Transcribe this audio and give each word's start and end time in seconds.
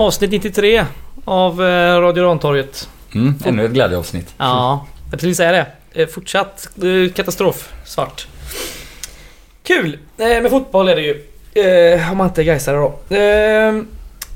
Avsnitt 0.00 0.30
93 0.30 0.84
av 1.24 1.62
eh, 1.62 2.00
Radio 2.00 2.24
Rantorget. 2.24 2.88
Mm, 3.14 3.34
ännu 3.44 3.64
ett 3.64 3.70
glädjeavsnitt. 3.70 4.34
Ja, 4.38 4.86
jag 5.10 5.20
tänkte 5.20 5.34
säga 5.34 5.52
det. 5.52 5.66
Eh, 6.02 6.08
Fortsatt 6.08 6.68
eh, 6.82 7.12
katastrof. 7.12 7.72
Svart. 7.84 8.26
Kul! 9.62 9.98
Med 10.16 10.50
fotboll 10.50 10.88
är 10.88 10.96
det 10.96 11.02
ju. 11.02 11.26
Om 12.10 12.16
man 12.18 12.26
inte 12.26 12.42
är 12.42 12.44
Gaisare 12.44 12.76
då. 12.76 12.98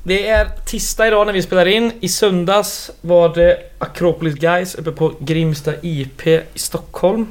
Det 0.03 0.29
är 0.29 0.49
tisdag 0.67 1.07
idag 1.07 1.27
när 1.27 1.33
vi 1.33 1.43
spelar 1.43 1.67
in. 1.67 1.93
I 2.01 2.09
söndags 2.09 2.91
var 3.01 3.35
det 3.35 3.59
Akropolis 3.79 4.35
Guys 4.35 4.75
uppe 4.75 4.91
på 4.91 5.13
Grimsta 5.21 5.73
IP 5.83 6.27
i 6.27 6.43
Stockholm. 6.55 7.27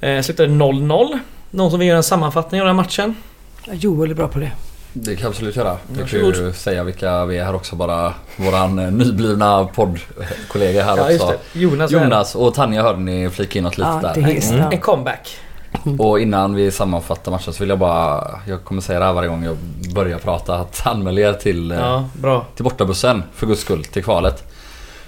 Slutade 0.00 0.48
0-0. 0.48 1.18
Någon 1.50 1.70
som 1.70 1.78
vill 1.78 1.88
göra 1.88 1.96
en 1.96 2.02
sammanfattning 2.02 2.60
av 2.60 2.66
den 2.66 2.76
här 2.76 2.82
matchen? 2.82 3.16
Joel 3.72 4.10
är 4.10 4.14
bra 4.14 4.28
på 4.28 4.38
det. 4.38 4.50
Det 4.92 5.14
kan 5.16 5.22
jag 5.22 5.28
absolut 5.30 5.56
göra. 5.56 5.76
Jag 5.98 6.08
kan 6.08 6.18
ju 6.20 6.52
säga 6.52 6.84
vilka 6.84 7.24
vi 7.24 7.38
är 7.38 7.44
här 7.44 7.54
också 7.54 7.76
bara. 7.76 8.14
Våran 8.36 8.78
eh, 8.78 8.90
nyblivna 8.92 9.64
poddkollega 9.74 10.84
här 10.84 10.96
Ja, 10.96 11.14
också. 11.14 11.34
Jonas, 11.52 11.90
Jonas 11.90 12.34
och 12.34 12.54
Tanja 12.54 12.82
hörde 12.82 13.00
ni 13.00 13.30
flika 13.30 13.58
in 13.58 13.64
något 13.64 13.78
litet 13.78 13.92
Ja, 14.02 14.12
där. 14.14 14.22
det. 14.68 14.74
En 14.74 14.80
comeback. 14.80 15.36
Och 15.98 16.20
innan 16.20 16.54
vi 16.54 16.70
sammanfattar 16.70 17.32
matchen 17.32 17.52
så 17.52 17.60
vill 17.62 17.68
jag 17.68 17.78
bara, 17.78 18.24
jag 18.48 18.64
kommer 18.64 18.82
säga 18.82 18.98
det 18.98 19.04
här 19.04 19.12
varje 19.12 19.28
gång 19.28 19.44
jag 19.44 19.56
börjar 19.94 20.18
prata, 20.18 20.54
att 20.54 20.86
anmäl 20.86 21.18
er 21.18 21.32
till, 21.32 21.70
eh, 21.72 21.78
Ja, 21.78 22.08
bra. 22.14 22.46
till 22.54 22.64
bortabussen 22.64 23.22
för 23.34 23.46
guds 23.46 23.60
skull, 23.60 23.84
till 23.84 24.04
kvalet. 24.04 24.52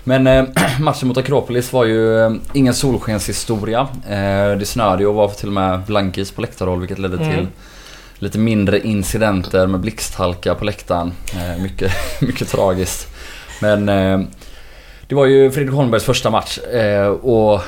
Men 0.04 0.26
eh, 0.26 0.44
matchen 0.80 1.08
mot 1.08 1.16
Akropolis 1.16 1.72
var 1.72 1.84
ju 1.84 2.24
eh, 2.24 2.32
ingen 2.52 2.74
solskenshistoria. 2.74 3.80
Eh, 4.08 4.58
det 4.58 4.66
snöade 4.68 5.02
ju 5.02 5.08
och 5.08 5.14
var 5.14 5.28
till 5.28 5.48
och 5.48 5.52
med 5.54 5.80
blankis 5.82 6.30
på 6.32 6.40
läktarhåll 6.40 6.80
vilket 6.80 6.98
ledde 6.98 7.16
Mm. 7.16 7.30
till 7.36 7.46
lite 8.24 8.38
mindre 8.38 8.80
incidenter 8.80 9.66
med 9.66 9.80
blixthalka 9.80 10.54
på 10.54 10.64
läktaren. 10.64 11.12
Eh, 11.34 11.62
mycket, 11.62 11.92
mycket 12.20 12.48
tragiskt. 12.48 13.08
Men 13.60 13.88
eh, 13.88 14.20
det 15.06 15.14
var 15.14 15.26
ju 15.26 15.50
Fredrik 15.50 15.74
Holmbergs 15.74 16.04
första 16.04 16.30
match 16.30 16.58
eh, 16.58 17.06
och 17.06 17.60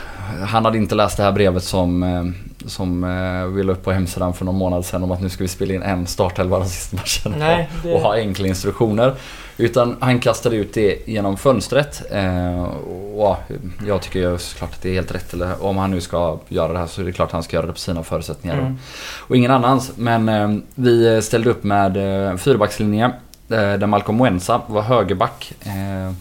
han 0.46 0.64
hade 0.64 0.78
inte 0.78 0.94
läst 0.94 1.16
det 1.16 1.22
här 1.22 1.32
brevet 1.32 1.64
som, 1.64 2.02
eh, 2.02 2.24
som 2.66 3.04
eh, 3.04 3.46
vi 3.46 3.62
la 3.62 3.72
upp 3.72 3.82
på 3.84 3.92
hemsidan 3.92 4.34
för 4.34 4.44
någon 4.44 4.54
månad 4.54 4.84
sedan 4.84 5.02
om 5.02 5.10
att 5.10 5.20
nu 5.22 5.28
ska 5.28 5.44
vi 5.44 5.48
spela 5.48 5.74
in 5.74 5.82
en 5.82 6.06
startelva 6.06 6.58
den 6.58 6.68
sista 6.68 6.96
matchen 6.96 7.34
Nej, 7.38 7.68
det- 7.82 7.94
och 7.94 8.00
ha 8.00 8.14
enkla 8.16 8.46
instruktioner. 8.48 9.14
Utan 9.58 9.96
han 10.00 10.18
kastade 10.20 10.56
ut 10.56 10.74
det 10.74 11.08
genom 11.08 11.36
fönstret. 11.36 12.02
Eh, 12.12 12.62
och 12.64 13.18
ja, 13.18 13.38
jag 13.86 14.02
tycker 14.02 14.18
ju 14.18 14.38
såklart 14.38 14.70
att 14.72 14.82
det 14.82 14.88
är 14.90 14.94
helt 14.94 15.14
rätt. 15.14 15.34
Eller 15.34 15.64
om 15.64 15.76
han 15.76 15.90
nu 15.90 16.00
ska 16.00 16.38
göra 16.48 16.72
det 16.72 16.78
här 16.78 16.86
så 16.86 17.00
är 17.00 17.04
det 17.04 17.12
klart 17.12 17.26
att 17.28 17.32
han 17.32 17.42
ska 17.42 17.56
göra 17.56 17.66
det 17.66 17.72
på 17.72 17.78
sina 17.78 18.02
förutsättningar. 18.02 18.58
Mm. 18.58 18.78
Och 19.18 19.36
ingen 19.36 19.50
annans. 19.50 19.92
Men 19.96 20.28
eh, 20.28 20.50
vi 20.74 21.22
ställde 21.22 21.50
upp 21.50 21.64
med 21.64 21.96
eh, 22.30 22.36
fyrbackslinje. 22.36 23.04
Eh, 23.04 23.12
där 23.48 23.86
Malcolm 23.86 24.18
Wensa 24.22 24.60
var 24.66 24.82
högerback. 24.82 25.52
Eh, 25.60 26.12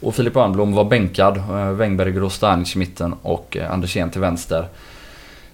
och 0.00 0.14
Filip 0.14 0.36
Örnblom 0.36 0.72
var 0.74 0.84
bänkad. 0.84 1.36
Eh, 1.36 1.70
Wängberger 1.70 2.22
och 2.24 2.32
Stanic 2.32 2.76
i 2.76 2.78
mitten 2.78 3.14
och 3.22 3.56
eh, 3.56 3.72
Andersén 3.72 4.10
till 4.10 4.20
vänster. 4.20 4.66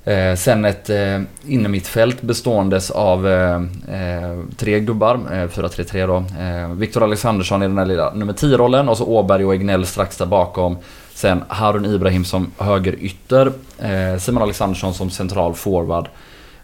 Eh, 0.04 0.34
sen 0.34 0.64
ett 0.64 0.90
eh, 0.90 1.20
innermittfält 1.46 2.22
beståendes 2.22 2.90
av 2.90 3.28
eh, 3.28 3.54
eh 3.54 4.40
tre 4.56 4.80
gubbar, 4.80 5.14
eh, 5.14 5.48
4-3-3 5.48 6.06
då. 6.06 6.16
Eh, 6.42 6.74
Viktor 6.74 7.02
Alexandersson 7.02 7.62
i 7.62 7.66
den 7.66 7.78
här 7.78 7.86
lilla 7.86 8.14
nummer 8.14 8.32
10-rollen 8.32 8.88
och 8.88 8.96
så 8.96 9.06
Åberg 9.06 9.44
och 9.44 9.54
Egnell 9.54 9.86
strax 9.86 10.16
där 10.16 10.26
bakom. 10.26 10.76
Sen 11.14 11.44
Harun 11.48 11.84
Ibrahim 11.84 12.24
som 12.24 12.50
högerytter. 12.58 13.52
Eh, 13.78 14.18
Simon 14.18 14.42
Alexandersson 14.42 14.94
som 14.94 15.10
central 15.10 15.54
forward. 15.54 16.08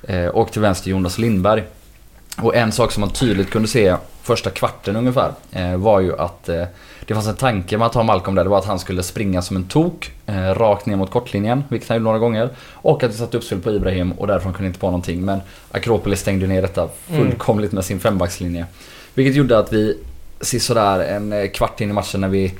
Eh, 0.03 0.27
och 0.27 0.53
till 0.53 0.63
vänster 0.63 0.91
Jonas 0.91 1.19
Lindberg. 1.19 1.65
Och 2.43 2.57
en 2.57 2.73
sak 2.73 2.93
som 2.93 3.01
man 3.01 3.11
tydligt 3.11 3.51
kunde 3.51 3.69
se 3.69 3.97
första 4.23 4.51
kvarten 4.51 4.97
ungefär 4.97 5.33
eh, 5.53 5.77
var 5.77 6.01
ju 6.01 6.19
att 6.19 6.49
eh, 6.49 6.65
det 7.05 7.15
fanns 7.15 7.27
en 7.27 7.37
tanke 7.37 7.79
med 7.79 7.87
att 7.87 7.95
ha 7.95 8.03
Malcolm 8.03 8.35
där. 8.35 8.45
Det 8.45 8.51
var 8.51 8.59
att 8.59 8.65
han 8.65 8.79
skulle 8.79 9.03
springa 9.03 9.43
som 9.43 9.57
en 9.57 9.65
tok 9.65 10.13
eh, 10.27 10.55
rakt 10.55 10.87
ner 10.87 10.97
mot 10.97 11.11
kortlinjen, 11.11 11.65
vilket 11.69 11.89
han 11.89 11.97
gjorde 11.97 12.05
några 12.05 12.19
gånger. 12.19 12.49
Och 12.73 13.03
att 13.03 13.11
vi 13.11 13.15
satte 13.15 13.37
uppspel 13.37 13.61
på 13.61 13.73
Ibrahim 13.73 14.13
och 14.13 14.27
därifrån 14.27 14.53
kunde 14.53 14.67
inte 14.67 14.81
på 14.81 14.87
någonting. 14.87 15.25
Men 15.25 15.41
Akropolis 15.71 16.21
stängde 16.21 16.47
ner 16.47 16.63
detta 16.63 16.89
fullkomligt 17.07 17.73
med 17.73 17.85
sin 17.85 18.01
fembackslinje. 18.01 18.67
Vilket 19.15 19.37
gjorde 19.37 19.59
att 19.59 19.73
vi 19.73 19.99
sisådär 20.41 21.01
en 21.01 21.49
kvart 21.49 21.81
in 21.81 21.91
i 21.91 21.93
matchen 21.93 22.21
när 22.21 22.29
vi 22.29 22.55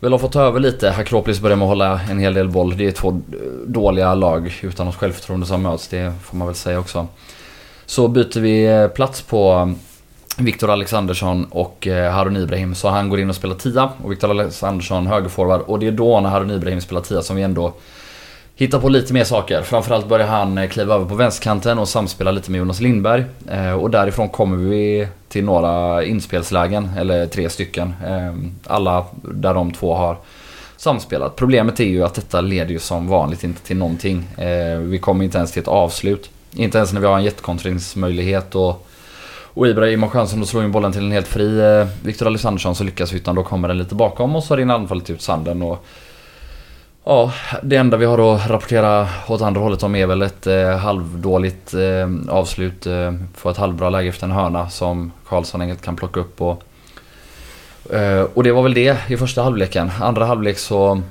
väl 0.00 0.12
har 0.12 0.18
fått 0.18 0.32
ta 0.32 0.42
över 0.42 0.60
lite. 0.60 0.90
Akropolis 0.90 1.40
börjar 1.40 1.56
med 1.56 1.64
att 1.64 1.68
hålla 1.68 2.00
en 2.10 2.18
hel 2.18 2.34
del 2.34 2.48
boll. 2.48 2.76
Det 2.76 2.86
är 2.86 2.92
två 2.92 3.20
dåliga 3.66 4.14
lag 4.14 4.58
utan 4.62 4.86
något 4.86 4.96
självförtroende 4.96 5.46
som 5.46 5.62
möts, 5.62 5.88
det 5.88 6.12
får 6.22 6.36
man 6.36 6.46
väl 6.46 6.56
säga 6.56 6.78
också. 6.78 7.06
Så 7.90 8.08
byter 8.08 8.40
vi 8.40 8.66
eh, 8.66 8.88
plats 8.88 9.22
på 9.22 9.52
eh, 9.52 10.44
Viktor 10.44 10.70
Alexandersson 10.70 11.44
och 11.44 11.86
eh, 11.86 12.12
Harun 12.12 12.36
Ibrahim. 12.36 12.74
Så 12.74 12.88
han 12.88 13.08
går 13.08 13.20
in 13.20 13.28
och 13.28 13.36
spelar 13.36 13.54
tia 13.54 13.90
och 14.02 14.12
Viktor 14.12 14.30
Alexandersson 14.30 15.06
högerforward. 15.06 15.60
Och 15.60 15.78
det 15.78 15.86
är 15.86 15.92
då 15.92 16.20
när 16.20 16.28
Harun 16.28 16.50
Ibrahim 16.50 16.80
spelar 16.80 17.00
tia 17.00 17.22
som 17.22 17.36
vi 17.36 17.42
ändå 17.42 17.72
hittar 18.56 18.80
på 18.80 18.88
lite 18.88 19.12
mer 19.12 19.24
saker. 19.24 19.62
Framförallt 19.62 20.08
börjar 20.08 20.26
han 20.26 20.68
kliva 20.68 20.94
över 20.94 21.04
på 21.04 21.14
vänsterkanten 21.14 21.78
och 21.78 21.88
samspela 21.88 22.30
lite 22.30 22.50
med 22.50 22.58
Jonas 22.58 22.80
Lindberg. 22.80 23.24
Och 23.80 23.90
därifrån 23.90 24.28
kommer 24.28 24.56
vi 24.56 25.08
till 25.28 25.44
några 25.44 26.04
inspelslägen, 26.04 26.90
eller 26.98 27.26
tre 27.26 27.50
stycken. 27.50 27.94
Alla 28.66 29.06
där 29.22 29.54
de 29.54 29.72
två 29.72 29.94
har 29.94 30.16
samspelat. 30.76 31.36
Problemet 31.36 31.80
är 31.80 31.84
ju 31.84 32.04
att 32.04 32.14
detta 32.14 32.40
leder 32.40 32.70
ju 32.70 32.78
som 32.78 33.08
vanligt 33.08 33.44
inte 33.44 33.62
till 33.62 33.76
någonting. 33.76 34.28
Vi 34.80 34.98
kommer 34.98 35.24
inte 35.24 35.38
ens 35.38 35.52
till 35.52 35.62
ett 35.62 35.68
avslut. 35.68 36.30
Inte 36.54 36.78
ens 36.78 36.92
när 36.92 37.00
vi 37.00 37.06
har 37.06 37.16
en 37.16 37.24
jättekontringsmöjlighet 37.24 38.54
och 38.54 38.86
och 39.54 39.68
Ibrahim 39.68 40.02
har 40.02 40.10
chansen 40.10 40.42
att 40.42 40.48
slå 40.48 40.62
in 40.62 40.72
bollen 40.72 40.92
till 40.92 41.04
en 41.04 41.12
helt 41.12 41.28
fri 41.28 41.60
eh, 41.60 41.86
Viktor 42.02 42.26
Alexandersson 42.26 42.74
så 42.74 42.84
lyckas 42.84 43.12
vi 43.12 43.16
utan 43.16 43.34
då 43.34 43.42
kommer 43.42 43.68
den 43.68 43.78
lite 43.78 43.94
bakom 43.94 44.36
och 44.36 44.44
så 44.44 44.56
rinner 44.56 44.74
anfallet 44.74 45.10
ut 45.10 45.22
sanden 45.22 45.62
och 45.62 45.84
Ja, 47.04 47.32
det 47.62 47.76
enda 47.76 47.96
vi 47.96 48.04
har 48.04 48.34
att 48.34 48.50
rapportera 48.50 49.08
åt 49.28 49.42
andra 49.42 49.60
hållet 49.60 49.82
om 49.82 49.94
är 49.94 50.06
väl 50.06 50.22
ett 50.22 50.46
eh, 50.46 50.76
halvdåligt 50.76 51.74
eh, 51.74 52.08
avslut 52.28 52.86
eh, 52.86 53.12
för 53.34 53.50
ett 53.50 53.56
halvbra 53.56 53.90
läge 53.90 54.08
efter 54.08 54.26
en 54.26 54.32
hörna 54.32 54.70
som 54.70 55.12
Karlsson 55.28 55.60
enkelt 55.60 55.82
kan 55.82 55.96
plocka 55.96 56.20
upp 56.20 56.40
och 56.40 56.62
eh, 57.94 58.22
Och 58.34 58.42
det 58.42 58.52
var 58.52 58.62
väl 58.62 58.74
det 58.74 58.96
i 59.08 59.16
första 59.16 59.42
halvleken. 59.42 59.90
Andra 60.00 60.24
halvlek 60.24 60.58
så 60.58 61.02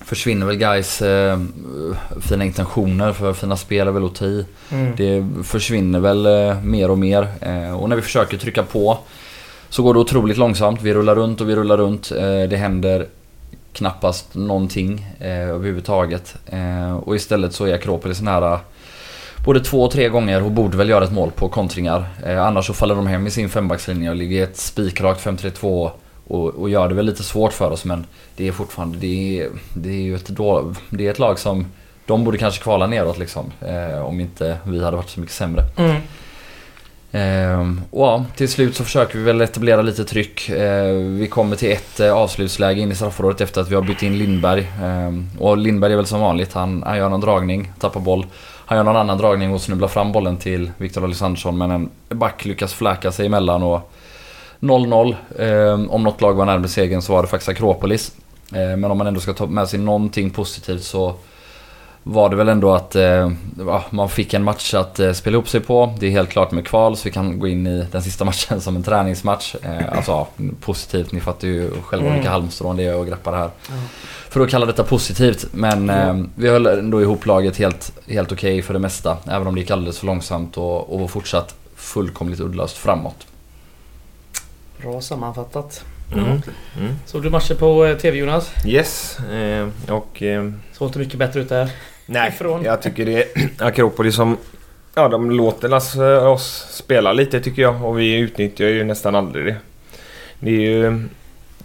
försvinner 0.00 0.46
väl 0.46 0.56
guys 0.56 1.02
eh, 1.02 1.40
fina 2.20 2.44
intentioner 2.44 3.12
för 3.12 3.32
fina 3.32 3.56
spel 3.56 3.88
är 3.88 3.92
väl 3.92 4.04
att. 4.04 4.46
Mm. 4.70 4.96
Det 4.96 5.26
försvinner 5.44 6.00
väl 6.00 6.26
eh, 6.26 6.62
mer 6.62 6.90
och 6.90 6.98
mer. 6.98 7.28
Eh, 7.40 7.80
och 7.80 7.88
när 7.88 7.96
vi 7.96 8.02
försöker 8.02 8.38
trycka 8.38 8.62
på 8.62 8.98
så 9.68 9.82
går 9.82 9.94
det 9.94 10.00
otroligt 10.00 10.36
långsamt. 10.36 10.82
Vi 10.82 10.94
rullar 10.94 11.14
runt 11.14 11.40
och 11.40 11.48
vi 11.48 11.56
rullar 11.56 11.76
runt. 11.76 12.12
Eh, 12.12 12.42
det 12.50 12.56
händer 12.56 13.06
knappast 13.72 14.34
någonting 14.34 15.06
eh, 15.20 15.48
överhuvudtaget. 15.48 16.36
Eh, 16.46 16.96
och 16.96 17.16
istället 17.16 17.52
så 17.52 17.64
är 17.64 17.74
Akropolis 17.74 18.20
nära 18.20 18.60
både 19.44 19.60
två 19.60 19.82
och 19.82 19.92
tre 19.92 20.08
gånger 20.08 20.42
och 20.42 20.50
borde 20.50 20.76
väl 20.76 20.88
göra 20.88 21.04
ett 21.04 21.12
mål 21.12 21.30
på 21.30 21.48
kontringar. 21.48 22.08
Eh, 22.26 22.46
annars 22.46 22.66
så 22.66 22.74
faller 22.74 22.94
de 22.94 23.06
hem 23.06 23.26
i 23.26 23.30
sin 23.30 23.48
fembackslinje 23.48 24.10
och 24.10 24.16
ligger 24.16 24.36
i 24.36 24.40
ett 24.40 24.56
spikrakt 24.56 25.26
5-3-2 25.26 25.90
och, 26.26 26.48
och 26.48 26.70
gör 26.70 26.88
det 26.88 26.94
väl 26.94 27.06
lite 27.06 27.22
svårt 27.22 27.52
för 27.52 27.70
oss 27.70 27.84
men 27.84 28.06
det 28.36 28.48
är 28.48 28.52
fortfarande, 28.52 28.98
det 28.98 29.40
är, 29.40 29.48
det 29.74 29.88
är 29.88 30.02
ju 30.02 30.16
ett, 30.16 30.28
då, 30.28 30.74
det 30.90 31.06
är 31.06 31.10
ett 31.10 31.18
lag 31.18 31.38
som 31.38 31.66
de 32.06 32.24
borde 32.24 32.38
kanske 32.38 32.62
kvala 32.62 32.86
neråt 32.86 33.18
liksom. 33.18 33.52
Eh, 33.60 34.00
om 34.00 34.20
inte 34.20 34.56
vi 34.64 34.84
hade 34.84 34.96
varit 34.96 35.10
så 35.10 35.20
mycket 35.20 35.34
sämre. 35.34 35.62
Mm. 35.76 35.96
Ehm, 37.12 37.80
och 37.90 38.06
ja, 38.06 38.24
till 38.36 38.48
slut 38.48 38.76
så 38.76 38.84
försöker 38.84 39.18
vi 39.18 39.24
väl 39.24 39.40
etablera 39.40 39.82
lite 39.82 40.04
tryck. 40.04 40.48
Ehm, 40.48 41.18
vi 41.18 41.26
kommer 41.26 41.56
till 41.56 41.72
ett 41.72 42.00
eh, 42.00 42.12
avslutsläge 42.12 42.80
in 42.80 42.92
i 42.92 42.94
straffområdet 42.94 43.40
efter 43.40 43.60
att 43.60 43.70
vi 43.70 43.74
har 43.74 43.82
bytt 43.82 44.02
in 44.02 44.18
Lindberg. 44.18 44.72
Ehm, 44.82 45.30
och 45.38 45.56
Lindberg 45.56 45.92
är 45.92 45.96
väl 45.96 46.06
som 46.06 46.20
vanligt, 46.20 46.52
han, 46.52 46.82
han 46.86 46.98
gör 46.98 47.08
någon 47.08 47.20
dragning, 47.20 47.72
tappar 47.78 48.00
boll. 48.00 48.26
Han 48.66 48.78
gör 48.78 48.84
någon 48.84 48.96
annan 48.96 49.18
dragning 49.18 49.54
och 49.54 49.60
snubblar 49.60 49.88
fram 49.88 50.12
bollen 50.12 50.36
till 50.36 50.70
Viktor 50.78 51.04
Alexandersson 51.04 51.58
men 51.58 51.70
en 51.70 51.90
back 52.08 52.44
lyckas 52.44 52.74
fläka 52.74 53.12
sig 53.12 53.26
emellan 53.26 53.62
och 53.62 53.92
0-0. 54.60 55.16
Ehm, 55.38 55.90
om 55.90 56.02
något 56.02 56.20
lag 56.20 56.34
var 56.34 56.44
närmare 56.46 56.68
segern 56.68 57.02
så 57.02 57.12
var 57.12 57.22
det 57.22 57.28
faktiskt 57.28 57.48
Akropolis. 57.48 58.12
Ehm, 58.54 58.80
men 58.80 58.90
om 58.90 58.98
man 58.98 59.06
ändå 59.06 59.20
ska 59.20 59.32
ta 59.32 59.46
med 59.46 59.68
sig 59.68 59.78
någonting 59.78 60.30
positivt 60.30 60.82
så 60.84 61.14
var 62.02 62.28
det 62.28 62.36
väl 62.36 62.48
ändå 62.48 62.74
att 62.74 62.96
eh, 62.96 63.30
man 63.90 64.08
fick 64.08 64.34
en 64.34 64.44
match 64.44 64.74
att 64.74 65.00
eh, 65.00 65.12
spela 65.12 65.38
upp 65.38 65.48
sig 65.48 65.60
på. 65.60 65.94
Det 65.98 66.06
är 66.06 66.10
helt 66.10 66.28
klart 66.30 66.50
med 66.50 66.66
kval 66.66 66.96
så 66.96 67.04
vi 67.04 67.10
kan 67.10 67.38
gå 67.38 67.48
in 67.48 67.66
i 67.66 67.86
den 67.92 68.02
sista 68.02 68.24
matchen 68.30 68.60
som 68.60 68.76
en 68.76 68.82
träningsmatch. 68.82 69.54
Eh, 69.62 69.96
alltså 69.96 70.10
ja, 70.10 70.28
positivt, 70.60 71.12
ni 71.12 71.20
fattar 71.20 71.48
ju 71.48 71.70
själva 71.82 72.06
Mm. 72.06 72.18
vilka 72.18 72.30
halmstrån 72.30 72.76
det 72.76 72.84
är 72.84 73.00
att 73.00 73.08
greppa 73.08 73.30
det 73.30 73.36
här. 73.36 73.50
För 74.28 74.40
att 74.40 74.50
kalla 74.50 74.66
detta 74.66 74.84
positivt. 74.84 75.46
Men 75.52 75.90
eh, 75.90 76.14
vi 76.34 76.48
höll 76.48 76.66
ändå 76.66 77.02
ihop 77.02 77.26
laget 77.26 77.56
helt, 77.56 77.92
helt 78.06 78.32
okej 78.32 78.62
för 78.62 78.74
det 78.74 78.80
mesta. 78.80 79.16
Även 79.26 79.46
om 79.46 79.54
det 79.54 79.60
gick 79.60 79.70
alldeles 79.70 79.98
för 79.98 80.06
långsamt 80.06 80.56
och, 80.56 80.92
och 80.92 81.00
var 81.00 81.08
fortsatt 81.08 81.54
fullkomligt 81.76 82.40
uddlöst 82.40 82.76
framåt. 82.76 83.26
Bra 84.82 85.00
sammanfattat. 85.00 85.84
Mm. 86.12 86.24
Mm. 86.26 86.42
Såg 87.06 87.22
du 87.22 87.30
matcher 87.30 87.54
på 87.54 87.86
eh, 87.86 87.96
TV 87.96 88.18
Jonas? 88.18 88.52
Yes, 88.66 89.18
eh, 89.18 89.68
och... 89.88 90.22
Eh, 90.22 90.50
Såg 90.72 90.88
inte 90.88 90.98
mycket 90.98 91.18
bättre 91.18 91.40
ut 91.40 91.48
där. 91.48 91.70
nej, 92.06 92.28
Ifrån. 92.28 92.64
jag 92.64 92.82
tycker 92.82 93.06
det 93.06 93.22
är 93.22 93.26
Akropolis 93.58 94.14
som... 94.14 94.36
Ja, 94.94 95.08
de 95.08 95.30
låter 95.30 95.74
oss, 95.74 95.96
oss 96.22 96.66
spela 96.70 97.12
lite 97.12 97.40
tycker 97.40 97.62
jag 97.62 97.84
och 97.84 97.98
vi 97.98 98.18
utnyttjar 98.18 98.66
ju 98.66 98.84
nästan 98.84 99.14
aldrig 99.14 99.46
det. 99.46 99.56
det 100.40 100.50
är 100.50 100.60
ju 100.60 101.08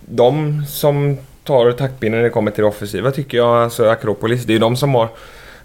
de 0.06 0.64
som 0.68 1.18
tar 1.44 1.72
taktpinnen 1.72 2.18
när 2.20 2.24
det 2.24 2.30
kommer 2.30 2.52
till 2.52 2.62
det 2.62 2.68
offensiva 2.68 3.12
tycker 3.12 3.38
jag. 3.38 3.64
Alltså 3.64 3.90
Akropolis. 3.90 4.44
Det 4.44 4.56
är 4.56 4.60
de 4.60 4.76
som 4.76 4.96
har 4.96 5.10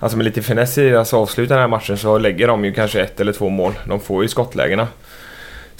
Alltså 0.02 0.16
med 0.16 0.24
lite 0.24 0.42
finess 0.42 0.78
i 0.78 0.82
deras 0.82 1.14
avslut 1.14 1.48
den 1.48 1.58
här 1.58 1.68
matchen 1.68 1.98
så 1.98 2.18
lägger 2.18 2.48
de 2.48 2.64
ju 2.64 2.72
kanske 2.72 3.00
ett 3.00 3.20
eller 3.20 3.32
två 3.32 3.48
mål. 3.48 3.72
De 3.86 4.00
får 4.00 4.22
ju 4.22 4.28
skottlägena. 4.28 4.88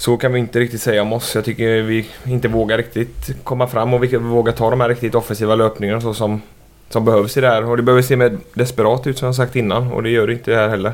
Så 0.01 0.17
kan 0.17 0.33
vi 0.33 0.39
inte 0.39 0.59
riktigt 0.59 0.81
säga 0.81 1.01
om 1.01 1.13
oss. 1.13 1.35
Jag 1.35 1.45
tycker 1.45 1.81
vi 1.81 2.05
inte 2.25 2.47
vågar 2.47 2.77
riktigt 2.77 3.31
komma 3.43 3.67
fram 3.67 3.93
och 3.93 4.03
vi 4.03 4.17
vågar 4.17 4.53
ta 4.53 4.69
de 4.69 4.81
här 4.81 4.89
riktigt 4.89 5.15
offensiva 5.15 5.55
löpningarna 5.55 6.01
så 6.01 6.13
som, 6.13 6.41
som 6.89 7.05
behövs 7.05 7.37
i 7.37 7.41
det 7.41 7.47
här. 7.47 7.65
Och 7.65 7.77
det 7.77 7.83
behöver 7.83 8.01
se 8.01 8.15
mer 8.15 8.37
desperat 8.53 9.07
ut 9.07 9.17
som 9.17 9.25
jag 9.25 9.35
sagt 9.35 9.55
innan 9.55 9.91
och 9.91 10.03
det 10.03 10.09
gör 10.09 10.27
det 10.27 10.33
inte 10.33 10.55
här 10.55 10.69
heller. 10.69 10.93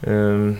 Um, 0.00 0.56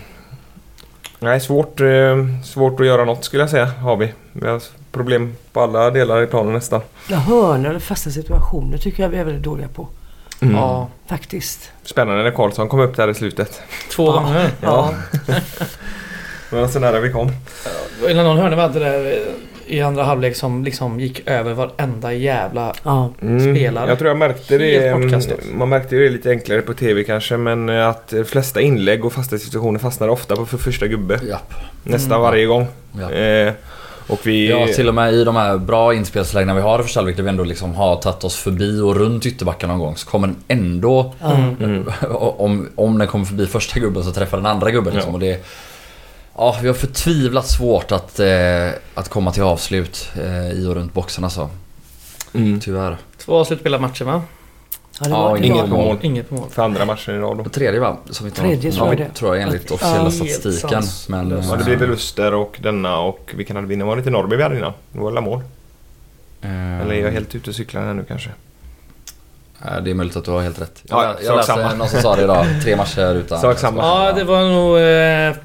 nej, 1.19 1.40
svårt, 1.40 1.81
uh, 1.81 2.43
svårt 2.44 2.81
att 2.81 2.87
göra 2.87 3.05
något 3.05 3.25
skulle 3.25 3.43
jag 3.43 3.50
säga 3.50 3.66
har 3.66 3.96
vi. 3.96 4.12
Vi 4.32 4.46
har 4.49 4.62
problem 4.93 5.37
på 5.52 5.61
alla 5.61 5.90
delar 5.90 6.22
i 6.22 6.26
planen 6.26 6.52
nästan. 6.52 6.81
Ja, 7.11 7.16
hörnor 7.16 7.70
eller 7.70 7.81
fasta 7.81 8.11
situationer 8.11 8.78
tycker 8.78 9.02
jag 9.02 9.11
vi 9.11 9.16
är 9.19 9.25
väldigt 9.25 9.44
dåliga 9.44 9.69
på. 9.69 9.88
Mm. 10.40 10.54
Ja, 10.56 10.88
Faktiskt. 11.06 11.72
Spännande 11.82 12.22
när 12.22 12.31
Karlsson 12.31 12.69
kom 12.69 12.81
upp 12.81 12.96
där 12.96 13.08
i 13.11 13.14
slutet. 13.14 13.62
två 13.93 14.06
Ja. 14.06 14.12
gånger. 14.12 14.50
Ja. 14.61 14.94
Det 16.50 16.56
var 16.56 16.68
så 16.68 16.78
nära 16.78 17.00
vi 17.00 17.12
kom. 17.12 17.30
Eller 18.08 18.22
någon 18.24 18.38
hörna 18.38 18.56
vi 18.56 18.62
hade 18.62 18.78
där 18.78 19.06
eh, 19.06 19.18
i 19.76 19.80
andra 19.80 20.02
halvlek 20.04 20.36
som 20.36 20.64
liksom 20.64 21.00
gick 21.00 21.28
över 21.28 21.52
varenda 21.54 22.12
jävla... 22.12 22.74
Ja. 22.82 23.10
Mm, 23.22 23.54
Spelare. 23.56 23.88
Jag 23.88 23.98
tror 23.98 24.08
jag 24.08 24.18
märkte 24.18 24.58
det. 24.58 24.86
Mm, 24.88 25.20
Man 25.52 25.68
märkte 25.68 25.96
det 25.96 26.08
lite 26.08 26.30
enklare 26.30 26.62
på 26.62 26.74
TV 26.74 27.04
kanske 27.04 27.36
men 27.36 27.68
eh, 27.68 27.88
att 27.88 28.08
de 28.08 28.24
flesta 28.24 28.60
inlägg 28.60 29.04
och 29.04 29.12
fasta 29.12 29.38
situationer 29.38 29.78
fastnar 29.78 30.08
ofta 30.08 30.36
på 30.36 30.46
för 30.46 30.58
första 30.58 30.86
gubbe. 30.86 31.20
Japp. 31.28 31.54
Nästan 31.84 32.12
Mm. 32.12 32.22
varje 32.22 32.46
gång. 32.46 32.66
Ja. 33.00 33.10
Eh, 33.10 33.52
och 34.06 34.20
vi... 34.26 34.50
Ja, 34.50 34.66
till 34.66 34.88
och 34.88 34.94
med 34.94 35.14
i 35.14 35.24
de 35.24 35.36
här 35.36 35.56
bra 35.58 35.94
inspelslägena 35.94 36.54
vi 36.54 36.60
har 36.60 36.80
i 36.80 36.82
första 36.82 37.00
halvlek 37.00 37.16
där 37.16 37.22
vi 37.22 37.28
ändå 37.28 37.44
liksom 37.44 37.74
har 37.74 37.96
tagit 37.96 38.24
oss 38.24 38.36
förbi 38.36 38.80
och 38.80 38.96
runt 38.96 39.26
ytterbacken 39.26 39.68
någon 39.68 39.78
gång 39.78 39.96
så 39.96 40.08
kommer 40.10 40.26
den 40.26 40.36
ändå 40.48 41.14
Ja. 41.20 41.32
Mm. 41.60 41.90
om, 42.18 42.68
om 42.74 42.98
den 42.98 43.08
kommer 43.08 43.24
förbi 43.24 43.46
första 43.46 43.80
gubben 43.80 44.04
så 44.04 44.10
träffar 44.12 44.36
den 44.36 44.46
andra 44.46 44.70
gubben 44.70 44.94
liksom. 44.94 45.10
Ja. 45.12 45.14
Och 45.14 45.20
det, 45.20 45.44
ja, 46.38 46.56
vi 46.62 46.67
har 46.69 46.75
förtvivlat 46.75 47.46
svårt 47.46 47.93
att, 47.93 48.20
eh, 48.20 48.69
att 48.94 49.08
komma 49.08 49.32
till 49.32 49.43
avslut 49.43 50.11
eh, 50.17 50.50
i 50.50 50.67
och 50.67 50.75
runt 50.75 50.94
boxen 50.94 51.25
alltså. 51.25 51.50
Mm. 52.35 52.61
Tyvärr. 52.61 52.96
Två 53.19 53.37
avslutspelade 53.37 53.81
matcher 53.82 54.05
va? 54.05 54.23
Ja, 55.00 55.05
det 55.05 55.11
Ja, 55.11 55.29
var, 55.29 55.37
inget 55.37 55.56
var- 55.61 55.67
mål. 55.67 55.85
mål. 55.87 55.99
Inget 56.02 56.31
mål. 56.31 56.49
För 56.50 56.62
andra 56.62 56.85
matchen 56.85 57.14
i 57.14 57.19
rad 57.19 57.37
då. 57.37 57.43
Och 57.44 57.52
tredje 57.52 57.81
va? 57.81 57.96
Som 58.11 58.26
vi 58.26 58.32
tar. 58.32 58.43
Tredje, 58.43 58.73
tror 58.73 58.87
ja, 58.87 58.93
jag 58.93 58.99
det. 59.08 59.14
tror 59.14 59.37
jag 59.37 59.43
enligt 59.43 59.64
Ja, 59.70 59.75
officiella 59.75 60.02
helt 60.02 60.14
statistiken. 60.14 60.82
Men. 61.08 61.31
Ja, 61.31 61.37
det 61.55 61.61
eh, 61.61 61.64
blev 61.64 61.79
väl 61.79 61.90
Öster 61.90 62.35
och 62.35 62.58
denna 62.62 62.99
och 62.99 63.31
vilken 63.37 63.56
hade 63.56 63.69
vi 63.69 63.75
innan? 63.75 63.88
Var 63.88 63.96
det 63.96 64.00
inte 64.00 64.11
Norrby 64.11 64.37
vi 64.37 64.43
hade 64.43 64.56
innan? 64.58 64.73
Det 64.93 64.99
var 64.99 65.05
mål? 65.20 65.40
eh, 66.43 66.81
Eller 66.81 66.94
är 66.94 67.05
jag 67.05 67.11
helt 67.11 67.35
ute 67.35 67.50
och 67.50 67.56
cyklar 67.56 67.82
här 67.82 67.94
nu 67.94 68.05
kanske? 68.08 68.31
eh, 69.64 69.81
Det 69.82 69.90
är 69.90 69.94
möjligt 69.94 70.17
att 70.17 70.25
du 70.25 70.31
har 70.31 70.40
helt 70.43 70.61
rätt. 70.61 70.82
Ja, 70.82 71.05
jag 71.05 71.14
sak 71.14 71.25
jag 71.25 71.37
läste 71.37 71.52
samma. 71.52 71.75
någon 71.75 71.88
som 71.88 72.00
sa 72.00 72.17
det 72.17 72.23
idag. 72.23 72.46
Tre 72.62 72.76
matcher 72.76 73.14
utan... 73.14 73.40
Sak 73.40 73.58
samma. 73.58 73.82
Ja, 73.82 74.12
det 74.12 74.25
var 74.25 74.40
nog 74.44 74.79
eh, 74.79 75.43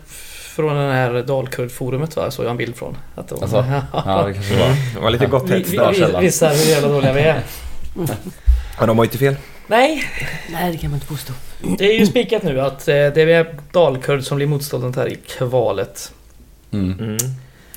från 0.55 0.75
den 0.75 0.91
här 0.91 1.23
Dalkurd-forumet 1.23 2.15
va? 2.15 2.31
såg 2.31 2.45
jag 2.45 2.51
en 2.51 2.57
bild 2.57 2.75
från. 2.75 2.97
Att 3.15 3.27
de, 3.27 3.41
Alltså? 3.41 3.65
Ja, 3.94 4.23
det 4.27 4.33
kanske 4.33 4.55
var. 4.59 4.67
Det 4.95 5.00
var 5.01 5.09
lite 5.09 5.25
gott 5.25 5.50
vi, 5.50 5.57
hets 5.57 5.69
vi, 5.69 5.79
vi, 5.89 5.95
källan. 6.00 6.21
visar 6.21 6.50
hur 6.50 6.69
jävla 6.71 6.88
dåliga 6.89 7.13
vi 7.13 7.21
är. 7.21 7.41
Ja, 8.79 8.85
de 8.85 8.97
har 8.97 9.05
inte 9.05 9.17
fel. 9.17 9.35
Nej, 9.67 10.03
Nej, 10.51 10.71
det 10.71 10.77
kan 10.77 10.89
man 10.89 10.97
inte 10.97 11.07
påstå. 11.07 11.33
det 11.77 11.85
är 11.95 12.00
ju 12.00 12.05
spikat 12.05 12.44
nu 12.44 12.61
att 12.61 12.88
eh, 12.88 12.94
det 12.94 13.21
är 13.21 13.55
Dalkurd 13.71 14.23
som 14.23 14.35
blir 14.38 14.47
motståndet 14.47 14.95
här 14.95 15.07
i 15.07 15.15
kvalet. 15.15 16.13
Mm. 16.71 16.99
Mm. 16.99 17.17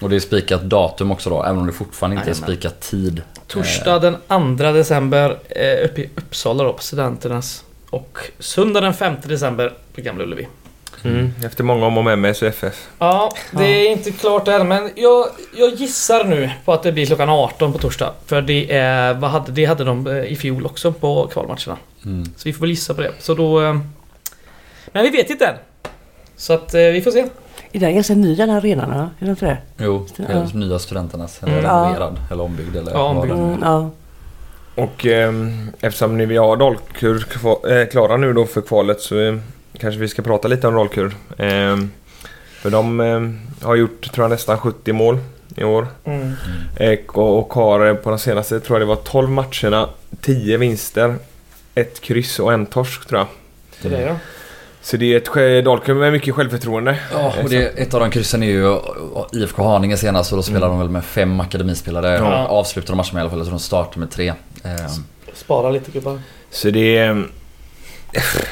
Och 0.01 0.11
det 0.11 0.17
är 0.17 0.21
spikat 0.21 0.63
datum 0.63 1.11
också 1.13 1.31
då, 1.31 1.43
även 1.43 1.59
om 1.59 1.67
det 1.67 1.73
fortfarande 1.73 2.15
inte 2.17 2.31
är 2.31 2.35
Jajamän. 2.35 2.49
spikat 2.57 2.81
tid. 2.81 3.23
Torsdag 3.47 3.99
den 3.99 4.17
2 4.59 4.73
december 4.73 5.39
eh, 5.49 5.85
uppe 5.85 6.01
i 6.01 6.11
Uppsala 6.17 6.65
då 6.65 6.73
på 6.73 6.83
Studenternas. 6.83 7.65
Och 7.91 8.19
söndag 8.39 8.81
den 8.81 8.95
5 8.95 9.15
december 9.25 9.73
på 9.95 10.01
Gamla 10.01 10.25
Ullevi. 10.25 10.47
Mm. 11.05 11.33
Efter 11.45 11.65
många 11.65 11.87
om 11.87 11.99
och 11.99 12.05
med 12.05 12.19
med 12.19 12.31
SFF. 12.31 12.89
Ja, 12.99 13.33
det 13.51 13.65
är 13.65 13.91
inte 13.93 14.11
klart 14.13 14.49
än 14.49 14.69
men 14.69 14.91
jag, 14.95 15.27
jag 15.57 15.75
gissar 15.75 16.25
nu 16.25 16.51
på 16.65 16.73
att 16.73 16.83
det 16.83 16.93
blir 16.93 17.07
klockan 17.07 17.29
18 17.29 17.73
på 17.73 17.79
torsdag. 17.79 18.13
För 18.27 18.43
det 18.43 18.73
är, 18.77 19.15
vad 19.15 19.31
hade, 19.31 19.53
det 19.53 19.65
hade 19.65 19.85
de 19.85 20.07
eh, 20.07 20.25
i 20.25 20.37
fjol 20.37 20.67
också 20.67 20.93
på 20.93 21.27
kvalmatcherna. 21.33 21.77
Mm. 22.05 22.25
Så 22.37 22.43
vi 22.49 22.53
får 22.53 22.61
väl 22.61 22.71
gissa 22.71 22.95
på 22.95 23.01
det. 23.01 23.13
Så 23.19 23.35
då... 23.35 23.63
eh, 23.63 23.77
Men 24.93 25.03
vi 25.03 25.11
vet 25.11 25.31
inte 25.31 25.47
än. 25.47 25.55
Så 26.37 26.53
att 26.53 26.75
eh, 26.75 26.81
vi 26.81 27.03
får 27.03 27.11
se. 27.11 27.27
Är 27.73 27.81
den 27.81 27.95
ganska 27.95 28.15
ny 28.15 28.35
den 28.35 28.51
här 28.51 28.57
arenan? 28.57 28.91
Är 28.91 29.09
det 29.19 29.31
inte 29.31 29.47
det? 29.47 29.59
Jo, 29.79 30.07
Ja. 30.17 30.25
helt 30.29 30.55
nya 30.55 30.79
studenternas. 30.79 31.43
Eller 31.43 31.53
Mm. 31.59 31.65
renoverad. 31.71 32.19
Eller 32.31 32.45
ombyggd 32.45 32.77
eller 32.77 32.93
Ja, 32.93 32.99
vad 33.13 33.17
ombyggd. 33.17 33.35
det 33.35 33.41
nu 33.41 33.43
är. 33.43 33.55
Mm, 33.55 33.63
ja. 33.63 33.91
Och 34.83 35.07
ehm, 35.07 35.71
eftersom 35.81 36.17
ni 36.19 36.27
vi 36.27 36.37
har 36.37 36.57
Dalkurd 36.57 37.25
eh, 37.71 37.89
klara 37.91 38.17
nu 38.17 38.33
då 38.33 38.45
för 38.47 38.61
kvalet 38.61 39.01
så 39.01 39.21
eh, 39.21 39.35
kanske 39.81 40.01
vi 40.01 40.09
ska 40.09 40.23
prata 40.23 40.49
lite 40.49 40.69
om 40.69 40.75
Dalkurd. 40.75 41.13
Ehm, 41.39 41.91
för 42.61 42.71
de 42.71 43.01
ehm, 43.01 43.41
har 43.63 43.77
gjort, 43.77 44.13
tror 44.13 44.25
jag, 44.25 44.31
nästan 44.31 44.59
70 44.59 44.93
mål 44.93 45.19
i 45.57 45.65
år. 45.65 45.87
Mm. 46.05 46.33
Eh, 46.77 46.99
och, 47.07 47.39
och 47.39 47.55
har 47.55 47.87
eh, 47.87 47.95
på 47.95 48.11
de 48.11 48.19
senaste, 48.19 48.61
tror 48.61 48.79
jag 48.79 48.89
det 48.89 48.95
var 48.95 49.03
12 49.03 49.31
matcherna, 49.31 49.89
10 50.21 50.57
vinster, 50.57 51.15
ett 51.75 52.01
kryss 52.01 52.39
och 52.39 52.53
en 52.53 52.67
torsk 52.67 53.09
tror 53.09 53.19
jag. 53.21 53.29
Så 53.83 53.89
det 53.89 53.97
är 53.97 54.07
ja. 54.07 54.17
Så 54.83 54.97
det 54.97 55.33
är 55.35 55.57
ett 55.59 55.65
Dalkurd 55.65 55.97
med 55.97 56.13
mycket 56.13 56.35
självförtroende. 56.35 56.99
Ja, 57.13 57.35
och 57.43 57.51
det, 57.51 57.63
ett 57.63 57.95
av 57.95 58.01
de 58.01 58.11
kryssen 58.11 58.43
är 58.43 58.47
ju 58.47 58.79
IFK 59.33 59.63
Haninge 59.63 59.97
senast 59.97 60.33
och 60.33 60.37
då 60.37 60.43
spelar 60.43 60.69
de 60.69 60.79
väl 60.79 60.89
med 60.89 61.05
fem 61.05 61.41
akademispelare. 61.41 62.15
Ja. 62.15 62.47
Avslutar 62.47 62.89
de 62.89 62.97
matchen 62.97 63.15
med 63.15 63.21
i 63.21 63.23
alla 63.23 63.31
fall. 63.31 63.39
Jag 63.39 63.47
tror 63.47 63.59
de 63.59 63.63
startar 63.63 64.01
med 64.01 64.11
tre. 64.11 64.29
Eh, 64.65 64.75
Spara 65.35 65.71
lite 65.71 65.91
gubbar. 65.91 66.21
Så 66.51 66.71
det 66.71 66.99
är... 66.99 67.27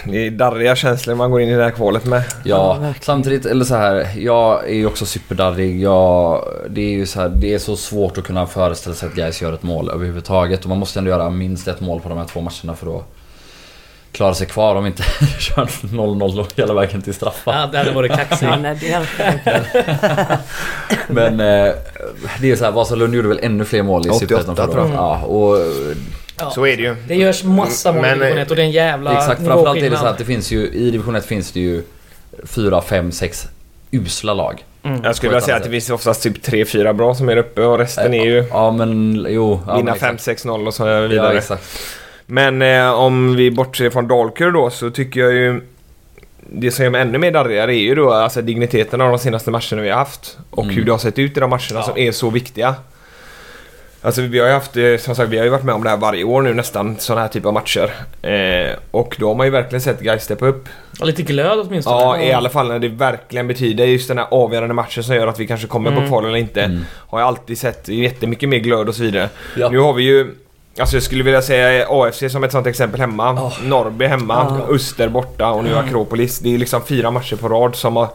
Det 0.04 0.26
är 0.26 0.30
darriga 0.30 0.76
känslor 0.76 1.14
man 1.14 1.30
går 1.30 1.40
in 1.40 1.48
i 1.48 1.54
det 1.54 1.64
här 1.64 1.70
kvalet 1.70 2.04
med. 2.04 2.22
Ja, 2.44 2.78
Ja, 2.82 2.94
samtidigt, 3.00 3.46
eller 3.46 3.64
så 3.64 3.74
här, 3.74 4.08
jag 4.16 4.68
är 4.68 4.74
ju 4.74 4.86
också 4.86 5.06
superdarrig. 5.06 5.82
Jag, 5.82 6.44
det 6.68 6.80
är 6.80 6.90
ju 6.90 7.06
så 7.06 7.20
här, 7.20 7.28
det 7.28 7.54
är 7.54 7.58
så 7.58 7.76
svårt 7.76 8.18
att 8.18 8.24
kunna 8.24 8.46
föreställa 8.46 8.96
sig 8.96 9.08
att 9.08 9.14
Gais 9.14 9.42
gör 9.42 9.52
ett 9.52 9.62
mål 9.62 9.90
överhuvudtaget. 9.90 10.62
Och 10.62 10.68
man 10.68 10.78
måste 10.78 10.98
ändå 10.98 11.10
göra 11.10 11.30
minst 11.30 11.68
ett 11.68 11.80
mål 11.80 12.00
på 12.00 12.08
de 12.08 12.18
här 12.18 12.24
två 12.24 12.40
matcherna 12.40 12.76
för 12.76 12.96
att 12.96 13.04
klara 14.12 14.34
sig 14.34 14.46
kvar 14.46 14.76
om 14.76 14.86
inte 14.86 15.02
kör 15.38 15.66
0-0 15.66 16.46
hela 16.56 16.74
vägen 16.74 17.02
till 17.02 17.14
straffar. 17.14 17.52
Ja, 17.52 17.66
det 17.66 17.78
hade 17.78 17.90
varit 17.90 18.12
kaxigt. 18.12 18.52
Nej, 18.60 18.78
det 18.80 18.92
är 18.92 19.06
Men 21.08 21.40
eh, 21.40 21.74
det 22.40 22.50
är 22.50 22.56
så 22.56 22.64
här, 22.64 22.72
Vasalund 22.72 23.14
gjorde 23.14 23.28
väl 23.28 23.40
ännu 23.42 23.64
fler 23.64 23.82
mål 23.82 24.06
i 24.06 24.10
88 24.10 24.18
Superettan 24.18 24.56
förra 24.56 24.82
året. 24.82 24.92
Ja, 24.94 25.22
och 25.22 25.58
Ja. 26.38 26.50
Så 26.50 26.66
är 26.66 26.76
det 26.76 26.82
ju. 26.82 26.96
Det 27.08 27.14
görs 27.14 27.44
massa 27.44 27.92
mål 27.92 28.04
i 28.04 28.08
Men, 28.08 28.18
division 28.18 28.38
1 28.38 28.50
och 28.50 28.56
det 28.56 28.62
är 28.62 28.66
en 28.66 28.70
jävla 28.70 29.12
Exakt, 29.18 29.44
framförallt 29.44 29.78
är 29.82 29.90
det 29.90 29.96
så 29.96 30.06
att 30.06 30.18
det 30.18 30.24
finns 30.24 30.52
ju, 30.52 30.66
i 30.66 30.90
division 30.90 31.16
1 31.16 31.24
finns 31.26 31.52
det 31.52 31.60
ju 31.60 31.82
4, 32.44 32.80
5, 32.82 33.12
6 33.12 33.46
usla 33.90 34.34
lag. 34.34 34.64
Mm. 34.82 35.00
Jag 35.04 35.16
skulle 35.16 35.30
vilja 35.30 35.40
säga 35.40 35.56
att 35.56 35.64
det 35.64 35.70
finns 35.70 35.90
oftast 35.90 36.22
typ 36.22 36.46
3-4 36.46 36.92
bra 36.92 37.14
som 37.14 37.28
är 37.28 37.36
uppe 37.36 37.62
och 37.62 37.78
resten 37.78 38.14
är 38.14 38.24
ju 38.24 38.44
Ja 38.50 38.70
men 38.72 39.26
jo. 39.28 39.60
Ja, 39.66 39.76
vinna 39.76 39.96
men 40.00 40.14
exakt. 40.14 40.44
5-6-0 40.44 40.66
och 40.66 40.74
så 40.74 40.86
Ja 40.86 41.00
vidare. 41.00 41.38
exakt. 41.38 41.78
Men 42.26 42.62
eh, 42.62 42.90
om 42.92 43.36
vi 43.36 43.50
bortser 43.50 43.90
från 43.90 44.08
Dalkurd 44.08 44.52
då 44.54 44.70
så 44.70 44.90
tycker 44.90 45.20
jag 45.20 45.32
ju 45.32 45.60
det 46.50 46.70
som 46.70 46.84
gör 46.84 46.90
mig 46.90 47.00
ännu 47.00 47.18
mer 47.18 47.30
darrigare 47.30 47.74
är 47.76 47.80
ju 47.80 47.94
då 47.94 48.12
alltså 48.12 48.42
digniteten 48.42 49.00
av 49.00 49.08
de 49.08 49.18
senaste 49.18 49.50
matcherna 49.50 49.82
vi 49.82 49.90
har 49.90 49.98
haft. 49.98 50.38
Och 50.50 50.62
Mm. 50.64 50.76
hur 50.76 50.84
det 50.84 50.90
har 50.92 50.98
sett 50.98 51.18
ut 51.18 51.36
i 51.36 51.40
de 51.40 51.50
matcherna 51.50 51.62
Ja. 51.74 51.82
som 51.82 51.96
är 51.98 52.12
så 52.12 52.30
viktiga. 52.30 52.74
Alltså 54.04 54.22
vi 54.22 54.38
har 54.38 54.46
ju 54.46 54.52
haft, 54.52 54.76
eh, 54.76 54.96
som 54.98 55.14
sagt 55.14 55.28
vi 55.30 55.36
har 55.38 55.44
ju 55.44 55.50
varit 55.50 55.64
med 55.64 55.74
om 55.74 55.84
det 55.84 55.90
här 55.90 55.96
varje 55.96 56.24
år 56.24 56.42
nu 56.42 56.54
nästan, 56.54 56.96
sådana 56.98 57.20
här 57.22 57.28
typer 57.28 57.48
av 57.48 57.54
matcher. 57.54 57.90
Eh, 58.22 58.76
och 58.90 59.16
då 59.18 59.28
har 59.28 59.34
man 59.34 59.46
ju 59.46 59.50
verkligen 59.50 59.80
sett 59.80 60.00
guys 60.00 60.22
steppa 60.24 60.46
upp. 60.46 60.68
Ja, 61.00 61.06
lite 61.06 61.22
glöd 61.22 61.58
åtminstone. 61.60 62.00
Ja, 62.02 62.18
i 62.20 62.32
alla 62.32 62.48
fall 62.50 62.68
när 62.68 62.78
det 62.78 62.88
verkligen 62.88 63.48
betyder 63.48 63.84
just 63.84 64.08
den 64.08 64.18
här 64.18 64.26
avgörande 64.30 64.74
matchen 64.74 65.04
som 65.04 65.14
gör 65.14 65.26
att 65.26 65.40
vi 65.40 65.46
kanske 65.46 65.66
kommer 65.66 65.90
Mm. 65.90 66.02
på 66.02 66.08
kval 66.08 66.24
eller 66.26 66.36
inte. 66.38 66.62
Mm. 66.62 66.84
Har 67.08 67.20
jag 67.20 67.26
alltid 67.26 67.58
sett 67.58 67.88
jättemycket 67.88 68.48
mer 68.48 68.58
glöd 68.58 68.88
och 68.88 68.94
så 68.94 69.02
vidare. 69.02 69.28
Ja. 69.56 69.68
Nu 69.68 69.78
har 69.78 69.92
vi 69.92 70.02
ju 70.02 70.34
Alltså 70.78 70.96
jag 70.96 71.02
skulle 71.02 71.24
vilja 71.24 71.42
säga 71.42 71.86
AFC 71.90 72.22
som 72.32 72.44
ett 72.44 72.52
sånt 72.52 72.66
exempel 72.66 73.00
hemma. 73.00 73.24
Ja. 73.36 73.52
Norrby 73.62 74.06
hemma, 74.06 74.56
Ja. 74.68 74.74
Öster 74.74 75.08
borta 75.08 75.50
och 75.50 75.64
nu 75.64 75.76
Akropolis. 75.76 76.38
Det 76.38 76.54
är 76.54 76.58
liksom 76.58 76.82
fyra 76.84 77.10
matcher 77.10 77.36
på 77.36 77.48
rad 77.48 77.76
som 77.76 77.96
har 77.96 78.08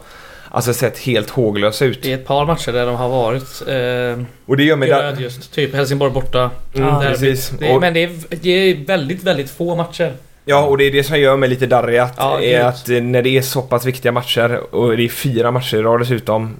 alltså 0.50 0.74
sett 0.74 0.98
helt 0.98 1.30
håglösa 1.30 1.84
ut. 1.84 2.02
Det 2.02 2.12
är 2.12 2.14
ett 2.14 2.26
par 2.26 2.46
matcher 2.46 2.72
där 2.72 2.86
de 2.86 2.96
har 2.96 3.08
varit 3.08 3.62
eh, 3.68 4.24
Och 4.46 4.56
det 4.56 4.62
gör 4.62 4.76
mig... 4.76 4.88
Där... 4.88 5.16
just. 5.16 5.52
Typ 5.52 5.74
Helsingborg 5.74 6.12
borta. 6.12 6.50
Mm, 6.74 7.00
precis. 7.00 7.52
Det 7.58 7.70
är, 7.70 7.80
Men 7.80 7.94
det 7.94 8.02
är, 8.02 8.10
det 8.30 8.50
är 8.50 8.86
väldigt, 8.86 9.22
väldigt 9.22 9.50
få 9.50 9.76
matcher. 9.76 10.12
ja, 10.44 10.64
och 10.64 10.78
det 10.78 10.84
är 10.84 10.90
det 10.92 11.04
som 11.04 11.18
gör 11.20 11.36
mig 11.36 11.48
lite 11.48 11.66
darrig. 11.66 11.98
Att, 11.98 12.14
Ja, 12.16 12.40
är 12.40 12.60
att 12.64 12.88
när 12.88 13.22
det 13.22 13.38
är 13.38 13.42
så 13.42 13.62
pass 13.62 13.84
viktiga 13.84 14.12
matcher 14.12 14.74
och 14.74 14.96
det 14.96 15.04
är 15.04 15.08
fyra 15.08 15.50
matcher 15.50 15.76
i 15.76 15.82
rad 15.82 16.00
dessutom. 16.00 16.56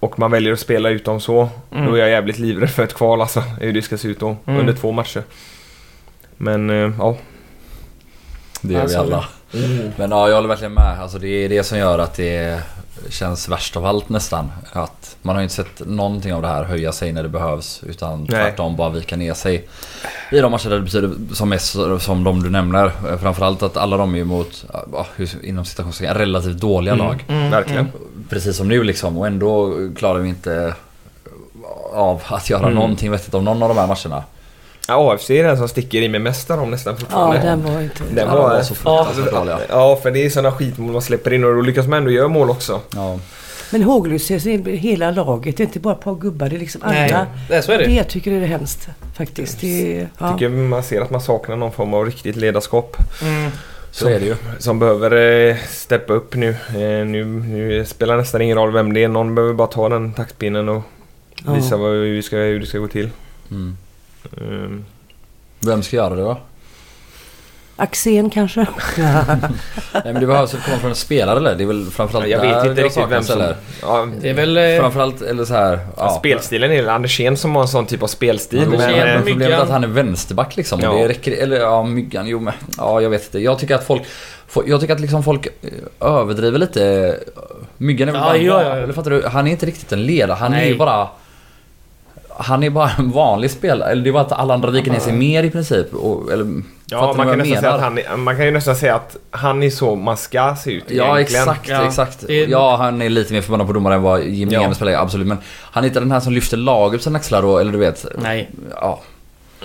Och 0.00 0.18
man 0.18 0.30
väljer 0.30 0.52
att 0.52 0.60
spela 0.60 0.88
ut 0.90 1.04
dem 1.04 1.20
så. 1.20 1.48
Mm. 1.72 1.86
Då 1.86 1.94
är 1.94 1.98
jag 1.98 2.10
jävligt 2.10 2.38
livrädd 2.38 2.70
för 2.70 2.82
ett 2.84 2.94
kval 2.94 3.20
alltså. 3.20 3.40
Hur 3.40 3.72
det 3.72 3.82
ska 3.82 3.98
se 3.98 4.08
ut 4.08 4.20
då. 4.20 4.36
Mm. 4.46 4.60
Under 4.60 4.72
två 4.72 4.92
matcher. 4.92 5.22
Men 6.36 6.70
eh, 6.70 6.92
ja. 6.98 7.16
Det 8.60 8.74
gör 8.74 8.86
vi 8.86 8.94
alla. 8.94 9.24
Men 9.96 10.10
ja, 10.10 10.28
jag 10.28 10.34
håller 10.34 10.48
verkligen 10.48 10.72
med. 10.74 11.00
Alltså 11.00 11.18
det 11.18 11.28
är 11.28 11.48
det 11.48 11.62
som 11.64 11.78
gör 11.78 11.98
att 11.98 12.14
det 12.14 12.62
känns 13.08 13.48
värst 13.48 13.76
av 13.76 13.86
allt 13.86 14.08
nästan. 14.08 14.52
Att 14.72 15.16
man 15.22 15.34
har 15.36 15.40
ju 15.40 15.44
inte 15.44 15.54
sett 15.54 15.86
någonting 15.86 16.34
av 16.34 16.42
det 16.42 16.48
här 16.48 16.64
höja 16.64 16.92
sig 16.92 17.12
när 17.12 17.22
det 17.22 17.28
behövs. 17.28 17.80
Utan 17.86 18.18
Nej. 18.18 18.28
tvärtom 18.28 18.76
bara 18.76 18.88
vika 18.88 19.16
ner 19.16 19.34
sig. 19.34 19.68
I 20.32 20.40
de 20.40 20.52
matcher 20.52 20.68
där 20.70 20.76
det 20.76 20.82
betyder 20.82 21.34
som 21.34 21.48
mest 21.48 21.76
som 21.98 22.24
de 22.24 22.42
du 22.42 22.50
nämner. 22.50 22.92
Framförallt 23.20 23.62
att 23.62 23.76
alla 23.76 23.96
de 23.96 24.14
är 24.14 24.24
mot, 24.24 24.64
inom 25.42 25.64
citationstecken, 25.64 26.14
relativt 26.14 26.56
dåliga 26.56 26.94
lag. 26.94 27.24
Mm, 27.28 27.50
Verkligen. 27.50 27.88
Precis 28.28 28.56
som 28.56 28.68
nu 28.68 28.82
liksom. 28.84 29.18
Och 29.18 29.26
ändå 29.26 29.74
klarar 29.96 30.18
vi 30.18 30.28
inte 30.28 30.74
av 31.94 32.22
att 32.26 32.50
göra 32.50 32.62
Mm. 32.62 32.74
någonting 32.74 33.10
vettigt 33.10 33.34
av 33.34 33.42
någon 33.42 33.62
av 33.62 33.68
de 33.68 33.78
här 33.78 33.86
matcherna. 33.86 34.24
Ja, 34.90 35.14
AFC 35.14 35.30
är 35.30 35.44
den 35.44 35.56
som 35.58 35.68
sticker 35.68 36.02
i 36.02 36.08
mig 36.08 36.20
mest 36.20 36.50
av 36.50 36.56
dem 36.56 36.70
nästan 36.70 36.94
Ja, 36.94 37.00
fortfarande. 37.00 37.38
den 37.46 37.64
var 37.74 37.80
inte... 37.80 38.02
Den 38.14 38.26
Ja, 38.28 38.34
var- 38.36 38.48
de 38.50 38.56
var 38.56 38.62
så 38.62 38.74
fruktansvärt 38.74 39.32
dåliga. 39.34 39.58
Ja, 39.68 39.96
för 40.02 40.10
det 40.10 40.26
är 40.26 40.30
sådana 40.30 40.52
skitmål 40.56 40.92
man 40.92 41.02
släpper 41.02 41.32
in 41.32 41.44
och 41.44 41.54
då 41.54 41.60
lyckas 41.60 41.86
man 41.86 41.98
ändå 41.98 42.10
göra 42.10 42.28
mål 42.28 42.50
också. 42.50 42.80
Ja. 42.94 43.18
Men 43.72 43.82
håglöshet 43.82 44.46
är 44.46 44.76
hela 44.76 45.10
laget. 45.10 45.56
Det 45.56 45.62
är 45.62 45.66
inte 45.66 45.80
bara 45.80 45.94
ett 45.94 46.00
par 46.00 46.14
gubbar. 46.14 46.48
Det 46.48 46.56
är 46.56 46.60
liksom 46.60 46.82
alla. 46.82 46.92
Nej, 46.92 47.14
det, 47.48 47.62
så 47.62 47.72
är 47.72 47.78
Det 47.78 47.84
det. 47.86 48.04
tycker 48.04 48.32
jag 48.32 48.42
är 48.42 48.46
hemskt 48.46 48.88
faktiskt. 49.16 49.60
Det 49.60 50.08
ja. 50.18 50.32
Tycker 50.32 50.48
man 50.48 50.82
ser 50.82 51.00
att 51.00 51.10
man 51.10 51.20
saknar 51.20 51.56
någon 51.56 51.72
form 51.72 51.94
av 51.94 52.04
riktigt 52.06 52.36
ledarskap. 52.36 52.96
Mm. 53.22 53.50
Så 53.92 54.08
är 54.08 54.20
det 54.20 54.26
ju. 54.26 54.36
Som 54.58 54.78
behöver 54.78 55.16
eh, 55.50 55.56
steppa 55.68 56.12
upp 56.12 56.34
nu. 56.34 56.48
Eh, 56.68 57.06
nu. 57.06 57.24
Nu 57.24 57.84
spelar 57.84 58.16
nästan 58.16 58.42
ingen 58.42 58.56
roll 58.56 58.72
vem 58.72 58.92
det 58.92 59.04
är. 59.04 59.08
Någon 59.08 59.34
behöver 59.34 59.54
bara 59.54 59.68
ta 59.68 59.88
den 59.88 60.12
taktpinnen 60.12 60.68
och 60.68 60.82
Ja. 61.46 61.52
visa 61.52 61.76
vad 61.76 61.92
vi 61.92 62.22
ska, 62.22 62.36
hur 62.36 62.60
det 62.60 62.66
ska 62.66 62.78
gå 62.78 62.88
till. 62.88 63.10
Mm. 63.50 63.76
Mm. 64.40 64.84
Vem 65.60 65.82
ska 65.82 65.96
göra 65.96 66.14
det 66.14 66.22
då? 66.22 66.36
Axén 67.76 68.30
kanske? 68.30 68.60
Nej 69.92 70.02
men 70.04 70.20
det 70.20 70.26
behövs 70.26 70.54
väl 70.54 70.60
komma 70.60 70.76
från 70.78 70.90
en 70.90 70.96
spelare 70.96 71.36
eller? 71.36 71.54
Det 71.54 71.64
är 71.64 71.66
väl 71.66 71.86
framförallt 71.90 72.28
Jag 72.28 72.40
vet 72.40 72.56
inte 72.56 72.74
det 72.74 72.82
riktigt 72.82 73.08
vem 73.08 73.22
som... 73.24 73.40
eller? 73.40 73.56
Ja, 73.82 74.08
Det 74.20 74.30
är 74.30 74.34
väl... 74.34 74.56
eh, 74.56 74.80
Framförallt, 74.80 75.22
eller 75.22 75.44
så 75.44 75.54
här. 75.54 75.78
Ja. 75.96 76.10
Spelstilen 76.18 76.72
är 76.72 76.82
det 76.82 76.92
Andersén 76.92 77.36
som 77.36 77.54
har 77.54 77.62
en 77.62 77.68
sån 77.68 77.86
typ 77.86 78.02
av 78.02 78.06
spelstil. 78.06 78.60
Men, 78.68 78.70
Men 78.70 78.80
eh, 78.80 78.96
Myggan. 78.96 79.22
problemet 79.26 79.58
är 79.58 79.62
att 79.62 79.68
han 79.70 79.84
är 79.84 79.88
vänsterback 79.88 80.56
liksom. 80.56 80.80
Ja. 80.80 80.92
Det 80.92 81.08
räcker, 81.08 81.32
eller 81.32 81.56
ja, 81.60 81.82
Myggan, 81.82 82.26
jo 82.26 82.40
men. 82.40 82.54
Ja, 82.76 83.00
jag 83.00 83.10
vet 83.10 83.24
inte. 83.24 83.38
Jag 83.38 83.58
tycker 83.58 83.74
att 83.74 83.84
folk... 83.86 84.02
Jag 84.66 84.80
tycker 84.80 84.94
att 84.94 85.00
liksom 85.00 85.22
folk 85.24 85.46
eh, 85.46 86.08
överdriver 86.08 86.58
lite. 86.58 87.16
Myggan 87.76 88.08
är 88.08 88.12
väl 88.12 88.20
Ja, 88.22 88.52
bara... 88.54 88.62
ja, 88.64 88.76
ja. 88.76 88.82
Eller 88.82 88.92
fattar 88.92 89.10
du? 89.10 89.26
Han 89.26 89.46
är 89.46 89.50
inte 89.50 89.66
riktigt 89.66 89.92
en 89.92 90.02
ledare. 90.02 90.36
Han 90.36 90.52
är 90.52 90.56
Nej. 90.56 90.68
ju 90.68 90.76
bara... 90.76 91.08
Han 92.42 92.62
är 92.62 92.70
bara 92.70 92.90
en 92.98 93.10
vanlig 93.10 93.50
spelare. 93.50 93.90
Eller 93.90 94.02
det 94.02 94.10
är 94.10 94.12
bara 94.12 94.22
att 94.22 94.32
alla 94.32 94.54
andra 94.54 94.70
viker 94.70 94.90
ner 94.92 94.98
sig 94.98 95.12
mer 95.12 95.42
i 95.42 95.50
princip. 95.50 95.94
Och, 95.94 96.32
eller, 96.32 96.46
ja, 96.86 97.14
man 97.16 97.26
kan, 97.28 97.38
nästan 97.38 97.60
säga 97.60 97.72
att 97.72 97.80
han, 97.80 97.98
är- 97.98 98.16
man 98.16 98.36
kan 98.36 98.44
ju 98.44 98.50
nästan 98.50 98.76
säga 98.76 98.94
att 98.94 99.16
han 99.30 99.62
är 99.62 99.70
så 99.70 99.94
man 99.94 100.16
ska 100.16 100.56
se 100.64 100.72
ut 100.72 100.84
Ja 100.88 101.16
egentligen. 101.18 101.42
exakt, 101.48 101.68
Ja, 101.68 101.86
exakt. 101.86 102.22
är- 102.22 102.46
Ja 102.48 102.76
han 102.76 103.02
är 103.02 103.08
lite 103.08 103.32
mer 103.32 103.40
förbannad 103.40 103.66
på 103.66 103.72
domare 103.72 103.94
än 103.94 104.02
vad 104.02 104.22
Jim 104.22 104.48
Ja. 104.52 104.62
ja. 104.62 104.74
spelar 104.74 104.92
absolut. 104.92 105.26
Men 105.26 105.38
han 105.60 105.84
är 105.84 105.88
inte 105.88 106.00
den 106.00 106.12
här 106.12 106.20
som 106.20 106.32
lyfter 106.32 106.56
laget 106.56 107.00
på 107.00 107.04
sina 107.04 107.18
axlar 107.18 107.42
då, 107.42 107.58
eller 107.58 107.72
du 107.72 107.78
vet. 107.78 108.06
Nej, 108.22 108.50
Ja. 108.80 109.00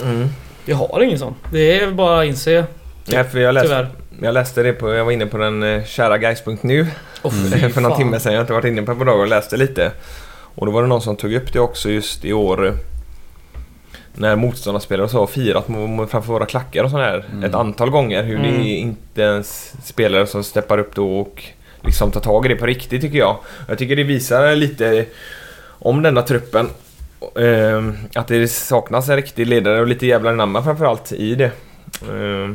Mm. 0.04 0.28
vi 0.66 0.74
har 0.74 1.02
ingen 1.04 1.20
sån. 1.20 1.36
Det 1.52 1.80
är 1.82 1.92
bara 1.92 2.20
att 2.22 2.26
inse. 2.28 2.66
Ja, 3.06 3.24
för 3.24 3.40
jag, 3.40 3.54
läste, 3.54 3.68
Tyvärr. 3.70 3.88
jag 4.22 4.34
läste 4.34 4.64
det 4.64 4.74
på, 4.74 4.94
jag 4.94 5.06
var 5.06 5.12
inne 5.12 5.26
på 5.26 5.38
den 5.38 5.64
eh, 5.64 5.84
kära 5.86 6.18
guys.nu 6.18 6.88
Oh, 7.24 7.32
för 7.74 7.82
någon 7.82 7.98
timme 7.98 8.20
sedan. 8.20 8.34
Jag 8.34 8.40
har 8.40 8.44
inte 8.44 8.54
varit 8.54 8.66
inne 8.66 8.82
på 8.82 8.92
det 8.92 8.98
på 8.98 9.04
dagar 9.04 9.20
och 9.20 9.28
läste 9.28 9.58
lite. 9.58 9.92
Och 10.56 10.66
då 10.66 10.72
var 10.72 10.82
det 10.82 10.88
någon 10.88 11.02
som 11.02 11.16
tog 11.16 11.34
upp 11.34 11.54
det 11.54 11.60
också 11.60 11.90
just 11.90 12.26
i 12.26 12.34
år. 12.34 12.68
eh, 12.68 12.74
När 14.18 14.36
motståndarspelare 14.36 15.10
så 15.10 15.20
har 15.20 15.28
firat 15.28 15.66
framför 16.12 16.34
våra 16.34 16.46
klackar 16.46 16.84
och 16.84 16.92
sådär 16.92 17.26
Mm. 17.32 17.44
ett 17.44 17.56
antal 17.56 17.90
gånger. 17.90 18.24
Hur 18.24 18.38
det 18.38 18.48
Mm. 18.48 18.62
är 18.62 18.76
inte 18.78 19.22
ens 19.22 19.74
spelare 19.88 20.28
som 20.28 20.44
steppar 20.44 20.78
upp 20.78 20.96
då 20.96 21.20
och 21.20 21.44
liksom 21.82 22.12
tar 22.12 22.22
tag 22.22 22.46
i 22.46 22.50
det 22.50 22.56
på 22.56 22.66
riktigt 22.66 23.02
tycker 23.02 23.18
jag. 23.18 23.38
Jag 23.68 23.78
tycker 23.78 23.96
det 23.96 24.04
visar 24.04 24.56
lite 24.56 25.06
om 25.68 26.02
denna 26.02 26.22
truppen. 26.22 26.70
eh, 27.36 27.82
att 28.16 28.28
det 28.28 28.48
saknas 28.48 29.10
en 29.10 29.16
riktig 29.16 29.48
ledare 29.48 29.82
och 29.82 29.88
lite 29.88 30.06
jävlar 30.08 30.32
anamma 30.32 30.64
framförallt 30.64 31.12
i 31.12 31.36
det. 31.36 31.52
Eh, 32.02 32.52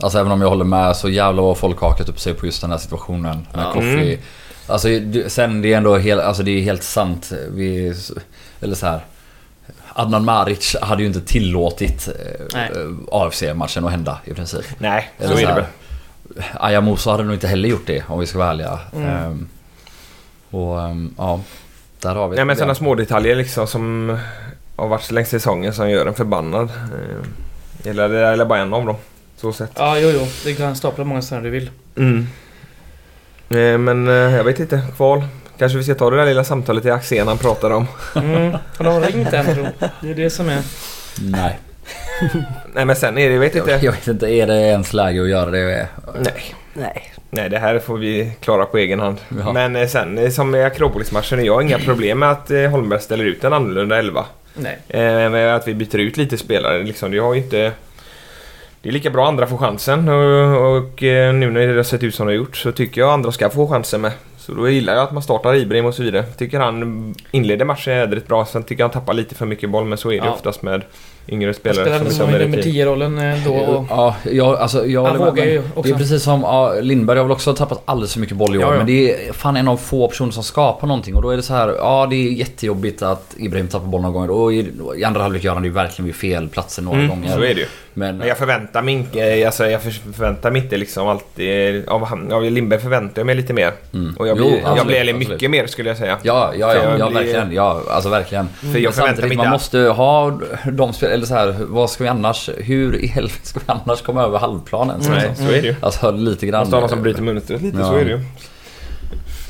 Alltså 0.00 0.18
även 0.18 0.32
om 0.32 0.40
jag 0.40 0.48
håller 0.48 0.64
med 0.64 0.96
så 0.96 1.08
jävlar 1.08 1.42
vad 1.42 1.58
folk 1.58 1.80
hakat 1.80 2.08
upp 2.08 2.20
sig 2.20 2.34
på 2.34 2.46
just 2.46 2.60
den 2.60 2.70
här 2.70 2.78
situationen 2.78 3.46
med 3.54 3.64
Ja. 3.66 3.72
Kofi. 3.72 3.86
Mm. 3.88 4.18
Alltså 4.66 4.88
sen 5.26 5.62
det 5.62 5.72
är 5.72 5.76
ändå 5.76 5.96
helt, 5.96 6.22
alltså 6.22 6.42
det 6.42 6.50
är 6.50 6.62
helt 6.62 6.82
sant. 6.82 7.32
Vi, 7.48 7.94
eller 8.60 8.74
så 8.74 8.86
här. 8.86 9.00
Adnan 9.92 10.24
Maric 10.24 10.76
hade 10.82 11.02
ju 11.02 11.08
inte 11.08 11.20
tillåtit 11.20 12.08
Nej. 12.52 12.70
eh, 12.74 12.90
AFC-matchen 13.10 13.84
att 13.84 13.90
hända 13.90 14.18
i 14.24 14.34
princip. 14.34 14.64
nej, 14.78 15.10
så 15.18 15.24
Eller 15.24 15.42
är 15.42 15.46
det 15.46 15.54
väl. 15.54 15.64
Aya 16.54 16.80
Musa 16.80 17.10
hade 17.10 17.24
nog 17.24 17.34
inte 17.34 17.48
heller 17.48 17.68
gjort 17.68 17.86
det 17.86 18.04
om 18.08 18.20
vi 18.20 18.26
ska 18.26 18.38
vara 18.38 18.50
ärliga. 18.50 18.78
Mm. 18.94 19.08
Ehm, 19.08 19.48
och 20.50 20.82
ehm, 20.82 21.14
ja, 21.18 21.40
där 22.00 22.14
har 22.14 22.28
vi 22.28 22.36
Nej 22.36 22.44
men 22.44 22.56
sådana 22.56 22.74
små 22.74 22.94
detaljer 22.94 23.36
liksom 23.36 23.66
som 23.66 24.18
har 24.76 24.88
varit 24.88 25.10
längs 25.10 25.28
säsongen 25.28 25.72
som 25.74 25.90
gör 25.90 26.06
en 26.06 26.14
förbannad. 26.14 26.70
Eh, 26.70 27.90
Eller 27.90 28.08
det 28.08 28.18
är 28.18 28.44
bara 28.44 28.58
en 28.58 28.74
av 28.74 28.86
dem. 28.86 28.96
Så 29.36 29.52
sett. 29.52 29.70
Ja, 29.74 29.98
jo, 29.98 30.10
jo. 30.14 30.26
Det 30.44 30.54
kan 30.54 30.76
stapla 30.76 31.04
många 31.04 31.22
ställen 31.22 31.44
du 31.44 31.50
vill. 31.50 31.70
Mm. 31.96 32.26
Eh, 33.48 33.78
Men 33.78 34.08
eh, 34.08 34.14
jag 34.36 34.44
vet 34.44 34.60
inte, 34.60 34.80
kval. 34.96 35.24
Kanske 35.58 35.78
vi 35.78 35.84
ska 35.84 35.94
ta 35.94 36.10
det 36.10 36.16
där 36.16 36.26
lilla 36.26 36.44
samtalet 36.44 36.84
i 36.84 36.90
Axén 36.90 37.28
han 37.28 37.38
pratade 37.38 37.74
om. 37.74 37.86
Mm. 38.16 38.56
Han 38.78 38.86
har 38.86 39.00
ringt 39.00 39.32
än 39.32 39.54
tror. 39.54 39.68
Det 40.00 40.10
är 40.10 40.14
det 40.14 40.30
som 40.30 40.48
är... 40.48 40.62
Nej, 41.20 41.58
Nej 42.74 42.84
men 42.84 42.96
sen 42.96 43.18
är 43.18 43.28
det, 43.28 43.34
jag 43.34 43.40
vet 43.40 43.54
inte. 43.54 43.70
jag 43.82 43.92
vet 43.92 44.08
inte. 44.08 44.26
Är 44.26 44.46
det 44.46 44.56
ens 44.56 44.92
läge 44.92 45.22
att 45.22 45.28
göra 45.28 45.50
det? 45.50 45.86
Nej. 46.20 46.54
Nej. 46.74 47.12
Nej, 47.30 47.48
det 47.50 47.58
här 47.58 47.78
får 47.78 47.98
vi 47.98 48.32
klara 48.40 48.64
på 48.66 48.78
egen 48.78 49.00
hand. 49.00 49.16
Ja. 49.44 49.52
Men 49.52 49.76
eh, 49.76 49.88
sen 49.88 50.32
som 50.32 50.54
i 50.54 50.62
Akropolis-matchen, 50.62 51.44
jag 51.44 51.54
har 51.54 51.62
inga 51.62 51.78
problem 51.78 52.18
med 52.18 52.30
att 52.30 52.50
Holmberg 52.70 53.00
ställer 53.00 53.24
ut 53.24 53.44
en 53.44 53.52
annorlunda 53.52 53.98
elva. 53.98 54.24
Nej. 54.54 54.78
Eh, 54.88 55.30
med 55.30 55.54
att 55.56 55.68
vi 55.68 55.74
byter 55.74 55.98
ut 55.98 56.16
lite 56.16 56.38
spelare 56.38 56.82
liksom. 56.82 57.10
Det 57.10 57.18
har 57.18 57.34
ju 57.34 57.40
inte... 57.40 57.72
Det 58.82 58.88
är 58.88 58.92
lika 58.92 59.10
bra 59.10 59.26
andra 59.28 59.46
får 59.46 59.56
chansen 59.58 60.08
och, 60.08 60.76
och 60.76 61.02
eh, 61.02 61.34
nu 61.34 61.50
när 61.50 61.66
det 61.66 61.76
har 61.76 61.82
sett 61.82 62.02
ut 62.02 62.14
som 62.14 62.26
det 62.26 62.32
har 62.32 62.36
gjort 62.36 62.56
så 62.56 62.72
tycker 62.72 63.00
jag 63.00 63.10
andra 63.10 63.32
ska 63.32 63.50
få 63.50 63.68
chansen 63.68 64.00
med. 64.00 64.12
Så 64.38 64.54
då 64.54 64.68
gillar 64.68 64.94
jag 64.94 65.02
att 65.02 65.12
man 65.12 65.22
startar 65.22 65.54
Ibrahim 65.54 65.84
och 65.86 65.94
så 65.94 66.02
vidare. 66.02 66.22
Tycker 66.22 66.60
han 66.60 67.14
inleder 67.30 67.64
matchen 67.64 67.94
jädrigt 67.94 68.28
bra. 68.28 68.44
Sen 68.46 68.62
tycker 68.62 68.82
jag 68.82 68.88
han 68.88 68.92
tappar 69.00 69.14
lite 69.14 69.34
för 69.34 69.46
mycket 69.46 69.70
boll 69.70 69.84
men 69.84 69.98
så 69.98 70.12
är 70.12 70.20
det 70.20 70.26
Ja. 70.26 70.32
oftast 70.32 70.62
med 70.62 70.82
yngre 71.28 71.54
spelare 71.54 71.84
spelar 71.98 72.10
som 72.10 72.28
i 72.28 72.32
nummer 72.32 72.46
merit 72.48 72.66
i. 72.66 72.72
10-rollen 72.72 73.18
eh, 73.18 73.44
då. 73.46 73.52
Och... 73.54 73.86
Ja, 73.90 74.16
jag, 74.32 74.56
alltså, 74.58 74.86
jag 74.86 75.04
Han 75.04 75.18
vågar 75.18 75.44
ju 75.44 75.52
Det 75.58 75.62
också. 75.74 75.92
är 75.94 75.96
precis 75.98 76.22
som 76.22 76.40
ja, 76.40 76.74
Lindberg 76.80 77.18
har 77.18 77.24
väl 77.24 77.32
också 77.32 77.54
tappat 77.54 77.82
alldeles 77.84 78.12
för 78.12 78.20
mycket 78.20 78.36
boll 78.36 78.54
i 78.54 78.58
år. 78.58 78.62
Ja, 78.64 78.70
ja. 78.72 78.76
Men 78.76 78.86
det 78.86 79.28
är 79.28 79.32
fan 79.32 79.56
en 79.56 79.68
av 79.68 79.76
få 79.76 80.08
personer 80.08 80.32
som 80.32 80.42
skapar 80.42 80.86
någonting. 80.86 81.14
Och 81.14 81.22
då 81.22 81.30
är 81.30 81.36
det 81.36 81.42
så 81.42 81.54
här, 81.54 81.68
ja 81.68 82.06
det 82.10 82.16
är 82.16 82.30
jättejobbigt 82.32 83.02
att 83.02 83.34
Ibrahim 83.36 83.68
tappar 83.68 83.86
boll 83.86 84.00
några 84.00 84.12
gånger. 84.14 84.30
Och 84.30 84.52
i, 84.52 84.72
i 84.96 85.04
andra 85.04 85.22
halvlek 85.22 85.44
gör 85.44 85.52
han 85.52 85.62
det 85.62 85.68
ju 85.68 85.74
verkligen 85.74 86.06
vid 86.06 86.14
fel 86.14 86.48
platser 86.48 86.82
några 86.82 86.98
Mm, 86.98 87.08
gånger. 87.10 87.28
så 87.34 87.42
är 87.42 87.54
det 87.54 87.60
ju. 87.60 87.66
Men 87.98 88.16
Men 88.16 88.28
jag 88.28 88.38
förväntar 88.38 88.82
mig 88.82 88.94
inte, 88.94 89.42
alltså 89.46 89.66
jag 89.66 89.82
för- 89.82 90.12
förväntar 90.12 90.50
mig 90.50 90.62
inte 90.62 90.76
liksom 90.76 91.08
alltid, 91.08 91.88
av, 91.88 92.04
han- 92.04 92.32
av 92.32 92.42
Lindberg 92.42 92.80
förväntar 92.80 93.20
jag 93.20 93.26
mig 93.26 93.34
lite 93.34 93.52
mer. 93.52 93.72
Mm. 93.94 94.14
Och 94.18 94.28
jag 94.28 94.38
Jo, 94.38 94.44
blir, 94.44 94.56
jag 94.58 94.64
absolut, 94.66 94.86
blir 94.86 94.96
eller 94.96 95.12
absolut. 95.14 95.28
mycket 95.28 95.50
mer 95.50 95.66
skulle 95.66 95.90
jag 95.90 95.96
säga. 95.98 96.18
Ja, 96.22 96.52
ja, 96.58 96.74
ja, 96.74 96.82
jag 96.82 96.98
ja 97.00 97.06
blir- 97.10 97.18
verkligen. 97.18 97.52
Ja, 97.52 97.82
alltså 97.90 98.08
verkligen. 98.10 98.48
För 98.48 98.66
jag 98.66 98.82
Men 98.82 98.92
förväntar 98.92 99.22
mig 99.22 99.32
inte 99.32 99.44
man 99.44 99.52
måste 99.52 99.78
ha 99.78 100.38
de 100.72 100.92
spel 100.92 101.10
eller 101.16 101.26
så 101.26 101.34
här, 101.34 101.54
vad 101.58 101.90
ska 101.90 102.04
vi 102.04 102.10
annars, 102.10 102.50
hur 102.58 102.96
i 102.96 103.06
helvete 103.06 103.46
ska 103.46 103.60
vi 103.66 103.72
annars 103.72 104.02
komma 104.02 104.22
över 104.22 104.38
halvplanen? 104.38 105.02
Så 105.02 105.10
Nej, 105.10 105.28
liksom. 105.28 105.46
så 105.46 105.52
är 105.52 105.62
det 105.62 105.68
ju. 105.68 105.74
Alltså 105.80 106.10
lite 106.10 106.46
grann. 106.46 106.60
Måste 106.60 106.76
ha 106.76 106.80
någon 106.80 106.88
som 106.88 107.02
bryter 107.02 107.22
mönstret 107.22 107.62
lite, 107.62 107.78
Ja. 107.78 107.84
så 107.86 107.94
är 107.96 108.04
det 108.04 108.10
ju. 108.10 108.20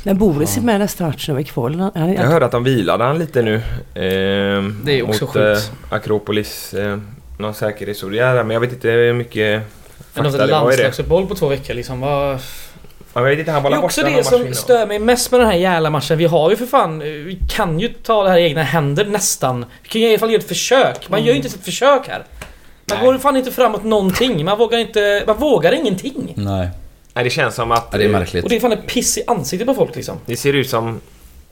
Men 0.04 0.18
Boris 0.18 0.56
är 0.56 0.60
med 0.60 0.80
nästa 0.80 1.06
match 1.06 1.28
nu 1.28 1.40
i 1.40 1.44
kval. 1.44 1.90
Jag 1.94 2.02
hörde 2.24 2.46
att 2.46 2.52
de 2.52 2.64
vilade 2.64 3.04
han 3.04 3.18
lite 3.18 3.42
nu. 3.42 3.54
ehm, 3.94 4.80
Det 4.84 4.98
är 4.98 5.02
också 5.08 5.24
mot, 5.24 5.32
sjukt. 5.34 5.70
eh, 5.90 5.94
Akropolis, 5.96 6.74
eh, 6.74 6.98
någon 7.38 7.54
säkerhetsåtgärd 7.54 8.46
men 8.46 8.50
jag 8.54 8.60
vet 8.60 8.72
inte 8.72 8.88
hur 8.90 9.12
mycket 9.12 9.62
Men 10.14 10.24
fakta 10.24 10.38
de 10.38 10.46
det 10.46 10.52
var 10.52 10.72
i 10.72 10.76
det. 10.76 10.82
landslagsuppehåll 10.82 11.26
på 11.26 11.34
två 11.34 11.48
veckor 11.48 11.74
liksom. 11.74 12.00
Vad... 12.00 12.38
Ja, 13.16 13.22
jag 13.22 13.30
vet 13.30 13.38
inte, 13.38 13.50
han 13.52 13.62
var 13.62 13.70
Det 13.70 13.76
är 13.76 13.84
också 13.84 14.02
det 14.02 14.24
som 14.24 14.54
stör 14.54 14.86
mig 14.86 14.98
mest 14.98 15.30
med 15.30 15.40
den 15.40 15.48
här 15.48 15.56
jävla 15.56 15.90
matchen. 15.90 16.18
Vi 16.18 16.24
har 16.24 16.50
ju 16.50 16.56
för 16.56 16.66
fan... 16.66 16.98
Vi 16.98 17.38
kan 17.50 17.80
ju 17.80 17.88
ta 17.88 18.22
det 18.22 18.30
här 18.30 18.38
i 18.38 18.44
egna 18.44 18.62
händer 18.62 19.04
nästan. 19.04 19.66
Vi 19.82 19.88
kan 19.88 20.00
ju 20.00 20.06
i 20.06 20.10
alla 20.10 20.18
fall 20.18 20.30
göra 20.30 20.40
ett 20.40 20.48
försök. 20.48 21.08
Man 21.08 21.24
gör 21.24 21.30
ju 21.30 21.36
inte 21.36 21.48
ett 21.48 21.64
försök 21.64 22.08
här. 22.08 22.24
Man 22.88 22.98
Nej. 22.98 23.06
går 23.06 23.18
fan 23.18 23.36
inte 23.36 23.52
framåt 23.52 23.84
någonting. 23.84 24.44
Man 24.44 24.58
vågar 24.58 24.78
inte... 24.78 25.24
Man 25.26 25.36
vågar 25.36 25.72
ingenting. 25.72 26.32
Nej, 26.36 26.68
Nej, 27.14 27.24
det 27.24 27.30
känns 27.30 27.54
som 27.54 27.72
att 27.72 27.88
ja, 27.92 27.98
det 27.98 28.04
är 28.04 28.08
märkligt. 28.08 28.44
Och 28.44 28.50
det 28.50 28.56
är 28.56 28.60
fan 28.60 28.72
ett 28.72 28.86
piss 28.86 29.18
i 29.18 29.22
ansiktet 29.26 29.66
på 29.66 29.74
folk 29.74 29.96
liksom. 29.96 30.16
det 30.26 30.36
ser 30.36 30.52
ut 30.52 30.70
som... 30.70 31.00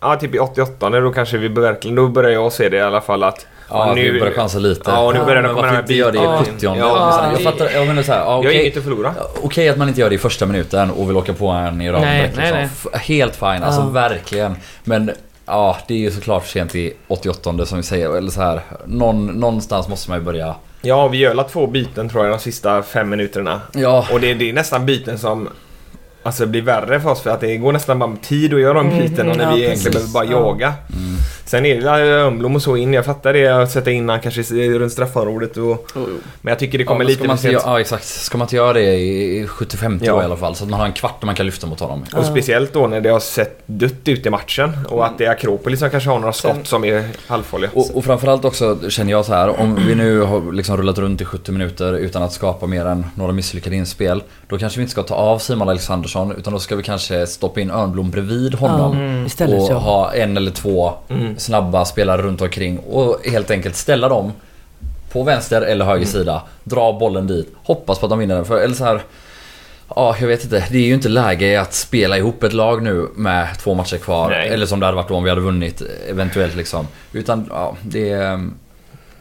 Ja, 0.00 0.16
typ 0.16 0.34
i 0.34 0.38
88 0.38 0.90
då 0.90 1.12
kanske 1.12 1.38
vi 1.38 1.48
verkligen... 1.48 1.94
Då 1.94 2.08
börjar 2.08 2.30
jag 2.30 2.52
se 2.52 2.68
det 2.68 2.76
i 2.76 2.80
alla 2.80 3.00
fall 3.00 3.22
att... 3.22 3.46
Ja, 3.70 3.92
nu- 3.94 4.12
vi 4.12 4.18
börjar 4.20 4.34
chansa 4.34 4.58
lite. 4.58 4.90
Ja, 4.90 4.98
och 4.98 5.14
nu 5.14 5.20
börjar 5.20 5.36
det 5.36 5.42
men 5.42 5.54
komma 5.54 5.62
varför 5.62 5.74
de 5.76 5.80
inte 5.80 5.94
göra 5.94 6.10
det 6.12 6.18
i 6.18 6.44
70 6.44 6.52
Ja, 6.60 6.76
ja, 6.76 7.30
Jag 7.32 7.42
fattar, 7.42 7.70
jag 7.70 7.86
menar 7.86 8.02
såhär, 8.02 8.18
ja, 8.18 8.24
Jag 8.26 8.32
har 8.32 8.38
okej. 8.38 8.62
inget 8.62 8.76
att 8.76 8.82
förlora. 8.84 9.14
Okej 9.42 9.68
att 9.68 9.76
man 9.76 9.88
inte 9.88 10.00
gör 10.00 10.08
det 10.08 10.14
i 10.14 10.18
första 10.18 10.46
minuten 10.46 10.90
och 10.90 11.08
vill 11.08 11.16
åka 11.16 11.32
på 11.32 11.48
en 11.48 11.80
i 11.80 11.88
ramen 11.90 12.02
Nej, 12.02 12.20
direkt, 12.20 12.36
nej, 12.36 12.62
liksom. 12.62 12.90
Helt 13.00 13.36
fine, 13.36 13.62
alltså 13.62 13.80
Ja. 13.80 13.86
verkligen. 13.86 14.56
Men 14.84 15.10
ja, 15.46 15.76
det 15.88 15.94
är 15.94 15.98
ju 15.98 16.10
såklart 16.10 16.42
för 16.42 16.50
sent 16.50 16.74
i 16.74 16.92
88 17.08 17.66
som 17.66 17.76
vi 17.78 17.82
säger. 17.84 18.16
Eller 18.16 18.30
så 18.30 18.40
här, 18.40 18.60
någon, 18.86 19.26
någonstans 19.26 19.88
måste 19.88 20.10
man 20.10 20.18
ju 20.18 20.24
börja. 20.24 20.54
Ja, 20.82 21.08
vi 21.08 21.18
gör 21.18 21.44
två 21.52 21.66
byten 21.66 22.08
tror 22.08 22.24
jag 22.24 22.34
de 22.34 22.38
sista 22.40 22.82
fem 22.82 23.08
minuterna. 23.10 23.60
Ja, 23.72 24.06
Och 24.12 24.20
det, 24.20 24.34
det 24.34 24.48
är 24.48 24.52
nästan 24.52 24.86
byten 24.86 25.18
som 25.18 25.48
Alltså 26.26 26.42
det 26.42 26.46
blir 26.50 26.62
värre 26.62 27.00
för 27.00 27.10
oss 27.10 27.20
för 27.20 27.30
att 27.30 27.40
det 27.40 27.56
går 27.56 27.72
nästan 27.72 27.98
bara 27.98 28.06
med 28.06 28.22
tid 28.22 28.54
att 28.54 28.60
göra 28.60 28.72
de 28.74 28.86
Mm, 28.86 28.98
bytena 28.98 29.22
mm, 29.32 29.36
när 29.36 29.44
ja, 29.44 29.50
vi 29.56 29.64
egentligen 29.64 29.92
precis. 29.92 30.12
behöver 30.12 30.32
bara 30.32 30.40
Ja. 30.40 30.46
jaga. 30.48 30.66
Mm. 30.92 31.16
Sen 31.46 31.66
är 31.66 31.80
det 31.80 31.90
Örnblom 31.90 32.54
och 32.56 32.62
så 32.62 32.76
in. 32.76 32.92
Jag 32.94 33.04
fattar 33.04 33.32
det 33.32 33.46
att 33.48 33.70
sätta 33.70 33.90
in 33.90 34.08
han 34.08 34.20
kanske 34.20 34.42
runt 34.78 34.92
straffområdet 34.92 35.56
och... 35.56 35.86
Men 36.40 36.50
jag 36.52 36.58
tycker 36.58 36.78
det 36.78 36.84
kommer 36.84 37.04
ja, 37.04 37.08
lite 37.08 37.26
man 37.26 37.38
för 37.38 37.48
inte. 37.48 37.62
Ja 37.66 37.80
exakt. 37.80 38.04
Ska 38.04 38.38
man 38.38 38.44
inte 38.44 38.56
göra 38.56 38.72
det 38.72 38.94
i 38.94 39.46
75 39.48 40.00
Ja. 40.02 40.14
år 40.14 40.22
i 40.22 40.24
alla 40.24 40.36
fall? 40.36 40.54
Så 40.54 40.64
att 40.64 40.70
man 40.70 40.80
har 40.80 40.86
en 40.86 40.92
kvart 40.92 41.20
där 41.20 41.26
man 41.26 41.34
kan 41.34 41.46
lyfta 41.46 41.66
mot 41.66 41.80
honom. 41.80 42.04
Och 42.16 42.24
speciellt 42.24 42.72
då 42.72 42.86
när 42.86 43.00
det 43.00 43.08
har 43.08 43.20
sett 43.20 43.62
dött 43.66 44.08
ut 44.08 44.26
i 44.26 44.30
matchen 44.30 44.72
och 44.88 45.06
att 45.06 45.18
det 45.18 45.24
är 45.24 45.30
Akropolis 45.30 45.80
som 45.80 45.90
kanske 45.90 46.10
har 46.10 46.18
några 46.18 46.32
skott 46.32 46.52
Sen- 46.54 46.64
som 46.64 46.84
är 46.84 47.04
halvfarliga. 47.26 47.70
Och, 47.74 47.96
och 47.96 48.04
framförallt 48.04 48.44
också 48.44 48.78
känner 48.90 49.10
jag 49.10 49.24
så 49.24 49.32
här 49.34 49.60
om 49.60 49.78
vi 49.86 49.94
nu 49.94 50.20
har 50.20 50.52
liksom 50.52 50.76
rullat 50.76 50.98
runt 50.98 51.20
i 51.20 51.24
70 51.24 51.52
minuter 51.52 51.92
utan 51.92 52.22
att 52.22 52.32
skapa 52.32 52.66
mer 52.66 52.86
än 52.86 53.06
några 53.14 53.32
misslyckade 53.32 53.76
inspel. 53.76 54.22
Då 54.48 54.58
kanske 54.58 54.78
vi 54.78 54.82
inte 54.82 54.92
ska 54.92 55.02
ta 55.02 55.14
av 55.14 55.38
Simon 55.38 55.68
Alexandersson 55.68 56.32
utan 56.38 56.52
då 56.52 56.58
ska 56.58 56.76
vi 56.76 56.82
kanske 56.82 57.26
stoppa 57.26 57.60
in 57.60 57.70
Örnblom 57.70 58.10
bredvid 58.10 58.54
honom. 58.54 58.96
Mm. 58.96 59.26
Istället 59.26 59.60
Och 59.60 59.66
så. 59.66 59.74
ha 59.74 60.12
en 60.12 60.36
eller 60.36 60.50
två 60.50 60.92
Mm. 61.08 61.33
Snabba 61.38 61.84
spelare 61.84 62.22
runt 62.22 62.40
omkring 62.40 62.78
och 62.78 63.18
helt 63.30 63.50
enkelt 63.50 63.76
ställa 63.76 64.08
dem 64.08 64.32
på 65.12 65.22
vänster 65.22 65.62
eller 65.62 65.84
höger 65.84 66.06
sida. 66.06 66.42
Dra 66.64 66.92
bollen 66.92 67.26
dit. 67.26 67.54
Hoppas 67.62 67.98
på 67.98 68.06
att 68.06 68.10
de 68.10 68.18
vinner 68.18 68.34
den. 68.34 68.44
För, 68.44 68.60
eller 68.60 68.74
så 68.74 68.84
här, 68.84 69.00
Ja, 69.96 70.16
jag 70.20 70.28
vet 70.28 70.44
inte. 70.44 70.64
Det 70.70 70.78
är 70.78 70.86
ju 70.86 70.94
inte 70.94 71.08
läge 71.08 71.60
att 71.60 71.74
spela 71.74 72.18
ihop 72.18 72.42
ett 72.42 72.52
lag 72.52 72.82
nu 72.82 73.08
med 73.14 73.48
två 73.58 73.74
matcher 73.74 73.96
kvar. 73.96 74.30
Nej. 74.30 74.48
Eller 74.48 74.66
som 74.66 74.80
det 74.80 74.86
hade 74.86 74.96
varit 74.96 75.10
om 75.10 75.24
vi 75.24 75.30
hade 75.30 75.42
vunnit 75.42 75.82
eventuellt 76.10 76.54
liksom. 76.56 76.86
Utan 77.12 77.46
ja, 77.50 77.76
det 77.82 78.10
är... 78.10 78.48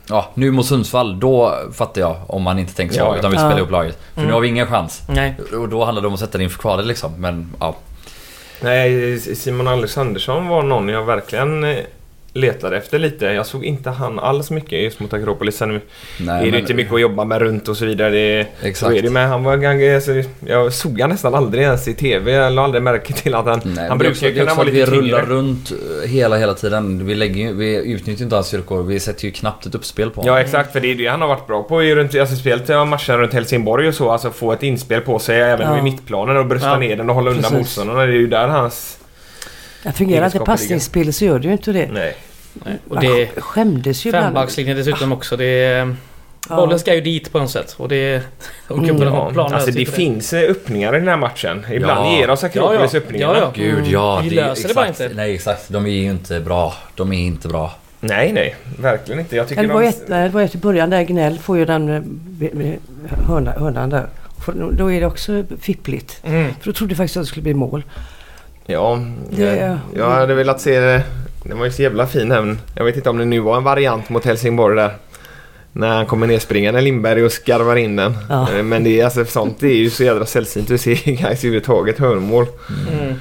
Ja, 0.10 0.30
nu 0.34 0.52
mot 0.52 0.66
Sundsvall, 0.66 1.20
då 1.20 1.58
fattar 1.74 2.02
jag 2.02 2.16
om 2.28 2.42
man 2.42 2.60
inte 2.60 2.74
tänker 2.76 2.96
så. 2.96 3.00
Ja, 3.00 3.18
utan 3.18 3.32
vill 3.32 3.40
Ja. 3.40 3.46
spela 3.48 3.60
ihop 3.60 3.72
laget. 3.72 3.98
För 4.14 4.22
nu 4.22 4.24
Mm. 4.24 4.34
har 4.34 4.42
vi 4.42 4.48
ingen 4.48 4.68
chans. 4.68 5.02
Nej. 5.08 5.36
Och 5.58 5.70
då 5.70 5.86
handlar 5.86 6.02
det 6.02 6.08
om 6.08 6.14
att 6.14 6.20
sätta 6.20 6.38
det 6.38 6.44
inför 6.44 6.60
kvalet 6.60 6.86
liksom. 6.86 7.12
Men 7.18 7.54
ja. 7.60 7.76
Nej, 8.62 9.20
Simon 9.20 9.68
Alexandersson 9.68 10.48
var 10.48 10.64
någon 10.64 10.90
jag 10.90 11.04
verkligen 11.04 11.64
eh, 11.64 11.78
letade 12.36 12.78
efter 12.78 13.00
lite. 13.00 13.26
Jag 13.26 13.46
såg 13.46 13.66
inte 13.66 13.90
han 13.90 14.20
alls 14.20 14.52
mycket 14.52 14.82
just 14.84 15.00
mot 15.00 15.14
Akropolis. 15.14 15.58
Sen 15.58 15.70
Nej, 15.70 16.40
är 16.42 16.46
det 16.46 16.52
men- 16.52 16.60
inte 16.60 16.74
mycket 16.74 16.94
att 16.94 17.02
jobba 17.02 17.24
med 17.26 17.42
runt 17.42 17.68
och 17.68 17.78
så 17.78 17.86
vidare. 17.86 18.10
Det, 18.10 18.40
Exakt. 18.62 18.78
Så 18.92 18.98
är 18.98 19.02
det 19.02 19.10
med. 19.10 19.28
Han 19.28 19.44
var 19.44 19.58
ganska, 19.58 19.96
alltså, 19.96 20.30
jag 20.48 20.74
såg 20.74 21.02
han 21.02 21.10
nästan 21.10 21.36
aldrig 21.36 21.64
ens 21.64 21.88
i 21.88 21.94
TV. 21.94 22.32
Jag 22.32 22.54
la 22.54 22.64
aldrig 22.64 22.84
märke 22.84 23.14
till 23.14 23.36
att 23.36 23.46
han, 23.46 23.62
Nej, 23.64 23.88
han 23.90 23.98
brukar 23.98 24.28
är 24.28 24.32
kunna 24.34 24.54
vara 24.54 24.68
att 24.68 24.74
vi 24.74 24.80
lite 24.80 24.92
rullar 24.92 25.20
tyngre. 25.22 25.36
runt 25.36 25.72
eh, 26.04 26.10
hela, 26.10 26.38
hela 26.38 26.54
tiden. 26.54 27.06
Vi, 27.06 27.16
lägger, 27.16 27.36
ju- 27.48 27.54
vi 27.54 27.92
utnyttjar 27.94 28.24
inte 28.24 28.36
hans 28.36 28.48
styrkor. 28.48 28.84
Vi 28.84 29.00
sätter 29.00 29.26
ju 29.26 29.32
knappt 29.32 29.66
ett 29.66 29.76
uppspel 29.76 30.10
på 30.10 30.22
Ja 30.22 30.32
honom. 30.32 30.38
exakt, 30.46 30.74
för 30.74 30.80
det 30.80 30.92
är 30.92 30.96
det 30.96 31.08
han 31.08 31.22
har 31.22 31.28
varit 31.28 31.48
bra 31.48 31.64
på 31.64 31.84
i 31.84 31.96
runt, 31.96 32.16
alltså 32.16 32.36
spelet 32.36 32.70
i 32.70 32.74
matchen 32.74 33.18
runt 33.18 33.34
Helsingborg 33.34 33.88
och 33.88 33.96
så. 33.96 34.12
Alltså 34.12 34.30
få 34.32 34.52
ett 34.52 34.64
inspel 34.64 35.02
på 35.02 35.20
sig 35.20 35.42
även 35.42 35.68
Ja. 35.68 35.74
vid 35.76 35.84
mittplanen 35.84 36.38
och 36.38 36.46
brösta 36.46 36.68
Ja. 36.70 36.78
ner 36.80 36.96
den 36.96 37.10
och 37.10 37.16
hålla 37.16 37.32
undan 37.32 37.54
motståndarna. 37.54 38.06
Det 38.06 38.12
är 38.14 38.18
ju 38.18 38.28
där 38.28 38.48
hans... 38.48 38.98
Ja, 39.84 39.92
fungerar 39.92 40.26
inte 40.26 40.38
egenskaper 40.38 40.40
ligger. 40.40 40.46
passningsspel 40.46 41.14
så 41.14 41.26
gör 41.26 41.40
det 41.40 41.48
ju 41.48 41.52
inte 41.52 41.72
det. 41.72 41.90
Nej. 41.94 42.16
Nej. 42.54 42.78
Och 42.90 42.96
Man 42.96 43.04
det 43.06 43.42
skämdes 43.42 44.06
ju 44.06 44.10
ibland. 44.10 44.26
fembackslinjen 44.26 44.78
dessutom 44.78 45.12
också. 45.12 45.38
Det 45.38 45.88
Ja. 46.50 46.56
Bollen 46.56 46.80
ska 46.80 46.96
ju 46.96 47.02
dit 47.02 47.32
på 47.32 47.40
något 47.40 47.52
sätt. 47.52 47.76
Och 47.78 47.90
det... 47.90 48.22
Och 48.68 48.78
Mm. 48.78 49.02
Ja, 49.02 49.30
planen 49.34 49.54
alltså 49.54 49.72
det 49.72 49.86
finns 49.86 50.34
eh, 50.34 50.52
öppningar 50.52 50.96
i 50.96 51.00
den 51.00 51.08
här 51.08 51.18
matchen. 51.18 51.66
Ibland 51.72 52.06
Ja. 52.08 52.18
ger 52.20 52.30
oss 52.30 52.44
Akropolis 52.44 52.80
Ja, 52.82 52.90
ja. 52.94 52.98
öppningarna. 52.98 53.34
Ja, 53.34 53.40
ja. 53.40 53.52
Gud 53.56 53.88
ja. 53.88 54.20
Vi 54.24 54.30
det- 54.30 54.36
löser 54.36 54.68
det 54.68 54.74
bara 54.74 54.88
inte. 54.88 55.12
Nej 55.16 55.34
exakt. 55.36 55.70
De 55.70 55.86
är 55.86 55.90
ju 55.90 56.04
inte 56.10 56.40
bra. 56.40 56.74
De 56.96 57.14
är 57.14 57.20
inte 57.20 57.48
bra. 57.48 57.76
Nej, 58.00 58.32
nej. 58.34 58.56
Verkligen 58.80 59.20
inte. 59.20 59.36
Jag 59.36 59.48
tycker 59.48 59.62
Det 59.62 59.74
var 59.74 59.82
de... 59.82 59.88
ett, 59.88 60.04
nej, 60.08 60.24
det 60.24 60.34
var 60.34 60.42
ett 60.42 60.56
i 60.56 60.58
början 60.58 60.90
där 60.90 61.02
Gnell 61.04 61.40
får 61.40 61.58
ju 61.58 61.66
den 61.66 61.90
eh, 61.90 62.74
hörnan 63.28 63.90
där. 63.90 64.06
För 64.46 64.54
då 64.72 64.92
är 64.92 65.00
det 65.02 65.08
också 65.08 65.44
fippligt. 65.62 66.20
Mm. 66.24 66.54
För 66.62 66.66
då 66.66 66.74
trodde 66.74 66.92
jag 66.92 66.98
faktiskt 66.98 67.18
att 67.18 67.24
det 67.24 67.28
skulle 67.28 67.44
bli 67.44 67.54
mål. 67.54 67.84
Ja, 68.66 69.00
Det- 69.30 69.56
jag, 69.56 69.78
jag 69.96 70.10
hade 70.10 70.34
velat 70.34 70.62
se 70.62 70.80
det. 70.80 71.04
Den 71.44 71.58
var 71.58 71.66
ju 71.66 71.72
så 71.72 71.82
jävla 71.82 72.08
fin 72.08 72.32
även. 72.32 72.60
Jag 72.76 72.86
vet 72.86 72.96
inte 72.96 73.10
om 73.10 73.18
det 73.18 73.26
nu 73.26 73.40
var 73.40 73.58
en 73.58 73.64
variant 73.64 74.10
mot 74.10 74.26
Helsingborg 74.26 74.76
där. 74.76 74.94
När 75.72 75.88
han 75.96 76.06
kommer 76.06 76.28
nerspringande 76.28 76.82
Lindberg 76.82 77.24
och 77.26 77.32
skarvar 77.32 77.76
in 77.76 77.96
den. 77.96 78.14
Ja. 78.30 78.48
Eh, 78.58 78.64
Men 78.64 78.84
det 78.84 79.00
är 79.00 79.06
alltså 79.06 79.26
sånt 79.26 79.60
det 79.60 79.68
är 79.68 79.76
ju 79.76 79.90
så 79.90 80.04
jädra 80.04 80.26
sällsynt 80.26 80.72
att 80.72 80.82
se 80.82 80.94
guys 81.06 81.24
överhuvudtaget 81.24 82.00
hörnmål. 82.00 82.46
Mm. 82.92 83.14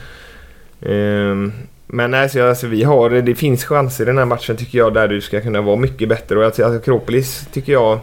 Ehm, 0.83 1.53
Men 1.87 2.15
alltså, 2.15 2.43
alltså 2.43 2.67
vi 2.67 2.83
har, 2.85 3.11
det 3.11 3.35
finns 3.35 3.65
chanser 3.65 4.05
i 4.05 4.07
den 4.07 4.19
här 4.19 4.25
matchen 4.25 4.57
tycker 4.57 4.79
jag 4.79 4.95
där 4.95 5.09
du 5.09 5.21
ska 5.21 5.41
kunna 5.41 5.61
vara 5.61 5.77
mycket 5.77 6.09
bättre. 6.09 6.39
Och 6.39 6.45
alltså, 6.45 6.65
Akropolis 6.65 7.47
tycker 7.53 7.73
jag 7.73 7.99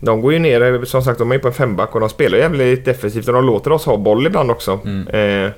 de 0.00 0.20
går 0.20 0.32
ju 0.32 0.38
ner, 0.38 0.84
som 0.84 1.02
sagt 1.02 1.18
de 1.18 1.30
är 1.30 1.34
ju 1.34 1.40
på 1.40 1.48
en 1.48 1.54
femback 1.54 1.94
och 1.94 2.00
de 2.00 2.08
spelar 2.08 2.38
jävligt 2.38 2.84
defensivt 2.84 3.28
och 3.28 3.34
de 3.34 3.44
låter 3.44 3.72
oss 3.72 3.84
ha 3.86 3.96
boll 3.96 4.26
ibland 4.26 4.50
också. 4.50 4.80
Mm. 4.84 5.08
Eh, 5.44 5.50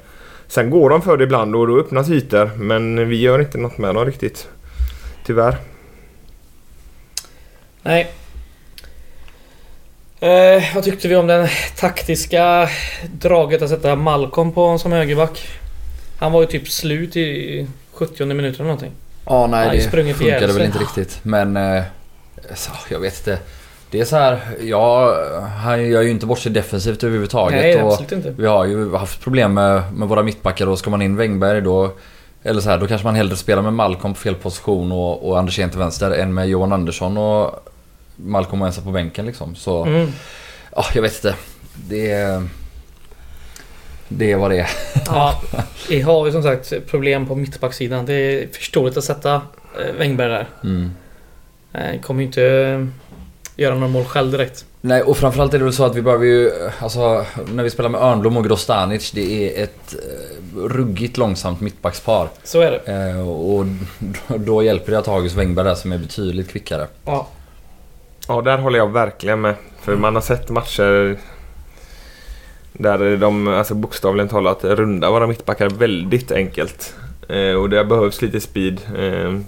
sen 0.49 0.71
går 0.71 0.91
de 0.91 1.03
för 1.03 1.17
det 1.17 1.25
ibland 1.25 1.57
och 1.57 1.67
då 1.67 1.81
öppnas 1.81 2.11
ytor 2.11 2.51
men 2.57 3.09
vi 3.09 3.17
gör 3.17 3.39
inte 3.39 3.59
något 3.59 3.79
med 3.79 3.95
dem 3.95 4.05
riktigt. 4.05 4.49
Tyvärr. 5.25 5.57
Nej. 7.83 8.13
Eh, 10.21 10.75
vad 10.75 10.85
tyckte 10.85 11.09
vi 11.09 11.17
om 11.17 11.27
den 11.27 11.49
taktiska 11.77 12.69
draget 13.13 13.63
att 13.63 13.71
sätta 13.71 13.97
Malcolm 13.97 14.53
på 14.53 14.79
som 14.79 14.93
högerback? 14.93 15.49
Han 16.19 16.33
var 16.33 16.41
ju 16.41 16.47
typ 16.47 16.69
slut 16.69 17.17
i 17.17 17.67
70 17.93 18.25
minuten 18.25 18.55
eller 18.55 18.65
någonting. 18.65 18.93
Ja 19.25 19.47
nej 19.47 19.67
Han 19.67 20.07
det 20.07 20.15
funkade 20.15 20.53
väl 20.53 20.63
inte 20.63 20.79
riktigt. 20.79 21.21
Men 21.23 21.57
eh, 21.57 21.83
så, 22.55 22.71
jag 22.89 23.01
vet 23.01 23.19
inte. 23.19 23.39
Det 23.91 24.01
är 24.01 24.05
så 24.05 24.17
här, 24.17 24.41
jag, 24.61 25.17
han 25.47 25.87
gör 25.89 26.03
ju 26.03 26.11
inte 26.11 26.27
bort 26.27 26.39
sig 26.39 26.53
defensivt 26.53 27.05
överhuvudtaget. 27.05 27.61
Nej, 27.63 27.83
och 27.83 27.93
absolut 27.93 28.13
inte. 28.13 28.31
vi 28.31 28.47
har 28.47 28.65
ju 28.65 28.97
haft 28.97 29.21
problem 29.21 29.55
med, 29.55 29.83
med 29.93 30.09
våra 30.09 30.23
mittbackar 30.23 30.67
och 30.67 30.79
ska 30.79 30.91
man 30.91 31.03
in 31.03 31.17
Wängberg 31.17 31.61
då 31.61 31.93
eller 32.43 32.61
så 32.61 32.71
här, 32.71 32.79
då 32.79 32.87
kanske 32.87 33.07
man 33.07 33.15
hellre 33.15 33.37
spelar 33.37 33.63
med 33.63 33.73
Malcolm 33.73 34.15
på 34.15 34.21
fel 34.21 34.35
position 34.35 34.93
och, 34.93 35.29
och 35.29 35.39
Andersén 35.39 35.71
till 35.71 35.79
vänster 35.79 36.11
än 36.11 36.35
med 36.35 36.49
Johan 36.49 36.73
Andersson 36.73 37.17
och 37.17 37.69
Malcolm 38.17 38.63
och 38.63 38.69
Ensa 38.69 38.83
på 38.83 38.91
bänken 38.91 39.27
liksom. 39.27 39.55
Så 39.55 39.85
Mm. 39.85 40.13
ja, 40.77 40.85
jag 40.95 41.03
vet 41.03 41.15
inte. 41.15 41.35
Det 41.75 42.11
är... 42.11 42.49
Det 44.09 44.33
är 44.33 44.37
vad 44.37 44.51
det 44.51 44.59
är. 44.59 44.69
Ja, 45.07 45.43
vi 45.89 46.01
har 46.01 46.27
ju 46.27 46.33
som 46.33 46.43
sagt 46.43 46.73
problem 46.87 47.27
på 47.27 47.35
mittbacksidan. 47.35 48.07
Det 48.07 48.15
är 48.15 48.49
förståeligt 48.53 48.97
att 48.97 49.05
sätta 49.05 49.35
eh, 49.35 49.95
Wängberg 49.99 50.29
där. 50.29 50.49
Mm. 50.65 50.91
Eh, 51.73 52.01
kommer 52.01 52.21
ju 52.21 52.27
inte 52.27 52.87
göra 53.59 53.75
några 53.75 53.89
mål 53.89 54.05
själv 54.05 54.31
direkt. 54.31 54.65
Nej 54.81 55.03
och 55.03 55.17
framförallt 55.17 55.55
är 55.55 55.59
det 55.59 55.65
väl 55.65 55.73
så 55.73 55.85
att 55.85 55.97
vi 55.97 56.03
behöver 56.03 56.27
ju, 56.27 56.51
alltså 56.81 57.25
när 57.53 57.63
vi 57.63 57.71
spelar 57.71 57.91
med 57.91 58.01
Örnblom 58.01 58.37
och 58.37 58.45
Grostanic 58.45 59.11
det 59.11 59.59
är 59.59 59.65
ett 59.65 59.95
eh, 59.95 60.59
ruggigt 60.59 61.17
långsamt 61.17 61.61
mittbackspar. 61.61 62.29
Så 62.45 62.61
är 62.61 62.71
det. 62.71 62.93
Eh, 62.93 63.29
och 63.29 63.65
då, 64.39 64.63
hjälper 64.63 64.93
det 64.93 64.99
att 64.99 65.07
ha 65.07 65.15
August 65.15 65.37
Wängberg 65.37 65.67
där 65.67 65.75
som 65.75 65.93
är 65.93 65.99
betydligt 65.99 66.51
kvickare. 66.51 66.87
Ja. 67.05 67.29
Ja, 68.29 68.41
där 68.41 68.59
håller 68.59 68.79
jag 68.79 68.93
verkligen 68.93 69.41
med. 69.41 69.55
För 69.81 69.97
man 69.97 70.15
har 70.15 70.23
sett 70.23 70.51
matcher 70.51 71.19
där 72.73 73.17
de 73.17 73.49
alltså 73.49 73.75
bokstavligen 73.75 74.29
talat 74.29 74.65
rundar 74.65 75.11
våra 75.11 75.27
mittbackar 75.27 75.71
väldigt 75.71 76.33
enkelt. 76.33 76.95
Eh, 77.29 77.53
och 77.53 77.71
det 77.71 77.85
behövs 77.85 78.23
lite 78.23 78.41
speed. 78.41 78.81
Eh, 78.97 79.41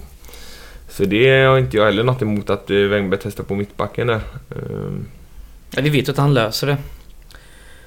så 0.91 1.05
det 1.05 1.45
har 1.45 1.57
inte 1.57 1.77
jag 1.77 1.85
heller 1.85 2.03
något 2.03 2.21
emot 2.21 2.49
att 2.49 2.69
eh, 2.69 2.77
Wängberg 2.77 3.19
testar 3.23 3.43
på 3.43 3.55
mittbacken 3.55 4.07
där. 4.07 4.15
Eh, 4.49 4.91
Ja, 5.75 5.81
vi 5.81 5.89
vet 5.89 6.07
ju 6.07 6.11
att 6.11 6.17
han 6.17 6.33
löser 6.33 6.67
det. 6.67 6.77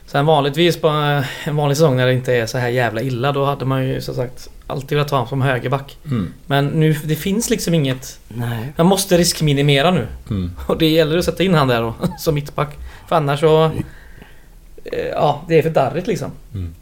Sen 0.06 0.26
vanligtvis 0.26 0.80
på 0.80 0.88
eh, 0.88 1.48
en 1.48 1.56
vanlig 1.56 1.76
säsong 1.76 1.96
när 1.96 2.06
det 2.06 2.12
inte 2.14 2.34
är 2.34 2.46
så 2.46 2.58
här 2.58 2.68
jävla 2.68 3.02
illa 3.02 3.32
då 3.32 3.44
hade 3.44 3.64
man 3.64 3.86
ju 3.88 4.00
som 4.00 4.14
sagt 4.14 4.50
alltid 4.66 4.98
velat 4.98 5.10
ha 5.10 5.18
honom 5.18 5.28
som 5.28 5.42
högerback. 5.42 5.96
Mm. 6.06 6.32
Men 6.46 6.66
nu, 6.66 6.92
det 7.04 7.16
finns 7.16 7.50
liksom 7.50 7.74
inget... 7.74 8.18
Nej. 8.28 8.72
Man 8.76 8.86
måste 8.86 9.18
riskminimera 9.18 9.90
nu. 9.90 10.06
Mm. 10.30 10.50
Och 10.66 10.78
det 10.78 10.88
gäller 10.88 11.18
att 11.18 11.24
sätta 11.24 11.42
in 11.42 11.54
han 11.54 11.68
där 11.68 11.80
då, 11.82 11.94
som 12.18 12.34
mittback. 12.34 12.76
För 13.08 13.16
annars 13.16 13.40
så... 13.40 13.64
eh, 13.64 15.06
Ja, 15.12 15.44
det 15.48 15.58
är 15.58 15.62
för 15.62 15.70
darrigt 15.70 16.06
liksom. 16.06 16.30
Mm. 16.54 16.74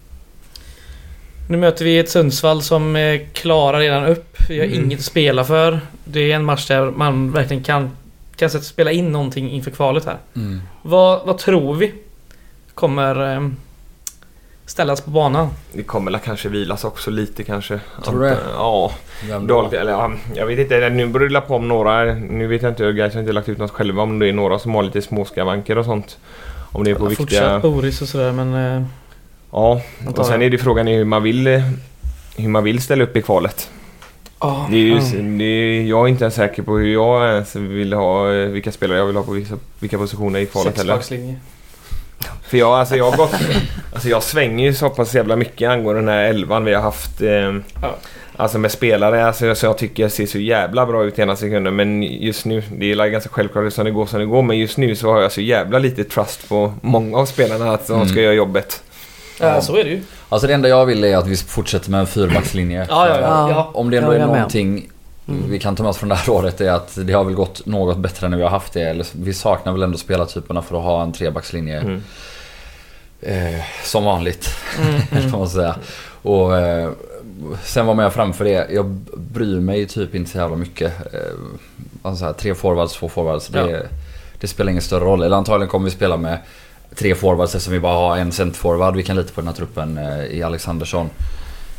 Nu 1.49 1.57
möter 1.57 1.85
vi 1.85 1.99
ett 1.99 2.11
Sundsvall 2.11 2.63
som 2.63 2.97
eh, 2.97 3.21
klarar 3.33 3.79
redan 3.79 4.07
upp. 4.07 4.37
Vi 4.49 4.59
har 4.59 4.67
Mm. 4.67 4.85
inget 4.85 4.99
att 4.99 5.05
spela 5.05 5.45
för. 5.45 5.81
Det 6.05 6.33
är 6.33 6.37
en 6.37 6.45
match 6.45 6.69
där 6.69 6.91
man 6.91 7.33
verkligen 7.33 7.63
kan, 7.63 7.91
kan 8.37 8.51
spela 8.51 8.91
in 8.93 9.13
någonting 9.13 9.51
inför 9.51 9.71
kvalet 9.71 10.05
här. 10.05 10.17
Mm. 10.37 10.61
Vad, 10.83 11.27
vad 11.27 11.39
tror 11.39 11.75
vi 11.75 11.93
kommer 12.75 13.35
eh, 13.37 13.49
ställas 14.67 15.01
på 15.01 15.11
banan? 15.11 15.49
det 15.73 15.83
kommer 15.83 16.11
väl 16.11 16.21
kanske 16.21 16.49
vilas 16.49 16.85
också 16.85 17.11
lite 17.11 17.45
kanske. 17.45 17.81
Tror 18.05 18.21
du 18.21 18.29
det? 18.29 18.37
Ja. 18.55 18.93
Vem 19.29 19.47
då? 19.47 19.55
Dåligt, 19.55 19.73
eller, 19.73 19.93
ja, 19.93 20.13
jag 20.35 20.47
vet 20.47 20.59
inte, 20.59 20.89
nu 20.89 21.07
börjar 21.07 21.29
det 21.29 21.41
på 21.41 21.55
om 21.57 21.69
några. 21.69 22.05
Nu 22.15 22.47
vet 22.47 22.63
jag 22.63 22.71
inte, 22.71 22.93
Gais 22.93 23.15
har 23.15 23.21
inte 23.21 23.33
lagt 23.33 23.49
ut 23.49 23.59
något 23.59 23.71
själva 23.71 24.03
om 24.03 24.19
det 24.19 24.29
är 24.29 24.33
några 24.33 24.59
som 24.59 24.75
har 24.75 24.83
lite 24.83 25.03
småskavanker 25.03 25.79
och 25.79 25.85
sånt. 25.85 26.19
Om 26.73 26.85
det 26.85 26.91
är 26.91 26.95
på 26.95 27.05
viktiga... 27.07 27.27
Fortsatt 27.27 27.63
Boris 27.63 28.03
och 28.03 28.09
sådär 28.09 28.33
men... 28.33 28.87
Ja, 29.53 29.81
och 30.17 30.27
sen 30.27 30.35
jag. 30.35 30.43
är 30.47 30.51
det 30.51 30.59
frågan 30.59 30.87
hur 30.87 31.05
man 31.05 31.23
vill 31.23 31.47
eh, 31.47 31.63
hur 32.37 32.49
man 32.49 32.65
vill 32.65 32.83
ställa 32.83 33.05
upp 33.05 33.17
i 33.17 33.23
kvalet. 33.23 33.71
ja. 34.41 34.67
Det 34.71 34.77
är 34.77 34.81
ju, 34.81 34.99
Mm. 34.99 35.39
det 35.39 35.45
är, 35.45 35.83
jag 35.83 36.05
är 36.05 36.09
inte 36.09 36.25
ens 36.25 36.35
säker 36.35 36.63
på 36.63 36.79
hur 36.79 36.93
jag 36.93 37.29
ens 37.33 37.57
vill 37.57 37.93
ha, 37.93 38.33
eh, 38.33 38.49
vilka 38.49 38.73
spelare 38.73 38.99
jag 38.99 39.07
vill 39.07 39.17
ha 39.17 39.23
på 39.23 39.33
vissa, 39.33 39.55
vilka 39.79 39.99
positioner 39.99 40.39
i 40.41 40.47
kvalet 40.47 40.79
heller. 40.79 40.93
För 42.49 42.59
jag, 42.59 42.71
alltså 42.73 42.97
jag 42.97 43.11
har 43.11 43.17
gått... 43.17 43.35
Alltså 43.95 44.09
jag 44.09 44.23
svänger 44.23 44.65
ju 44.67 44.75
så 44.75 44.89
pass 44.91 45.15
jävla 45.15 45.37
mycket 45.37 45.71
angående 45.71 46.01
den 46.01 46.09
här 46.09 46.25
elvan 46.25 46.65
vi 46.65 46.75
har 46.75 46.83
haft. 46.83 47.21
Eh, 47.21 47.29
Ja. 47.83 47.97
Alltså 48.37 48.59
med 48.59 48.71
spelare, 48.71 49.27
alltså 49.27 49.55
så 49.55 49.67
jag 49.67 49.79
tycker 49.79 50.03
jag 50.03 50.13
ser 50.13 50.27
så 50.27 50.39
jävla 50.39 50.87
bra 50.87 51.05
ut 51.05 51.19
ena 51.19 51.37
sekunden. 51.37 51.77
Men 51.77 52.03
just 52.03 52.45
nu, 52.45 52.63
det 52.79 52.93
är 52.93 53.07
ganska 53.07 53.31
självklart 53.31 53.73
som 53.73 53.85
det 53.85 53.91
går 53.91 54.07
som 54.07 54.19
det 54.21 54.27
går. 54.27 54.43
Men 54.43 54.59
just 54.59 54.77
nu 54.79 54.97
så 54.97 55.13
har 55.13 55.21
jag 55.21 55.33
så 55.33 55.41
jävla 55.41 55.79
lite 55.79 56.05
trust 56.05 56.49
på 56.49 56.73
många 56.81 57.19
av 57.19 57.27
spelarna 57.27 57.73
att 57.75 57.87
de 57.87 57.93
Mm. 57.97 58.09
ska 58.09 58.21
göra 58.21 58.35
jobbet. 58.35 58.83
Ja, 59.43 59.61
så 59.61 59.77
är 59.77 59.85
det 59.85 59.91
ju. 59.91 60.03
Alltså 60.29 60.47
det 60.47 60.55
enda 60.55 60.69
jag 60.69 60.87
vill 60.87 61.05
är 61.05 61.17
att 61.17 61.27
vi 61.27 61.37
fortsätter 61.37 61.91
med 61.91 62.01
en 62.01 62.07
fyrbackslinje. 62.07 62.87
Ja, 62.89 63.09
ja, 63.09 63.21
ja. 63.51 63.71
Om 63.75 63.91
det 63.91 63.97
ändå 63.99 64.11
är 64.11 64.19
jag 64.19 64.27
någonting 64.29 64.89
Mm. 65.29 65.51
vi 65.51 65.59
kan 65.59 65.77
ta 65.77 65.83
med 65.83 65.91
oss 65.91 65.97
från 65.99 66.09
det 66.09 66.15
här 66.15 66.31
året 66.33 66.61
är 66.61 66.71
att 66.73 66.99
det 67.07 67.13
har 67.13 67.25
väl 67.25 67.35
gått 67.35 67.67
något 67.67 67.97
bättre 67.99 68.29
när 68.29 68.37
vi 68.37 68.43
har 68.43 68.51
haft 68.51 68.73
det. 68.73 68.83
Eller 68.83 69.07
vi 69.13 69.35
saknar 69.35 69.73
väl 69.73 69.83
ändå 69.83 69.99
spelartyperna 69.99 70.63
för 70.63 70.77
att 70.79 70.83
ha 70.85 71.03
en 71.03 71.13
trebackslinje. 71.13 71.79
Mm. 71.81 72.03
Eh, 73.21 73.61
som 73.85 74.05
vanligt, 74.05 74.51
Mm, 75.13 75.31
får 75.31 75.39
man 75.39 75.49
säga. 75.49 75.75
Och 76.23 76.59
eh, 76.59 76.91
sen 77.65 77.87
var 77.87 77.95
med 77.95 78.13
framför 78.13 78.45
det. 78.45 78.67
Jag 78.71 78.87
bryr 79.17 79.61
mig 79.61 79.87
typ 79.87 80.15
inte 80.15 80.31
så 80.31 80.39
jävla 80.39 80.57
mycket. 80.57 81.15
Eh, 81.15 81.21
alltså 82.03 82.19
så 82.21 82.25
här, 82.27 82.33
tre 82.33 82.55
forwards, 82.55 82.93
två 82.93 83.09
forwards. 83.09 83.49
Det, 83.49 83.71
Ja. 83.71 83.79
det 84.41 84.47
spelar 84.47 84.71
ingen 84.71 84.83
större 84.83 85.05
roll. 85.05 85.23
Eller 85.23 85.37
antagligen 85.37 85.69
kommer 85.71 85.85
vi 85.85 85.91
spela 85.91 86.17
med 86.17 86.39
tre 86.97 87.15
forwards 87.15 87.55
eftersom 87.55 87.73
vi 87.73 87.81
bara 87.81 87.95
har 87.95 88.17
en 88.17 88.33
centerforward. 88.33 88.97
Vi 88.97 89.03
kan 89.03 89.17
lita 89.17 89.33
på 89.35 89.41
den 89.41 89.49
här 89.49 89.55
truppen 89.55 89.99
eh, 89.99 90.25
i 90.25 90.43
Alexandersson. 90.43 91.11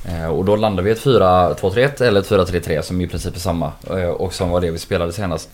Eh, 0.06 0.26
och 0.28 0.45
då 0.45 0.56
landar 0.56 0.84
vi 0.84 0.89
i 0.89 0.93
ett 0.93 1.04
4-2-3-1 1.04 2.04
eller 2.04 2.19
ett 2.21 2.30
4-3-3 2.30 2.82
som 2.82 3.02
i 3.02 3.08
princip 3.08 3.36
är 3.36 3.39
samma. 3.39 3.71
Eh, 3.89 4.10
och 4.10 4.34
som 4.34 4.49
var 4.49 4.62
det 4.62 4.71
vi 4.71 4.78
spelade 4.78 5.12
senast. 5.12 5.49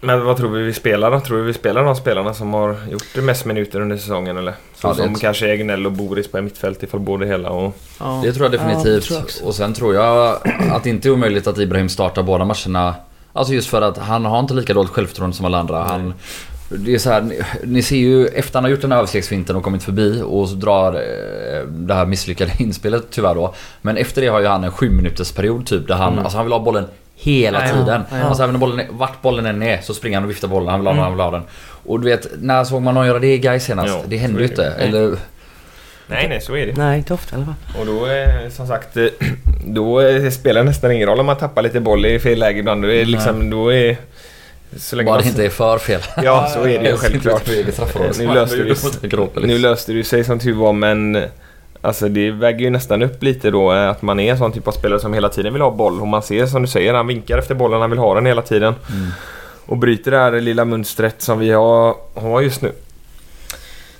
Men 0.00 0.24
vad 0.24 0.36
tror 0.36 0.50
vi 0.50 0.62
vi 0.62 0.72
spelar 0.72 1.10
då? 1.10 1.20
Tror 1.20 1.38
vi 1.38 1.42
vi 1.42 1.54
spelar 1.54 1.84
de 1.84 1.96
spelarna 1.96 2.34
som 2.34 2.54
har 2.54 2.76
gjort 2.90 3.04
det 3.14 3.22
mest 3.22 3.44
minuter 3.44 3.80
under 3.80 3.96
säsongen 3.96 4.36
eller? 4.36 4.54
Så 4.74 4.88
Ja, 4.88 4.94
det 4.94 5.02
som 5.02 5.14
kanske 5.14 5.46
Egnell 5.46 5.86
och 5.86 5.92
Boris 5.92 6.28
på 6.30 6.42
mittfält 6.42 6.82
ifall 6.82 7.00
både 7.00 7.26
hela 7.26 7.50
och... 7.50 7.76
Ja. 8.00 8.20
Det 8.24 8.32
tror 8.32 8.46
jag 8.46 8.54
Ja, 8.54 8.58
definitivt. 8.58 9.04
tror 9.04 9.18
jag 9.18 9.48
och 9.48 9.54
sen 9.54 9.72
tror 9.74 9.94
jag 9.94 10.36
att 10.72 10.84
det 10.84 10.90
inte 10.90 11.08
är 11.08 11.12
omöjligt 11.12 11.46
att 11.46 11.58
Ibrahim 11.58 11.88
startar 11.88 12.22
båda 12.22 12.44
matcherna. 12.44 12.94
Alltså 13.32 13.54
just 13.54 13.68
för 13.68 13.82
att 13.82 13.98
han 13.98 14.24
har 14.24 14.40
inte 14.40 14.54
lika 14.54 14.74
dåligt 14.74 14.90
självförtroende 14.92 15.36
som 15.36 15.46
alla 15.46 15.58
andra. 15.58 15.82
Han, 15.82 16.14
det 16.68 16.94
är 16.94 16.98
så 16.98 17.10
här, 17.10 17.20
ni, 17.22 17.40
ni 17.64 17.82
ser 17.82 17.96
ju 17.96 18.26
efter 18.26 18.54
han 18.54 18.64
har 18.64 18.70
gjort 18.70 18.80
den 18.80 18.92
här 18.92 18.98
överstegsvintern 18.98 19.56
och 19.56 19.62
kommit 19.62 19.82
förbi 19.82 20.22
och 20.24 20.48
så 20.48 20.54
drar 20.54 20.92
eh, 20.94 21.66
det 21.68 21.94
här 21.94 22.06
misslyckade 22.06 22.52
inspelet 22.58 23.04
tyvärr 23.10 23.34
då. 23.34 23.54
Men 23.82 23.96
efter 23.96 24.22
det 24.22 24.28
har 24.28 24.40
ju 24.40 24.46
han 24.46 24.64
en 24.64 24.70
sju 24.72 24.90
minuters 24.90 25.32
period 25.32 25.66
typ 25.66 25.88
där 25.88 25.94
han, 25.94 26.12
Mm. 26.12 26.24
alltså 26.24 26.38
han 26.38 26.46
vill 26.46 26.52
ha 26.52 26.60
bollen 26.60 26.84
hela 27.14 27.66
Ja, 27.66 27.72
tiden. 27.72 28.02
Ja, 28.10 28.18
ja. 28.18 28.24
Alltså 28.24 28.42
även 28.42 28.52
när 28.52 28.60
bollen 28.60 28.80
är, 28.80 28.86
vart 28.90 29.22
bollen 29.22 29.46
än 29.46 29.62
är 29.62 29.80
så 29.80 29.94
springer 29.94 30.16
han 30.16 30.24
och 30.24 30.30
viftar 30.30 30.48
bollen. 30.48 30.68
Han 30.68 30.80
vill 30.80 30.86
ha 30.86 30.92
den, 30.92 30.98
Mm. 30.98 31.04
han 31.04 31.12
vill 31.12 31.20
ha 31.24 31.30
den. 31.30 31.42
Och 31.86 32.00
du 32.00 32.04
vet, 32.08 32.26
när 32.42 32.64
såg 32.64 32.82
man 32.82 32.94
någon 32.94 33.06
göra 33.06 33.18
det 33.18 33.34
i 33.34 33.38
Gais 33.38 33.64
senast? 33.64 33.88
Ja, 33.88 34.02
det 34.06 34.16
händer 34.16 34.38
så 34.38 34.42
ju 34.44 34.48
inte. 34.50 34.64
Eller, 34.64 35.16
Nej, 36.10 36.28
nej, 36.28 36.40
så 36.40 36.56
är 36.56 36.66
det. 36.66 36.72
Nej, 36.76 36.98
inte 36.98 37.14
ofta 37.14 37.36
i 37.36 37.38
alla 37.38 37.44
fall. 37.46 37.80
Och 37.80 37.86
då 37.86 38.04
är 38.04 38.50
som 38.50 38.66
sagt, 38.66 38.96
eh, 38.96 39.04
då 39.66 40.00
eh, 40.00 40.30
spelar 40.30 40.60
det 40.60 40.66
nästan 40.66 40.92
ingen 40.92 41.08
roll 41.08 41.20
om 41.20 41.26
man 41.26 41.36
tappar 41.36 41.62
lite 41.62 41.80
boll 41.80 42.06
i 42.06 42.18
fel 42.18 42.38
läge 42.38 42.58
ibland. 42.58 42.82
Då 42.82 42.92
är 42.92 43.04
liksom, 43.04 43.50
då 43.50 43.72
är... 43.72 43.96
Så 44.76 44.96
länge 44.96 45.06
bara 45.06 45.14
man- 45.14 45.22
det 45.22 45.28
inte 45.28 45.44
är 45.44 45.50
för 45.50 45.78
fel. 45.78 46.00
Ja, 46.24 46.50
så 46.54 46.60
är 46.60 46.78
det 46.78 46.90
ju 46.90 46.96
självklart. 46.96 47.46
Nu 48.18 48.26
löste, 48.34 48.56
det, 49.00 49.46
nu 49.46 49.58
löste 49.58 49.92
det 49.92 50.04
sig 50.04 50.24
som 50.24 50.38
tur 50.38 50.54
var 50.54 50.72
men 50.72 51.28
Alltså 51.80 52.08
det 52.08 52.30
väger 52.30 52.60
ju 52.60 52.70
nästan 52.70 53.02
upp 53.02 53.22
lite 53.22 53.50
då 53.50 53.72
eh, 53.72 53.90
att 53.90 54.02
man 54.02 54.20
är 54.20 54.30
en 54.30 54.38
sån 54.38 54.52
typ 54.52 54.68
av 54.68 54.72
spelare 54.72 55.00
som 55.00 55.14
hela 55.14 55.28
tiden 55.28 55.52
vill 55.52 55.62
ha 55.62 55.70
boll. 55.70 56.00
Och 56.00 56.08
man 56.08 56.22
ser 56.22 56.46
som 56.46 56.62
du 56.62 56.68
säger, 56.68 56.94
han 56.94 57.06
vinkar 57.06 57.38
efter 57.38 57.54
bollen, 57.54 57.80
han 57.80 57.90
vill 57.90 57.98
ha 57.98 58.14
den 58.14 58.26
hela 58.26 58.42
tiden. 58.42 58.74
Mm. 58.90 59.10
Och 59.66 59.76
bryter 59.76 60.10
det 60.10 60.18
här 60.18 60.40
lilla 60.40 60.64
mönstret 60.64 61.22
som 61.22 61.38
vi 61.38 61.50
har, 61.50 61.96
har 62.14 62.40
just 62.40 62.62
nu. 62.62 62.72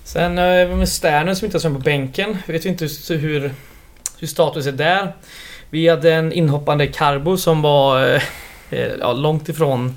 Sen 0.05 0.39
eh, 0.39 0.69
med 0.69 0.89
Sternen 0.89 1.37
som 1.37 1.45
inte 1.45 1.69
har 1.69 1.75
på 1.75 1.79
bänken. 1.79 2.39
Jag 2.47 2.53
vet 2.53 2.65
inte 2.65 2.89
hur, 3.09 3.53
hur, 4.19 4.27
status 4.27 4.67
är 4.67 4.73
där. 4.73 5.13
Vi 5.71 5.89
hade 5.89 6.15
en 6.15 6.33
inhoppande 6.33 6.87
Carbo 6.87 7.37
som 7.37 7.63
var 7.63 8.15
eh, 8.71 8.83
ja, 9.01 9.13
långt 9.13 9.49
ifrån 9.49 9.97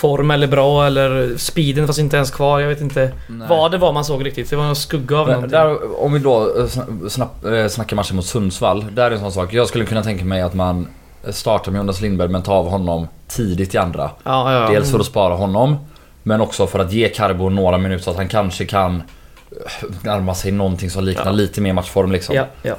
form 0.00 0.30
eller 0.30 0.46
bra 0.46 0.86
eller 0.86 1.36
speeden 1.36 1.86
fanns 1.86 1.98
inte 1.98 2.16
ens 2.16 2.30
kvar. 2.30 2.60
Jag 2.60 2.68
vet 2.68 2.80
inte 2.80 3.12
vad 3.48 3.70
det 3.70 3.78
var 3.78 3.92
man 3.92 4.04
såg 4.04 4.26
riktigt. 4.26 4.50
Det 4.50 4.56
var 4.56 4.64
någon 4.64 4.76
skugga 4.76 5.18
av 5.18 5.26
någonting. 5.26 5.50
där, 5.50 6.02
om 6.02 6.12
vi 6.12 6.18
då 6.18 6.58
eh, 6.60 6.66
snapp, 7.08 7.44
eh, 7.44 7.66
snackar 7.68 7.96
matchen 7.96 8.16
mot 8.16 8.26
Sundsvall. 8.26 8.86
Där 8.92 9.04
är 9.06 9.10
en 9.10 9.20
sån 9.20 9.32
sak. 9.32 9.52
Jag 9.52 9.68
skulle 9.68 9.84
kunna 9.84 10.02
tänka 10.02 10.24
mig 10.24 10.42
att 10.42 10.54
man 10.54 10.88
startar 11.30 11.72
med 11.72 11.78
Jonas 11.78 12.00
Lindberg 12.00 12.28
men 12.28 12.42
tar 12.42 12.54
av 12.54 12.68
honom 12.68 13.08
tidigt 13.28 13.74
i 13.74 13.78
andra. 13.78 14.10
Ja, 14.24 14.52
ja, 14.52 14.60
ja. 14.62 14.68
Dels 14.70 14.90
för 14.90 14.98
att 14.98 15.06
spara 15.06 15.34
honom. 15.34 15.76
Men 16.22 16.40
också 16.40 16.66
för 16.66 16.78
att 16.78 16.92
ge 16.92 17.08
Carbo 17.08 17.48
några 17.48 17.78
minuter 17.78 18.04
så 18.04 18.10
att 18.10 18.16
han 18.16 18.28
kanske 18.28 18.64
kan 18.64 18.96
eh, 18.96 19.88
närma 20.02 20.34
sig 20.34 20.52
någonting 20.52 20.90
som 20.90 21.04
liknar 21.04 21.32
lite 21.32 21.60
mer 21.60 21.72
matchform 21.72 22.12
liksom. 22.12 22.34
Ja, 22.34 22.46
ja. 22.62 22.74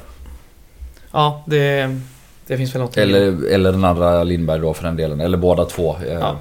Ja, 1.12 1.42
det, 1.46 1.96
det 2.46 2.56
finns 2.56 2.74
väl 2.74 2.82
något. 2.82 2.96
Eller, 2.96 3.50
eller 3.50 3.72
den 3.72 3.84
andra 3.84 4.24
Lindberg 4.24 4.60
då 4.60 4.74
för 4.74 4.84
den 4.84 4.96
delen. 4.96 5.20
Eller 5.20 5.38
båda 5.38 5.64
två. 5.64 5.96
eh. 6.08 6.34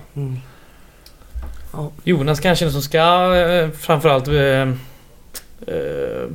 Ja. 1.74 1.80
Mm. 1.80 1.92
Jonas 2.04 2.40
kanske 2.40 2.64
är 2.64 2.68
den 2.68 2.74
som 2.74 2.82
ska 2.82 3.36
eh, 3.36 3.70
framförallt 3.72 4.28
eh, 4.28 4.70
eh, 5.76 6.28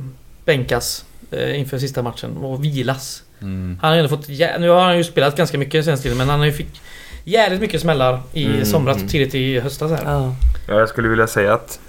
bänkas 0.45 1.05
eh, 1.31 1.59
inför 1.59 1.77
sista 1.79 2.01
matchen 2.01 2.37
och 2.37 2.63
vilas. 2.65 3.23
Mm. 3.41 3.77
Han 3.81 3.89
har 3.89 3.95
ju 3.95 4.03
ändå 4.03 4.17
fått... 4.17 4.27
Nu 4.59 4.69
har 4.69 4.81
han 4.81 4.97
ju 4.97 5.03
spelat 5.03 5.35
ganska 5.37 5.57
mycket 5.57 5.85
senaste 5.85 6.03
tiden 6.03 6.17
men 6.17 6.29
han 6.29 6.39
har 6.39 6.45
ju 6.45 6.51
fick 6.51 6.81
jävligt 7.23 7.61
mycket 7.61 7.81
smällar 7.81 8.21
i 8.33 8.45
Mm, 8.45 8.65
somras 8.65 8.95
mm. 8.95 9.05
och 9.05 9.11
tidigt 9.11 9.35
i 9.35 9.59
höstas 9.59 9.91
här. 9.91 10.01
Ja. 10.05 10.35
Ja, 10.67 10.79
jag 10.79 10.89
skulle 10.89 11.07
vilja 11.07 11.27
säga 11.27 11.53
att 11.53 11.79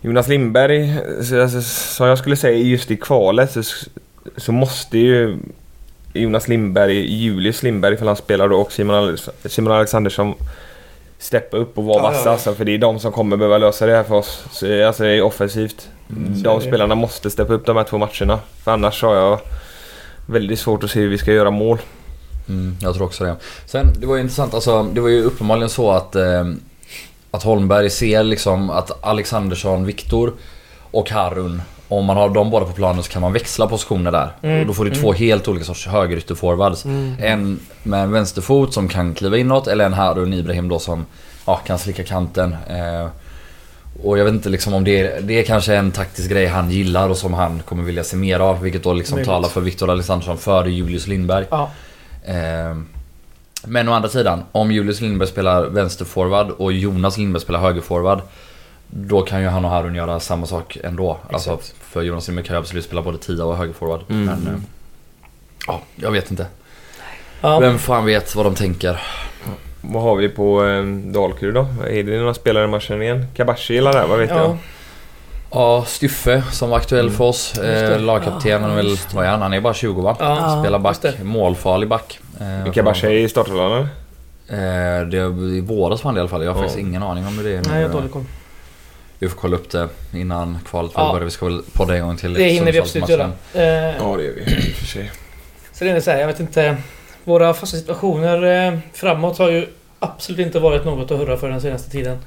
Jonas 0.00 0.28
Lindberg, 0.28 0.94
så- 1.24 1.42
alltså, 1.42 1.62
som 1.62 2.06
jag 2.08 2.18
skulle 2.18 2.36
säga 2.36 2.58
just 2.58 2.90
i 2.90 2.96
kvalet 2.96 3.52
så, 3.52 3.62
så 4.36 4.52
måste 4.52 4.98
ju 4.98 5.38
Jonas 6.12 6.48
Lindberg, 6.48 7.14
Julius 7.14 7.62
Lindberg 7.62 7.94
ifall 7.94 8.06
han 8.06 8.16
spelar 8.16 8.48
då 8.48 8.56
och 8.60 8.72
Simon, 8.72 9.18
Simon 9.44 9.72
Alexandersson 9.72 10.34
steppa 11.18 11.56
upp 11.56 11.78
och 11.78 11.84
vara 11.84 11.96
Ja, 11.98 12.02
ja, 12.04 12.10
vassa. 12.10 12.24
ja. 12.28 12.32
Alltså, 12.32 12.54
för 12.54 12.64
det 12.64 12.74
är 12.74 12.78
de 12.78 12.98
som 12.98 13.12
kommer 13.12 13.36
behöva 13.36 13.58
lösa 13.58 13.86
det 13.86 13.92
här 13.96 14.04
för 14.04 14.14
oss. 14.14 14.44
Så, 14.52 14.86
alltså 14.86 15.02
det 15.02 15.10
är 15.10 15.22
offensivt. 15.22 15.88
Mm, 16.10 16.42
de 16.42 16.56
är 16.56 16.60
spelarna 16.60 16.94
måste 16.94 17.30
steppa 17.30 17.52
upp 17.52 17.66
de 17.66 17.76
här 17.76 17.84
två 17.84 17.98
matcherna. 17.98 18.38
För 18.64 18.70
annars 18.72 19.02
har 19.02 19.14
jag 19.14 19.40
väldigt 20.26 20.58
svårt 20.60 20.84
att 20.84 20.90
se 20.90 21.00
hur 21.00 21.08
vi 21.08 21.18
ska 21.18 21.32
göra 21.32 21.50
mål. 21.50 21.78
Mm, 22.48 22.76
jag 22.80 22.94
tror 22.94 23.06
också 23.06 23.24
det. 23.24 23.36
Sen, 23.66 23.86
det 24.00 24.06
var 24.06 24.14
ju 24.16 24.20
intressant, 24.22 24.54
alltså 24.54 24.82
det 24.82 25.00
var 25.00 25.08
ju 25.08 25.22
uppenbarligen 25.24 25.68
så 25.68 25.90
att 25.90 26.16
eh, 26.16 26.44
Att 27.30 27.42
Holmberg 27.42 27.90
ser 27.90 28.22
liksom 28.22 28.70
att 28.70 29.04
Alexandersson, 29.04 29.84
Viktor 29.86 30.32
och 30.90 31.10
Harun 31.10 31.62
Om 31.88 32.04
man 32.04 32.16
har 32.16 32.28
dem 32.28 32.50
båda 32.50 32.66
på 32.66 32.72
planen 32.72 33.02
så 33.02 33.10
kan 33.10 33.22
man 33.22 33.32
växla 33.32 33.66
positioner 33.66 34.12
där. 34.12 34.30
Mm, 34.42 34.60
Och 34.60 34.66
då 34.66 34.74
får 34.74 34.84
du 34.84 34.90
mm. 34.90 35.02
två 35.02 35.12
helt 35.12 35.48
olika 35.48 35.64
sorts 35.64 35.86
högerytterforwards. 35.86 36.84
Mm. 36.84 37.14
En 37.20 37.60
med 37.82 38.02
en 38.02 38.12
vänsterfot 38.12 38.74
som 38.74 38.88
kan 38.88 39.14
kliva 39.14 39.36
inåt 39.36 39.66
eller 39.66 39.86
en 39.86 39.92
Harun 39.92 40.32
Ibrahim 40.32 40.68
då 40.68 40.78
som 40.78 41.06
ja, 41.46 41.56
kan 41.56 41.78
slicka 41.78 42.04
kanten. 42.04 42.56
Eh, 42.68 43.08
och 44.02 44.18
jag 44.18 44.24
vet 44.24 44.34
inte 44.34 44.48
liksom 44.48 44.74
om 44.74 44.84
det 44.84 45.00
är, 45.00 45.20
det 45.20 45.40
är 45.40 45.44
kanske 45.44 45.74
en 45.76 45.92
taktisk 45.92 46.30
grej 46.30 46.46
han 46.46 46.70
gillar 46.70 47.08
och 47.08 47.16
som 47.16 47.34
han 47.34 47.62
kommer 47.62 47.82
vilja 47.82 48.04
se 48.04 48.16
mer 48.16 48.40
av. 48.40 48.60
Vilket 48.62 48.82
då 48.82 48.92
liksom 48.92 49.14
Möjligt. 49.14 49.28
talar 49.28 49.48
för 49.48 49.60
Viktor 49.60 49.90
Alexandersson 49.90 50.38
före 50.38 50.70
Julius 50.70 51.06
Lindberg. 51.06 51.44
Ja. 51.50 51.70
Eh, 52.24 52.76
men 53.64 53.88
å 53.88 53.92
andra 53.92 54.08
sidan, 54.08 54.42
om 54.52 54.72
Julius 54.72 55.00
Lindberg 55.00 55.28
spelar 55.28 55.64
vänsterforward 55.64 56.50
och 56.50 56.72
Jonas 56.72 57.18
Lindberg 57.18 57.42
spelar 57.42 57.60
högerforward 57.60 58.20
Då 58.90 59.22
kan 59.22 59.40
ju 59.42 59.48
han 59.48 59.64
och 59.64 59.70
Harun 59.70 59.94
göra 59.94 60.20
samma 60.20 60.46
sak 60.46 60.78
ändå. 60.84 61.18
Alltså, 61.32 61.58
för 61.80 62.02
Jonas 62.02 62.28
Lindberg 62.28 62.46
kan 62.46 62.56
ju 62.56 62.60
absolut 62.60 62.84
spela 62.84 63.02
både 63.02 63.18
tia 63.18 63.44
och 63.44 63.56
högerforward. 63.56 64.00
Mm. 64.10 64.24
Men, 64.24 64.54
eh, 64.54 64.60
ja, 65.66 65.80
jag 65.96 66.10
vet 66.10 66.30
inte. 66.30 66.46
Ja. 67.40 67.58
Vem 67.60 67.78
fan 67.78 68.04
vet 68.04 68.34
vad 68.36 68.46
de 68.46 68.54
tänker? 68.54 69.00
Vad 69.80 70.02
har 70.02 70.16
vi 70.16 70.28
på 70.28 70.64
eh, 70.64 70.82
Dalkurd 70.84 71.54
då? 71.54 71.66
Är 71.90 72.02
det 72.02 72.18
några 72.18 72.34
spelare 72.34 72.66
man 72.66 72.80
känner 72.80 73.02
igen? 73.02 73.26
Kabashi 73.36 73.78
eller 73.78 73.92
där? 73.92 74.06
Vad 74.06 74.18
vet 74.18 74.30
Ja. 74.30 74.36
jag? 74.38 74.56
Ja, 75.50 75.84
Styffe 75.86 76.42
som 76.52 76.70
var 76.70 76.76
aktuell 76.76 77.04
Mm. 77.06 77.16
för 77.16 77.24
oss. 77.24 77.52
det. 77.56 77.94
Eh, 77.94 78.00
lagkapten, 78.00 78.64
är 78.64 78.76
väl, 78.76 78.88
det. 78.96 79.14
vad 79.14 79.24
är 79.24 79.28
han? 79.30 79.42
Han 79.42 79.52
är 79.52 79.60
bara 79.60 79.74
20 79.74 80.02
va? 80.02 80.16
Ja. 80.20 80.60
Spelar 80.62 80.78
back, 80.78 81.02
det. 81.02 81.24
målfarlig 81.24 81.88
back. 81.88 82.20
Eh, 82.40 82.60
Är 82.62 82.72
Kabashi 82.72 83.08
i 83.22 83.28
startelvan 83.28 83.72
eller? 83.72 83.80
Eh, 84.48 85.06
det 85.08 85.18
är 85.18 85.48
i 85.56 85.60
våras 85.60 86.04
var 86.04 86.08
han 86.08 86.14
det 86.14 86.18
i 86.18 86.20
alla 86.20 86.28
fall. 86.28 86.44
Jag 86.44 86.50
har 86.50 86.56
Ja. 86.56 86.62
faktiskt 86.62 86.78
ingen 86.88 87.02
aning 87.02 87.26
om 87.26 87.38
hur 87.38 87.44
det 87.44 87.50
är. 87.56 87.62
Nej, 87.70 87.80
jag 87.82 87.88
har 87.88 87.94
dålig 87.94 88.12
koll. 88.12 88.24
Vi 89.18 89.28
får 89.28 89.36
kolla 89.36 89.56
upp 89.56 89.70
det 89.70 89.88
innan 90.12 90.58
kvalet 90.66 90.92
Ja. 90.94 91.12
börjar. 91.12 91.24
Vi 91.24 91.30
ska 91.30 91.46
väl 91.46 91.62
podda 91.72 91.96
en 91.96 92.02
gång 92.06 92.16
till. 92.16 92.34
Det 92.34 92.44
hinner 92.44 92.72
vi 92.72 92.78
absolut 92.78 93.08
göra. 93.08 93.32
Eh, 93.54 93.62
Ja 93.62 94.16
det 94.16 94.22
gör 94.24 94.32
vi 94.32 94.40
i 94.40 94.72
och 94.72 94.76
för 94.76 94.86
sig. 94.86 95.10
Så 95.72 95.84
det 95.84 95.90
är 95.90 96.00
så 96.00 96.10
här, 96.10 96.18
jag 96.18 96.26
vet 96.26 96.40
inte. 96.40 96.76
Våra 97.24 97.54
fasta 97.54 97.76
situationer 97.76 98.66
eh, 98.72 98.78
framåt 98.92 99.38
har 99.38 99.50
ju 99.50 99.66
absolut 99.98 100.46
inte 100.46 100.58
varit 100.58 100.84
något 100.84 101.10
att 101.10 101.18
hurra 101.18 101.36
för 101.36 101.48
den 101.48 101.60
senaste 101.60 101.90
tiden. 101.90 102.18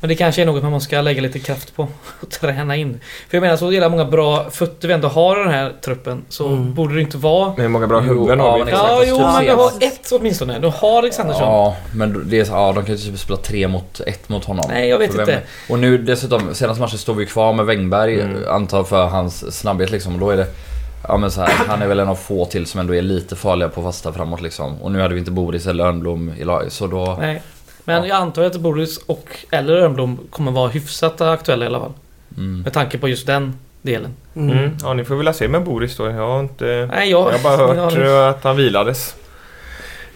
Men 0.00 0.08
det 0.08 0.14
kanske 0.14 0.42
är 0.42 0.46
något 0.46 0.62
man 0.62 0.80
ska 0.80 1.00
lägga 1.00 1.22
lite 1.22 1.38
kraft 1.38 1.76
på 1.76 1.82
och 2.20 2.30
träna 2.30 2.76
in. 2.76 3.00
För 3.28 3.36
jag 3.36 3.40
menar 3.42 3.56
så 3.56 3.72
jävla 3.72 3.88
många 3.88 4.04
bra 4.04 4.50
fötter 4.50 4.88
vi 4.88 4.94
ändå 4.94 5.08
har 5.08 5.40
i 5.40 5.44
den 5.44 5.52
här 5.52 5.72
truppen 5.84 6.24
så 6.28 6.46
Mm. 6.48 6.74
borde 6.74 6.94
det 6.94 7.00
inte 7.00 7.16
vara... 7.16 7.48
Men 7.48 7.60
hur 7.60 7.68
många 7.68 7.86
bra 7.86 8.00
huvuden 8.00 8.38
ja, 8.38 8.50
har 8.50 8.64
vi? 8.64 8.70
Ja, 8.70 9.02
jo, 9.06 9.16
typ 9.16 9.26
men 9.26 9.44
du 9.44 9.52
har 9.52 9.72
ett 9.80 10.08
åtminstone. 10.12 10.58
Du 10.58 10.68
har 10.68 10.98
Alexandersson. 10.98 11.42
Ja, 11.42 11.76
men 11.94 12.28
det 12.30 12.40
är, 12.40 12.46
ja, 12.50 12.72
de 12.72 12.84
kan 12.84 12.94
ju 12.96 13.00
typ 13.10 13.18
spela 13.18 13.36
tre 13.38 13.68
mot 13.68 14.00
ett 14.00 14.28
mot 14.28 14.44
honom. 14.44 14.64
Nej, 14.68 14.88
jag 14.88 14.98
vet 14.98 15.14
inte. 15.14 15.40
Och 15.70 15.78
nu 15.78 15.98
dessutom, 15.98 16.54
senaste 16.54 16.80
matchen 16.80 16.98
står 16.98 17.14
vi 17.14 17.26
kvar 17.26 17.52
med 17.52 17.66
Wängberg, 17.66 18.20
Mm. 18.20 18.44
antar 18.48 18.84
för 18.84 19.06
hans 19.06 19.58
snabbhet 19.58 19.90
liksom. 19.90 20.14
Och 20.14 20.20
då 20.20 20.30
är 20.30 20.36
det... 20.36 20.46
Ja 21.08 21.16
men 21.16 21.30
så 21.30 21.40
här, 21.40 21.50
han 21.68 21.82
är 21.82 21.86
väl 21.86 22.00
en 22.00 22.08
av 22.08 22.14
få 22.14 22.44
till 22.44 22.66
som 22.66 22.80
ändå 22.80 22.94
är 22.94 23.02
lite 23.02 23.36
farliga 23.36 23.68
på 23.68 23.82
fasta 23.82 24.12
framåt 24.12 24.40
liksom. 24.40 24.82
Och 24.82 24.92
nu 24.92 25.00
hade 25.00 25.14
vi 25.14 25.20
inte 25.20 25.30
Boris 25.30 25.66
eller 25.66 25.84
Örnblom 25.84 26.32
i 26.38 26.44
laget, 26.44 26.72
så 26.72 26.86
då... 26.86 27.16
Nej. 27.20 27.42
Men 27.88 28.02
Ja. 28.02 28.08
jag 28.08 28.16
antar 28.16 28.42
att 28.42 28.56
Boris 28.60 28.98
och 29.06 29.28
eller 29.50 29.74
Örnblom 29.76 30.18
kommer 30.30 30.52
vara 30.52 30.68
hyfsat 30.68 31.20
aktuella 31.20 31.64
i 31.64 31.68
alla 31.68 31.80
fall. 31.80 31.92
Mm. 32.36 32.60
Med 32.62 32.72
tanke 32.72 32.98
på 32.98 33.08
just 33.08 33.26
den 33.26 33.54
delen. 33.82 34.10
Mm. 34.36 34.58
Mm. 34.58 34.70
Ja, 34.82 34.94
ni 34.94 35.04
får 35.04 35.14
väl 35.16 35.34
se 35.34 35.48
med 35.48 35.64
Boris 35.64 35.96
då. 35.96 36.06
Jag 36.06 36.12
har 36.12 36.40
inte... 36.40 36.88
Nej, 36.94 37.10
jag... 37.10 37.32
Jag 37.32 37.38
har 37.38 37.42
bara 37.42 37.56
hört 37.84 37.94
jag 37.94 38.10
har- 38.10 38.22
eh, 38.24 38.28
att 38.28 38.44
han 38.44 38.56
vilades. 38.56 39.14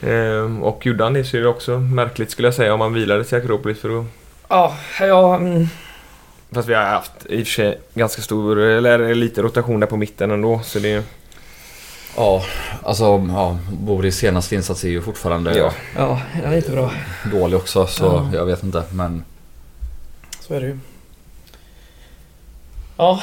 Ehm, 0.02 0.62
och 0.62 0.86
gjorde 0.86 1.04
han 1.04 1.12
det 1.12 1.24
så 1.24 1.36
är 1.36 1.40
det 1.40 1.48
också 1.48 1.78
märkligt 1.78 2.30
skulle 2.30 2.46
jag 2.48 2.54
säga 2.54 2.74
om 2.74 2.80
han 2.80 2.92
vilades 2.94 3.32
i 3.32 3.36
Akropolis 3.36 3.80
för 3.80 3.88
då... 3.88 4.04
Ja, 4.48 4.76
ja... 5.00 5.36
Mm, 5.36 5.66
Fast 6.52 6.68
vi 6.68 6.74
har 6.74 6.82
haft 6.84 7.12
i 7.28 7.42
och 7.42 7.46
för 7.46 7.52
sig 7.52 7.78
ganska 7.94 8.22
stor, 8.22 8.58
eller 8.60 9.14
lite 9.14 9.42
rotation 9.42 9.80
där 9.80 9.86
på 9.86 9.96
mitten 9.96 10.30
ändå 10.30 10.60
så 10.64 10.78
det... 10.78 11.04
Ja, 12.16 12.44
alltså 12.82 13.04
ja, 13.28 13.58
Boris 13.72 14.16
senaste 14.16 14.54
insats 14.54 14.84
är 14.84 14.88
ju 14.88 15.02
fortfarande 15.02 15.58
Ja. 15.58 15.72
ja, 15.96 16.20
den 16.42 16.52
är 16.52 16.56
inte 16.56 16.70
bra. 16.70 16.92
dålig 17.32 17.58
också 17.58 17.86
så 17.86 18.04
Ja. 18.04 18.30
jag 18.38 18.44
vet 18.46 18.62
inte 18.62 18.82
men... 18.92 19.24
Så 20.40 20.54
är 20.54 20.60
det 20.60 20.66
ju. 20.66 20.78
Ja, 22.96 23.22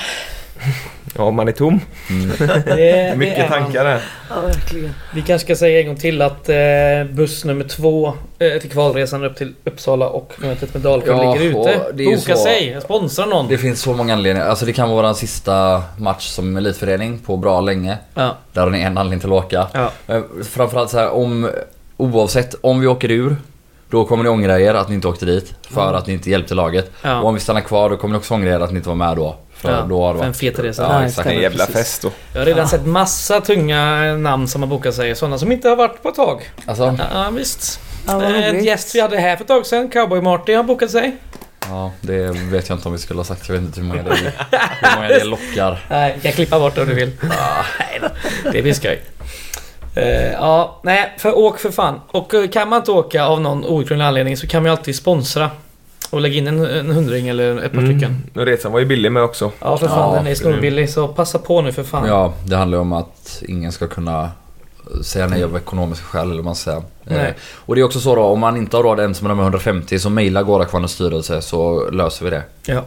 Ja, 1.18 1.32
man 1.32 1.48
är 1.48 1.52
tom. 1.52 1.80
Mm. 2.10 2.30
det, 2.40 2.64
det 2.76 2.90
är 2.92 3.16
Mycket 3.16 3.50
man. 3.50 3.62
tankar 3.64 3.84
där. 3.84 4.02
Ja, 4.30 4.42
verkligen. 4.42 4.94
Vi 5.16 5.22
kanske 5.22 5.46
ska 5.46 5.56
säga 5.56 5.80
en 5.82 5.88
gång 5.88 5.96
till 5.96 6.22
att 6.22 6.50
eh, 6.50 6.56
buss 7.12 7.46
nummer 7.46 7.64
två 7.64 8.14
eh, 8.40 8.62
till 8.62 8.70
kvalresan 8.72 9.24
upp 9.24 9.36
till 9.38 9.54
Uppsala 9.64 10.08
och 10.10 10.34
mötet 10.38 10.74
med 10.74 10.84
Dalkurd 10.84 11.16
Ja, 11.16 11.34
ligger 11.34 11.46
ute. 11.62 11.92
det 11.94 12.06
Boka 12.06 12.36
så- 12.36 12.44
sig! 12.44 12.78
Sponsra 12.84 13.26
någon! 13.26 13.48
Det 13.48 13.58
finns 13.58 13.82
så 13.82 13.94
många 13.94 14.14
anledningar. 14.14 14.48
Alltså 14.48 14.66
det 14.66 14.74
kan 14.74 14.90
vara 14.90 15.08
vår 15.08 15.14
sista 15.14 15.84
match 15.98 16.28
som 16.28 16.58
elitförening 16.58 17.20
på 17.20 17.38
bra 17.38 17.62
länge. 17.62 17.98
Ja, 18.14 18.36
Där 18.54 18.62
har 18.62 18.70
ni 18.70 18.82
en 18.82 18.98
anledning 18.98 19.20
till 19.20 19.30
att 19.34 19.46
åka. 19.46 19.68
ja, 19.74 19.92
Eh, 20.08 20.22
Framförallt 20.50 20.90
så 20.90 20.98
här 20.98 21.10
om... 21.12 21.50
Oavsett, 21.98 22.56
om 22.62 22.80
vi 22.82 22.88
åker 22.88 23.12
ur 23.12 23.36
då 23.90 24.06
kommer 24.06 24.24
ni 24.24 24.30
ångra 24.30 24.60
er 24.60 24.74
att 24.74 24.90
ni 24.90 24.96
inte 24.96 25.08
åkte 25.08 25.26
dit. 25.26 25.54
För 25.70 25.82
Mm. 25.84 25.96
att 25.96 26.08
ni 26.08 26.14
inte 26.14 26.30
hjälpte 26.30 26.54
laget. 26.56 26.92
ja. 27.04 27.20
Och 27.22 27.28
om 27.28 27.34
vi 27.34 27.40
stannar 27.40 27.62
kvar 27.62 27.90
då 27.90 27.98
kommer 27.98 28.12
ni 28.14 28.20
också 28.20 28.34
ångra 28.34 28.50
er 28.56 28.60
att 28.60 28.72
ni 28.72 28.78
inte 28.78 28.90
var 28.90 28.96
med 28.96 29.16
då. 29.18 29.36
För 29.62 29.72
Ja, 29.72 29.82
då 29.90 30.02
har 30.06 30.14
det 30.14 30.20
för 30.20 30.26
en 30.26 30.32
varit... 30.32 30.38
fet 30.40 30.60
resa. 30.60 30.84
Ja, 30.84 31.06
exakt. 31.06 31.28
En 31.30 31.42
jävla 31.42 31.66
precis. 31.66 31.76
fest 31.82 32.02
då. 32.02 32.12
Jag 32.34 32.40
har 32.42 32.46
redan 32.46 32.62
Ja. 32.62 32.68
sett 32.68 32.86
massa 32.86 33.42
tunga 33.42 33.96
namn 34.18 34.48
som 34.48 34.62
har 34.62 34.70
bokat 34.70 34.96
sig. 34.96 35.16
Sådana 35.16 35.38
som 35.38 35.52
inte 35.52 35.70
har 35.70 35.76
varit 35.76 36.04
på 36.04 36.10
ett 36.10 36.16
tag. 36.16 36.50
Alltså, 36.66 36.98
Ja, 37.14 37.30
visst. 37.30 37.80
Ja, 38.08 38.24
Eh, 38.24 38.30
en 38.48 38.52
roligt. 38.54 38.66
gäst 38.66 38.96
vi 38.96 39.02
hade 39.02 39.18
här 39.18 39.36
för 39.36 39.44
ett 39.44 39.48
tag 39.48 39.66
sedan, 39.66 39.90
Cowboy 39.90 40.22
Marty, 40.22 40.54
har 40.54 40.64
bokat 40.64 40.92
sig. 40.92 41.16
ja 41.70 41.92
det 42.02 42.32
vet 42.32 42.70
jag 42.70 42.78
inte 42.78 42.88
om 42.88 42.94
vi 42.94 43.00
skulle 43.00 43.20
ha 43.20 43.24
sagt. 43.24 43.48
Jag 43.50 43.54
vet 43.56 43.62
inte 43.64 43.80
hur 43.80 43.88
många 43.88 44.04
det, 44.04 44.16
hur 44.82 44.96
många 44.96 45.08
det 45.08 45.24
lockar. 45.24 45.86
Nej, 45.90 46.12
jag 46.14 46.22
kan 46.24 46.32
klippa 46.32 46.60
bort 46.60 46.76
det 46.76 46.82
om 46.82 46.88
du 46.88 46.94
vill. 46.94 47.12
Ah, 47.40 47.64
Nej 47.80 48.10
det 48.54 48.62
blir 48.62 48.74
skoj. 48.74 49.02
Eh, 49.96 50.32
ja, 50.32 50.80
nej, 50.84 51.14
för 51.18 51.38
åk 51.38 51.60
för 51.60 51.72
fan. 51.72 52.02
Och 52.08 52.34
eh, 52.34 52.48
kan 52.50 52.70
man 52.70 52.80
inte 52.80 52.92
åka 52.92 53.24
av 53.26 53.42
någon 53.42 53.66
outgrundlig 53.66 54.06
anledning 54.06 54.38
så 54.38 54.48
kan 54.48 54.64
man 54.64 54.72
ju 54.72 54.78
alltid 54.78 54.96
sponsra. 54.96 55.50
Och 56.10 56.22
lägga 56.22 56.36
in 56.36 56.48
en, 56.48 56.66
en 56.66 56.92
hundring 56.92 57.28
eller 57.28 57.58
ett 57.58 57.74
par 57.74 57.82
stycken. 57.82 58.04
Mm. 58.04 58.22
Och 58.36 58.46
resan 58.46 58.72
var 58.72 58.80
ju 58.80 58.86
billig 58.86 59.12
med 59.12 59.24
också. 59.24 59.52
Ja, 59.60 59.78
för 59.78 59.88
fan. 59.88 60.10
Ja, 60.10 60.16
den 60.16 60.28
är 60.28 60.36
snorbillig. 60.36 60.90
Så 60.90 61.08
passa 61.08 61.40
på 61.40 61.62
nu 61.62 61.72
för 61.72 61.84
fan. 61.84 62.08
Ja, 62.08 62.34
det 62.46 62.56
handlar 62.56 62.78
ju 62.78 62.82
om 62.82 62.94
att 62.94 63.44
ingen 63.48 63.72
ska 63.72 63.88
kunna 63.88 64.32
säga 65.02 65.28
nej 65.28 65.44
av 65.44 65.58
ekonomiska 65.58 66.06
skäl 66.06 66.26
eller 66.26 66.36
vad 66.36 66.46
man 66.46 66.56
ska 66.56 66.72
säga. 66.72 66.84
Nej. 67.04 67.28
Eh, 67.28 67.34
och 67.42 67.76
det 67.76 67.82
är 67.82 67.86
också 67.86 68.00
så 68.00 68.16
då, 68.16 68.22
om 68.22 68.40
man 68.40 68.58
inte 68.58 68.78
har 68.78 68.84
råd 68.84 69.00
ens 69.00 69.22
med 69.22 69.32
de 69.32 69.38
här 69.38 69.46
150 69.46 70.00
så 70.00 70.10
mejla 70.10 70.44
Gårdakvarnens 70.44 70.92
styrelse 70.92 71.42
så 71.42 71.90
löser 71.90 72.26
vi 72.26 72.32
det. 72.32 72.44
Ja. 72.66 72.84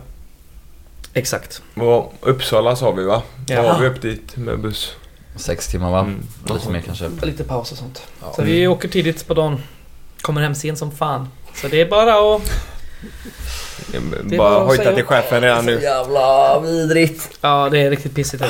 Exakt. 1.15 1.63
Och 1.75 2.15
Uppsala 2.21 2.77
sa 2.77 2.91
vi 2.91 3.05
va? 3.05 3.23
Ja. 3.47 3.55
Ja. 3.55 3.79
vi 3.81 3.87
upp 3.87 4.03
dit 4.03 4.37
med 4.37 4.61
buss. 4.61 4.95
Sex 5.37 5.69
timmar 5.69 5.91
va? 5.91 6.01
Mm. 6.01 6.23
Lite 6.55 6.71
mer 6.71 6.81
kanske. 6.81 7.11
Lite 7.23 7.45
paus 7.45 7.73
och 7.73 7.79
sånt. 7.79 8.03
Ja. 8.21 8.33
Så 8.37 8.43
vi 8.43 8.67
åker 8.67 8.89
tidigt 8.89 9.27
på 9.27 9.35
dagen. 9.35 9.63
Kommer 10.21 10.41
hem 10.41 10.55
sent 10.55 10.79
som 10.79 10.91
fan. 10.91 11.29
Så 11.55 11.69
det 11.69 11.81
är 11.81 11.89
bara 11.89 12.37
att... 12.37 12.43
Det 14.25 14.35
är 14.35 14.39
bara 14.39 14.65
hojta 14.65 14.93
till 14.93 15.05
chefen 15.05 15.41
redan 15.41 15.67
nu. 15.67 15.81
jävla 15.83 16.61
vidrigt. 16.61 17.29
Ja, 17.41 17.69
det 17.71 17.79
är 17.79 17.91
riktigt 17.91 18.15
pissigt. 18.15 18.43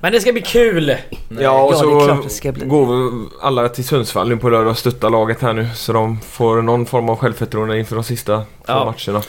Men 0.00 0.12
det 0.12 0.20
ska 0.20 0.32
bli 0.32 0.42
kul! 0.42 0.96
Ja 1.40 1.62
och 1.62 1.72
Ja, 1.74 1.78
så 1.78 1.86
det 1.90 1.96
är 1.96 2.06
klart 2.06 2.22
det 2.24 2.30
ska 2.30 2.52
bli. 2.52 2.66
går 2.66 2.86
vi 2.86 3.26
alla 3.42 3.68
till 3.68 3.84
Sundsvall 3.84 4.28
nu 4.28 4.36
på 4.36 4.48
lördag 4.48 4.70
och 4.70 4.78
stöttar 4.78 5.10
laget 5.10 5.42
här 5.42 5.52
nu. 5.52 5.68
Så 5.74 5.92
de 5.92 6.20
får 6.20 6.62
någon 6.62 6.86
form 6.86 7.08
av 7.08 7.16
självförtroende 7.16 7.78
inför 7.78 7.94
de 7.94 8.04
sista 8.04 8.36
två 8.38 8.44
Ja. 8.66 8.84
matcherna. 9.06 9.22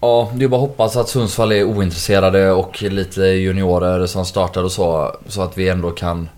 Ja, 0.00 0.30
det 0.34 0.44
är 0.44 0.48
bara 0.48 0.56
att 0.56 0.68
hoppas 0.68 0.96
att 0.96 1.08
Sundsvall 1.08 1.52
är 1.52 1.64
ointresserade 1.64 2.50
och 2.52 2.82
lite 2.82 3.20
juniorer 3.22 4.06
som 4.06 4.24
startar 4.26 4.64
och 4.64 4.72
så. 4.72 5.16
Så 5.28 5.42
att 5.42 5.58
vi 5.58 5.68
ändå 5.68 5.90
kan... 5.90 6.28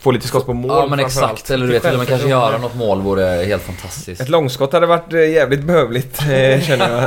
Få 0.00 0.10
lite 0.10 0.26
skott 0.28 0.46
på 0.46 0.52
mål 0.52 0.70
ja 0.70 0.86
men 0.86 1.00
exakt. 1.00 1.50
Eller 1.50 1.66
du 1.66 1.72
vet, 1.72 1.82
till 1.82 1.92
och 1.92 1.98
med 1.98 2.08
kanske 2.08 2.28
göra 2.28 2.58
något 2.58 2.74
mål 2.74 3.00
vore 3.02 3.22
helt 3.44 3.62
fantastiskt. 3.62 4.20
Ett 4.20 4.28
långskott 4.28 4.72
hade 4.72 4.86
varit 4.86 5.12
eh, 5.12 5.30
jävligt 5.30 5.62
behövligt 5.64 6.20
eh, 6.20 6.60
känner 6.66 6.90
jag. 6.90 7.02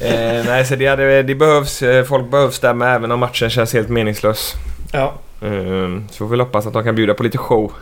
eh, 0.00 0.44
nej 0.46 0.64
så 0.66 0.76
det, 0.76 0.86
hade, 0.86 1.22
det 1.22 1.34
behövs. 1.34 1.82
eh, 1.82 2.04
Folk 2.04 2.30
behövs 2.30 2.58
där 2.60 2.74
med 2.74 2.94
även 2.94 3.12
om 3.12 3.20
matchen 3.20 3.50
känns 3.50 3.72
helt 3.72 3.88
meningslös. 3.88 4.54
Ja. 4.92 5.12
Eh, 5.42 5.50
så 6.10 6.16
får 6.18 6.26
vi 6.28 6.38
hoppas 6.38 6.66
att 6.66 6.72
de 6.72 6.84
kan 6.84 6.94
bjuda 6.94 7.14
på 7.14 7.22
lite 7.22 7.38
show. 7.38 7.72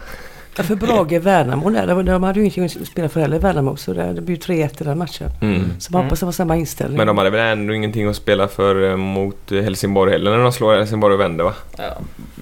Ja, 0.56 0.62
för 0.64 0.74
Brage 0.74 1.12
Värnamo 1.20 1.70
där, 1.70 1.86
de, 1.86 2.04
de 2.04 2.22
hade 2.22 2.40
ju 2.40 2.46
ingenting 2.46 2.64
att 2.82 2.86
spela 2.88 3.08
för 3.08 3.20
heller 3.20 3.38
Värnamo. 3.38 3.76
Så 3.76 3.92
det, 3.92 4.12
det 4.12 4.20
blev 4.20 4.38
ju 4.48 4.54
3-1 4.64 4.82
i 4.82 4.84
den 4.84 4.98
matchen. 4.98 5.30
Så 5.78 5.92
man 5.92 6.02
hoppas 6.04 6.20
det 6.20 6.24
var 6.26 6.32
samma 6.32 6.56
inställning. 6.56 6.96
Men 6.96 7.06
de 7.06 7.18
hade 7.18 7.30
väl 7.30 7.58
ändå 7.58 7.74
ingenting 7.74 8.06
att 8.08 8.16
spela 8.16 8.48
för 8.48 8.90
eh, 8.90 8.96
mot 8.96 9.52
eh, 9.52 9.60
Helsingborg 9.62 10.12
heller 10.12 10.30
när 10.30 10.38
de 10.42 10.52
slår 10.52 10.74
Helsingborg 10.76 11.14
och 11.14 11.20
vänder 11.20 11.44
va? 11.44 11.52
ja. 11.78 11.84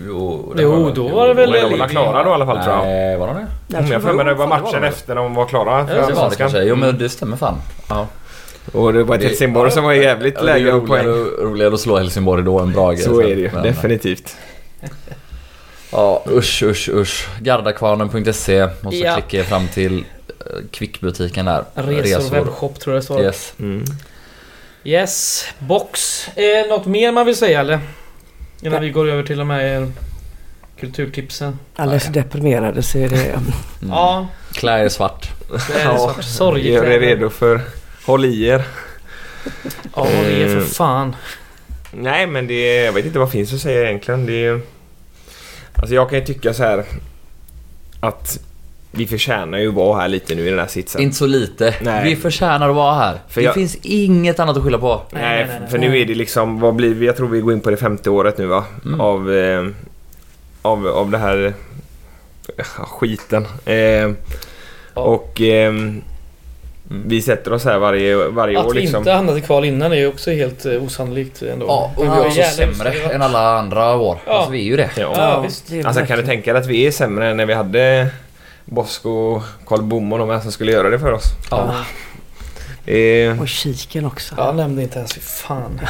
Jo, 0.07 0.55
Jo, 0.59 0.91
då 0.95 1.09
var 1.09 1.29
det 1.29 1.35
väl- 1.35 1.53
de 1.53 1.79
var 1.79 1.89
klara 1.89 2.25
då 2.25 2.31
i 2.31 2.33
alla 2.33 2.47
fall 2.47 2.63
tror 2.65 2.77
jag. 2.77 2.85
Nej, 2.85 3.17
var 3.17 3.27
de 3.27 3.35
det? 3.37 3.47
Jag 3.69 3.79
Mm, 3.79 3.93
jag 3.93 4.03
får 4.03 4.13
med 4.13 4.27
det 4.27 4.35
var 4.35 4.47
var 4.47 4.61
matchen 4.61 4.83
det. 4.83 4.89
efter 4.89 5.15
de 5.15 5.35
var 5.35 5.47
klara 5.47 5.87
för 5.87 5.97
Ja, 5.97 6.07
Det 6.07 6.13
var 6.15 6.31
det 6.31 6.37
kanske. 6.37 6.63
Jo 6.63 6.77
men 6.77 6.99
det 6.99 7.09
stämmer 7.09 7.37
fan. 7.37 7.55
Ja. 7.89 8.07
Och 8.73 8.93
det 8.93 9.05
var 9.05 9.17
ett 9.17 9.23
Helsingborg 9.23 9.71
som 9.71 9.85
var 9.85 9.93
jävligt 9.93 10.35
Ja, 10.39 10.43
det 10.45 10.51
är 10.51 10.55
läge 10.55 10.73
och 10.73 10.89
roligare, 10.89 11.03
poäng. 11.05 11.51
roligare 11.51 11.75
att 11.75 11.81
slå 11.81 11.99
Helsingborg 11.99 12.43
då 12.45 12.59
än 12.61 12.73
Brage. 12.73 12.99
Så 12.99 13.21
är 13.21 13.25
det 13.37 13.41
ju, 13.41 13.51
Men- 13.55 13.63
definitivt. 13.63 14.37
Ja, 15.97 16.23
usch, 16.31 16.63
usch, 16.63 16.89
usch. 16.89 17.29
Gardakvarnen.se 17.41 18.63
och 18.63 18.71
så 18.93 18.99
Ja. 19.05 19.15
klickar 19.15 19.39
jag 19.39 19.47
fram 19.47 19.69
till 19.69 19.99
eh, 20.29 20.45
Kvickbutiken 20.71 21.45
där. 21.47 21.65
Resor, 21.75 22.31
webbshop 22.31 22.81
tror 22.81 22.95
jag 22.95 23.03
det 23.03 23.05
står. 23.05 23.23
Yes. 23.23 23.55
Mm. 23.61 23.85
Yes. 24.85 25.45
Box. 25.59 26.29
Eh, 26.29 26.69
något 26.69 26.87
mer 26.87 27.13
man 27.13 27.27
vill 27.27 27.37
säga 27.37 27.61
eller? 27.61 27.81
Innan 28.63 28.81
vi 28.83 28.91
går 28.91 29.09
över 29.09 29.23
till 29.23 29.39
de 29.39 29.51
här 29.51 29.93
kulturtipsen. 30.81 31.59
Alldeles 31.77 32.07
deprimerade 32.07 32.83
så 32.83 32.99
är 32.99 33.09
det... 33.09 33.17
Mm. 33.83 33.93
Ja, 33.95 34.27
Klä 34.53 34.85
er 34.85 34.89
svart. 34.89 35.29
det 35.49 35.81
är 35.81 35.97
svart. 35.97 36.17
Gör 36.17 36.19
er 36.19 36.23
Sorgekläder. 36.23 37.01
redo 37.01 37.31
för 37.31 37.61
Håll 38.07 38.25
i 38.25 38.47
er. 38.47 38.63
Ja, 39.97 40.05
det 40.05 40.43
är 40.43 40.47
för 40.47 40.53
Mm. 40.57 40.67
fan. 40.67 41.17
Nej 41.93 42.27
men 42.27 42.47
det 42.47 42.75
jag 42.85 42.93
vet 42.93 43.05
inte 43.05 43.19
vad 43.19 43.31
finns 43.31 43.53
att 43.53 43.61
säga 43.61 43.89
egentligen. 43.89 44.27
Det 44.27 44.45
är, 44.47 44.61
alltså 45.77 45.95
jag 45.95 46.11
kan 46.11 46.19
ju 46.19 46.25
tycka 46.25 46.55
så 46.55 46.63
här 46.63 46.85
att 48.01 48.41
vi 48.91 49.07
förtjänar 49.07 49.59
ju 49.59 49.69
att 49.69 49.75
vara 49.75 50.01
här 50.01 50.09
lite 50.09 50.35
nu 50.35 50.47
i 50.47 50.51
den 50.51 50.59
här 50.59 50.67
sitsen. 50.67 51.03
Inte 51.03 51.17
så 51.17 51.27
lite. 51.27 51.75
Nej. 51.83 52.05
Vi 52.05 52.17
förtjänar 52.17 52.69
att 52.69 52.77
vara 52.77 52.95
här. 52.95 53.21
För 53.29 53.41
det 53.41 53.45
jag- 53.45 53.55
finns 53.55 53.77
inget 53.83 54.41
annat 54.41 54.57
att 54.57 54.63
skylla 54.65 54.79
på. 54.79 55.01
Nej, 55.13 55.23
Nej, 55.23 55.47
nej, 55.49 55.57
nej, 55.61 55.71
för 55.71 55.79
nu 55.79 55.99
är 56.01 56.05
det 56.07 56.15
liksom, 56.15 56.61
vad 56.61 56.75
blir 56.75 56.95
vi? 56.95 57.07
Jag 57.07 57.17
tror 57.17 57.29
vi 57.29 57.41
går 57.41 57.53
in 57.53 57.61
på 57.61 57.71
det 57.71 57.77
femte 57.77 58.11
året 58.11 58.39
nu 58.39 58.47
va? 58.47 58.65
Mm. 58.85 59.01
Av, 59.01 59.33
eh, 59.35 59.67
av, 60.63 60.87
av 60.87 61.11
det 61.11 61.19
här 61.19 61.55
eh, 62.59 62.65
skiten. 62.65 63.47
Eh, 63.65 64.11
Och 64.95 65.41
ehm, 65.41 66.03
vi 66.89 67.23
sätter 67.23 67.53
oss 67.53 67.65
här 67.65 67.79
varje, 67.79 68.17
varje 68.29 68.61
Att 68.61 68.67
år 68.67 68.75
vi 68.75 68.81
liksom. 68.81 68.99
inte 68.99 69.13
hamnat 69.13 69.37
i 69.37 69.41
kval 69.41 69.65
innan 69.65 69.93
är 69.93 69.97
ju 69.97 70.07
också 70.07 70.31
helt 70.31 70.67
eh, 70.67 70.85
osannolikt 70.85 71.43
ändå. 71.43 71.67
Ja, 71.67 71.93
och 71.97 72.05
vi 72.05 72.09
är 72.09 72.27
också 72.27 72.43
sämre 72.43 72.93
än 73.13 73.23
alla 73.23 73.59
andra 73.59 73.97
år. 73.97 74.19
Ja. 74.27 74.33
Alltså 74.33 74.51
vi 74.51 74.61
är 74.61 74.65
ju 74.65 74.77
det. 74.77 74.91
Ja. 74.97 75.13
Ja, 75.17 75.41
visst. 75.41 75.69
det 75.69 75.85
Alltså 75.85 76.07
kan 76.07 76.19
du 76.19 76.25
tänka 76.27 76.53
dig 76.53 76.63
att 76.63 76.67
vi 76.69 76.87
är 76.87 76.91
sämre 76.91 77.29
än 77.31 77.37
när 77.37 77.47
vi 77.47 77.55
hade 77.55 78.09
Bosko 78.65 79.11
och 79.11 79.43
Karl 79.67 79.83
Bom 79.83 80.13
och 80.13 80.19
de 80.19 80.31
här 80.31 80.41
som 80.41 80.53
skulle 80.53 80.73
göra 80.73 80.91
det 80.91 80.99
för 80.99 81.13
oss? 81.13 81.25
Ja. 81.51 81.75
Är, 82.87 83.41
Och 83.41 83.49
kiken 83.49 84.05
också. 84.05 84.35
Ja, 84.39 84.47
jag 84.47 84.57
nämnde 84.57 84.83
inte 84.83 84.99
ens. 84.99 85.15
Fy 85.15 85.21
fan. 85.21 85.81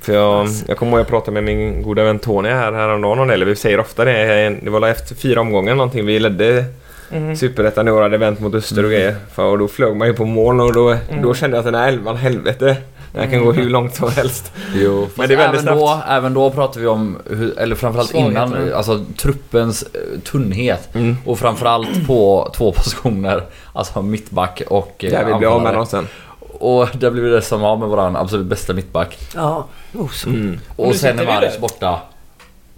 för 0.00 0.14
jag, 0.14 0.48
jag 0.68 0.76
kommer 0.76 0.92
ihåg 0.92 1.00
jag 1.00 1.08
pratade 1.08 1.32
med 1.40 1.44
min 1.44 1.82
goda 1.82 2.04
vän 2.04 2.18
Tony 2.18 2.48
här 2.48 2.72
häromdagen 2.72 3.18
om 3.18 3.28
det, 3.28 3.34
eller 3.34 3.46
vi 3.46 3.56
säger 3.56 3.80
ofta 3.80 4.04
det. 4.04 4.48
Det 4.62 4.70
var 4.70 4.88
efter 4.88 5.14
fyra 5.14 5.40
omgångar 5.40 5.74
någonting. 5.74 6.06
Vi 6.06 6.18
ledde 6.18 6.64
Mm. 7.10 7.36
Superettan 7.36 7.88
hade 7.88 8.18
vänt 8.18 8.40
mot 8.40 8.54
Öster 8.54 8.84
och 8.84 8.90
grejer. 8.90 9.16
För, 9.32 9.44
och 9.44 9.58
då 9.58 9.68
flög 9.68 9.96
man 9.96 10.08
ju 10.08 10.14
på 10.14 10.24
mål 10.24 10.60
och 10.60 10.72
då, 10.72 10.96
då 11.22 11.34
kände 11.34 11.56
jag 11.56 11.60
att 11.60 11.72
den 11.72 11.74
här 11.74 11.88
elvan, 11.88 12.16
helvete. 12.16 12.76
Den 13.12 13.22
här 13.22 13.30
kan 13.30 13.44
gå 13.44 13.52
hur 13.52 13.70
långt 13.70 13.94
som 13.94 14.10
helst. 14.10 14.52
Jo, 14.74 15.08
Men 15.14 15.28
det 15.28 15.34
är 15.34 15.38
väldigt 15.38 15.62
även, 15.62 15.78
då, 15.78 16.00
även 16.08 16.34
då 16.34 16.50
pratar 16.50 16.80
vi 16.80 16.86
om, 16.86 17.18
hur, 17.30 17.58
eller 17.58 17.76
framförallt 17.76 18.14
innan, 18.14 18.48
Svagheterna. 18.48 18.76
alltså 18.76 19.04
truppens 19.16 19.82
eh, 19.82 20.20
tunnhet. 20.20 20.94
Mm. 20.94 21.16
Och 21.26 21.38
framförallt 21.38 22.06
på 22.06 22.52
två 22.56 22.72
positioner, 22.72 23.42
alltså 23.72 24.02
mittback 24.02 24.62
och 24.68 24.94
Där 24.98 25.24
vi 25.24 25.34
blir 25.34 25.48
av 25.48 25.62
med 25.62 25.74
dem 25.74 25.86
sen. 25.86 26.08
Och 26.40 26.88
där 26.98 27.10
blir 27.10 27.22
vi 27.22 27.30
dessutom 27.30 27.64
av 27.64 27.80
med 27.80 27.88
våran 27.88 28.16
absolut 28.16 28.46
bästa 28.46 28.72
mittback. 28.72 29.18
Ja, 29.34 29.66
Oso. 29.94 30.28
Mm. 30.28 30.60
Och 30.76 30.94
sen 30.94 31.18
är 31.18 31.26
Maric 31.26 31.58
borta 31.58 32.00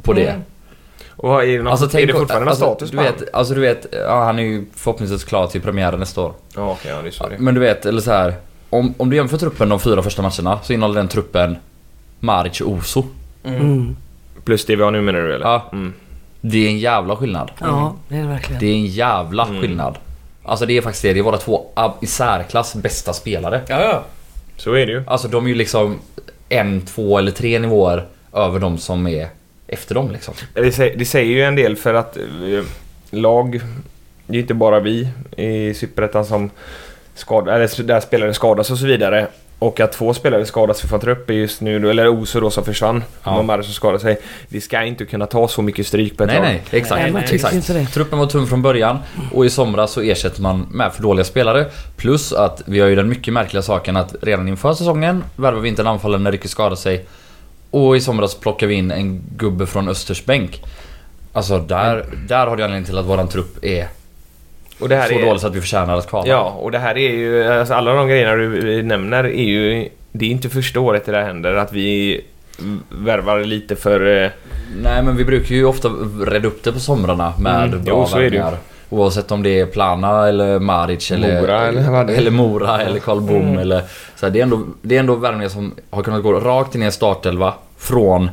på 0.02 0.12
det. 0.12 0.28
Mm. 0.28 0.42
Och 1.22 1.42
är 1.44 1.46
det, 1.46 1.62
något, 1.62 1.80
Alltså, 1.80 1.98
är 1.98 2.06
det 2.06 2.12
fortfarande 2.12 2.44
någon 2.44 2.48
alltså, 2.48 2.64
status 2.64 2.90
du 2.90 2.96
vet, 2.96 3.34
alltså 3.34 3.54
du 3.54 3.60
vet, 3.60 3.86
ja, 3.92 4.24
han 4.24 4.38
är 4.38 4.42
ju 4.42 4.66
förhoppningsvis 4.74 5.24
klar 5.24 5.46
till 5.46 5.60
premiären 5.60 6.00
nästa 6.00 6.20
år. 6.20 6.32
Ja, 6.56 6.70
okej, 6.70 6.90
ja, 6.90 7.02
det 7.02 7.08
är 7.08 7.10
så 7.10 7.28
det. 7.28 7.38
Men 7.38 7.54
du 7.54 7.60
vet, 7.60 7.86
eller 7.86 8.00
så 8.00 8.10
här. 8.12 8.34
Om, 8.70 8.94
om 8.98 9.10
du 9.10 9.16
jämför 9.16 9.38
truppen 9.38 9.68
de 9.68 9.80
fyra 9.80 10.02
första 10.02 10.22
matcherna 10.22 10.58
så 10.62 10.72
innehåller 10.72 10.94
den 11.00 11.08
truppen 11.08 11.56
Maric 12.20 12.60
och 12.60 12.70
Oso. 12.70 13.04
Mm. 13.44 13.96
Plus 14.44 14.64
det 14.66 14.76
vi 14.76 14.82
har 14.82 14.90
nu 14.90 15.00
menar 15.00 15.20
du 15.20 15.34
eller? 15.34 15.46
Ja. 15.46 15.68
Mm. 15.72 15.92
Det 16.40 16.66
är 16.66 16.68
en 16.68 16.78
jävla 16.78 17.16
skillnad. 17.16 17.50
Ja, 17.60 17.94
det 18.08 18.16
är 18.16 18.22
det 18.22 18.28
verkligen. 18.28 18.60
Det 18.60 18.66
är 18.66 18.74
en 18.74 18.86
jävla 18.86 19.44
Mm. 19.46 19.60
skillnad. 19.60 19.98
Alltså 20.44 20.66
det 20.66 20.76
är 20.76 20.82
faktiskt 20.82 21.02
det. 21.02 21.12
Det 21.12 21.18
är 21.18 21.22
våra 21.22 21.36
två 21.38 21.66
i 22.00 22.06
särklass 22.06 22.74
bästa 22.74 23.12
spelare. 23.12 23.60
Ja, 23.68 23.80
ja. 23.82 24.02
Så 24.56 24.72
är 24.74 24.86
det 24.86 24.92
ju. 24.92 25.02
Alltså 25.06 25.28
de 25.28 25.44
är 25.44 25.48
ju 25.48 25.54
liksom 25.54 25.98
en, 26.48 26.80
två 26.86 27.18
eller 27.18 27.32
tre 27.32 27.58
nivåer 27.58 28.06
över 28.32 28.58
de 28.58 28.78
som 28.78 29.06
är 29.06 29.28
efter 29.72 29.94
dem 29.94 30.10
liksom. 30.10 30.34
Det 30.54 30.72
säger, 30.72 30.96
det 30.96 31.04
säger 31.04 31.32
ju 31.32 31.42
en 31.42 31.56
del 31.56 31.76
för 31.76 31.94
att 31.94 32.16
eh, 32.16 32.22
lag, 33.10 33.60
det 34.26 34.36
är 34.36 34.40
inte 34.40 34.54
bara 34.54 34.80
vi 34.80 35.08
i 35.36 35.74
Superettan 35.74 36.24
som 36.24 36.50
skadar, 37.14 37.52
eller 37.60 37.82
där 37.82 38.00
spelare 38.00 38.34
skadas 38.34 38.70
och 38.70 38.78
så 38.78 38.86
vidare. 38.86 39.26
Och 39.58 39.80
att 39.80 39.92
två 39.92 40.14
spelare 40.14 40.46
skadas 40.46 40.80
från 40.80 41.00
trupp 41.00 41.30
är 41.30 41.34
just 41.34 41.60
nu, 41.60 41.90
eller 41.90 42.08
Oso 42.08 42.40
då 42.40 42.50
som 42.50 42.64
försvann, 42.64 43.02
Ja. 43.24 43.30
Mamara 43.36 43.62
som 43.62 43.72
skadade 43.72 44.00
sig. 44.00 44.18
Vi 44.48 44.60
ska 44.60 44.82
inte 44.82 45.04
kunna 45.04 45.26
ta 45.26 45.48
så 45.48 45.62
mycket 45.62 45.86
stryk 45.86 46.16
på 46.16 46.22
ett 46.24 46.26
Nej 46.26 46.36
lag. 46.36 46.44
nej, 46.44 46.62
exakt. 46.70 47.12
Nej, 47.12 47.22
tycker 47.22 47.34
exakt. 47.34 47.54
inte 47.54 47.72
det. 47.72 47.86
Truppen 47.86 48.18
var 48.18 48.26
tunn 48.26 48.46
från 48.46 48.62
början 48.62 48.98
och 49.32 49.46
i 49.46 49.50
somras 49.50 49.92
så 49.92 50.00
ersätter 50.00 50.42
man 50.42 50.66
med 50.70 50.92
för 50.92 51.02
dåliga 51.02 51.24
spelare. 51.24 51.66
Plus 51.96 52.32
att 52.32 52.62
vi 52.66 52.80
har 52.80 52.88
ju 52.88 52.94
den 52.96 53.08
mycket 53.08 53.34
märkliga 53.34 53.62
saken 53.62 53.96
att 53.96 54.14
redan 54.22 54.48
inför 54.48 54.72
säsongen 54.74 55.24
värvar 55.36 55.60
vi 55.60 55.68
inte 55.68 55.82
en 55.82 55.86
anfallare 55.88 56.20
när 56.20 56.32
Ricky 56.32 56.48
skadar 56.48 56.76
sig. 56.76 57.06
Och 57.70 57.96
i 57.96 58.00
somras 58.00 58.34
plockar 58.34 58.66
vi 58.66 58.74
in 58.74 58.90
en 58.90 59.22
gubbe 59.36 59.66
från 59.66 59.88
Östers 59.88 60.24
bänk. 60.24 60.62
Alltså 61.32 61.58
där, 61.58 62.04
där 62.28 62.46
har 62.46 62.56
det 62.56 62.64
anledning 62.64 62.84
till 62.86 62.98
att 62.98 63.06
våran 63.06 63.28
trupp 63.28 63.64
är 63.64 63.88
Och 64.80 64.88
det 64.88 64.96
här 64.96 65.08
så 65.08 65.14
är, 65.14 65.26
dålig 65.26 65.40
så 65.40 65.46
att 65.46 65.54
vi 65.54 65.60
förtjänar 65.60 65.96
att 65.96 66.08
kvala. 66.08 66.28
Ja, 66.28 66.42
och 66.60 66.70
det 66.70 66.78
här 66.78 66.98
är 66.98 67.10
ju, 67.10 67.44
alltså 67.48 67.74
alla 67.74 67.92
de 67.94 68.08
grejerna 68.08 68.34
du 68.34 68.82
nämner 68.82 69.24
är 69.24 69.44
ju, 69.44 69.88
det 70.12 70.24
är 70.26 70.30
inte 70.30 70.48
första 70.48 70.80
året 70.80 71.06
det 71.06 71.12
där 71.12 71.22
händer 71.22 71.54
att 71.54 71.72
vi 71.72 72.20
värvar 72.88 73.44
lite 73.44 73.76
för... 73.76 74.22
eh, 74.24 74.30
Nej 74.82 75.02
men 75.02 75.16
vi 75.16 75.24
brukar 75.24 75.54
ju 75.54 75.64
ofta 75.64 75.88
rädda 76.26 76.48
upp 76.48 76.62
det 76.62 76.72
på 76.72 76.80
somrarna 76.80 77.34
med 77.38 77.68
Mm, 77.68 77.84
bra 77.84 77.94
jo, 77.98 78.06
så 78.06 78.18
är 78.18 78.30
det. 78.30 78.56
Oavsett 78.90 79.30
om 79.32 79.42
det 79.42 79.60
är 79.60 79.66
Plana 79.66 80.28
eller 80.28 80.58
Maric 80.58 81.10
eller 81.10 81.40
Mora 81.40 81.66
eller 81.68 81.90
vad 81.90 82.06
det 82.06 82.12
är. 82.12 82.16
eller 82.18 82.30
Mora 82.30 82.80
eller 82.82 82.98
Karl 83.00 83.20
Bom 83.20 83.36
Mm. 83.42 83.58
eller 83.58 83.82
så 84.16 84.26
här, 84.26 84.30
det, 84.30 84.38
är 84.38 84.42
ändå, 84.42 84.62
det 84.82 84.96
är 84.96 85.00
ändå 85.00 85.14
värvningar 85.14 85.48
som 85.48 85.74
har 85.90 86.02
kunnat 86.02 86.22
gå 86.22 86.32
rakt 86.32 86.74
in 86.74 86.82
i 86.82 86.86
en 86.86 86.92
startelva 86.92 87.54
från 87.78 88.30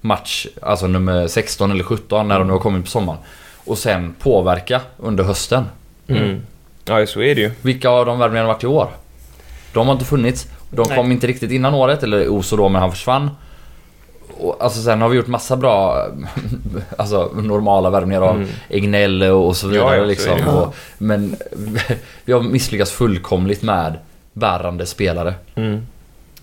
match, 0.00 0.46
alltså 0.62 0.86
nummer 0.86 1.26
16 1.26 1.70
eller 1.70 1.84
17 1.84 2.28
när 2.28 2.38
de 2.38 2.46
nu 2.46 2.52
har 2.52 2.60
kommit 2.60 2.84
på 2.84 2.90
sommaren. 2.90 3.18
Och 3.64 3.78
sen 3.78 4.14
påverka 4.22 4.80
under 4.96 5.24
hösten. 5.24 5.64
Mm. 6.08 6.40
Ja, 6.84 7.06
så 7.06 7.22
är 7.22 7.34
det 7.34 7.40
ju. 7.40 7.50
Vilka 7.62 7.88
av 7.90 8.06
de 8.06 8.18
värvningarna 8.18 8.48
varit 8.48 8.64
i 8.64 8.66
år? 8.66 8.88
De 9.72 9.86
har 9.86 9.92
inte 9.94 10.04
funnits. 10.04 10.46
De 10.70 10.84
Nej. 10.88 10.96
kom 10.96 11.12
inte 11.12 11.26
riktigt 11.26 11.50
innan 11.50 11.74
året, 11.74 12.02
eller 12.02 12.28
Oso 12.28 12.56
då, 12.56 12.68
men 12.68 12.80
han 12.80 12.90
försvann. 12.90 13.30
Och, 14.40 14.56
alltså 14.64 14.82
sen 14.82 15.02
har 15.02 15.08
vi 15.08 15.16
gjort 15.16 15.26
massa 15.26 15.56
bra 15.56 16.06
alltså, 16.98 17.30
normala 17.34 17.90
värvningar 17.90 18.22
av 18.22 18.36
Mm. 18.36 18.48
Egnell 18.68 19.22
och 19.22 19.56
så 19.56 19.68
vidare 19.68 19.86
Ja, 19.86 19.94
ja, 19.96 20.02
så 20.02 20.06
liksom. 20.08 20.36
det. 20.36 20.50
Och, 20.52 20.74
men 20.98 21.36
vi 22.24 22.32
har 22.32 22.40
misslyckats 22.40 22.90
fullkomligt 22.92 23.62
med 23.62 23.94
bärande 24.32 24.86
spelare. 24.86 25.34
Mm. 25.54 25.86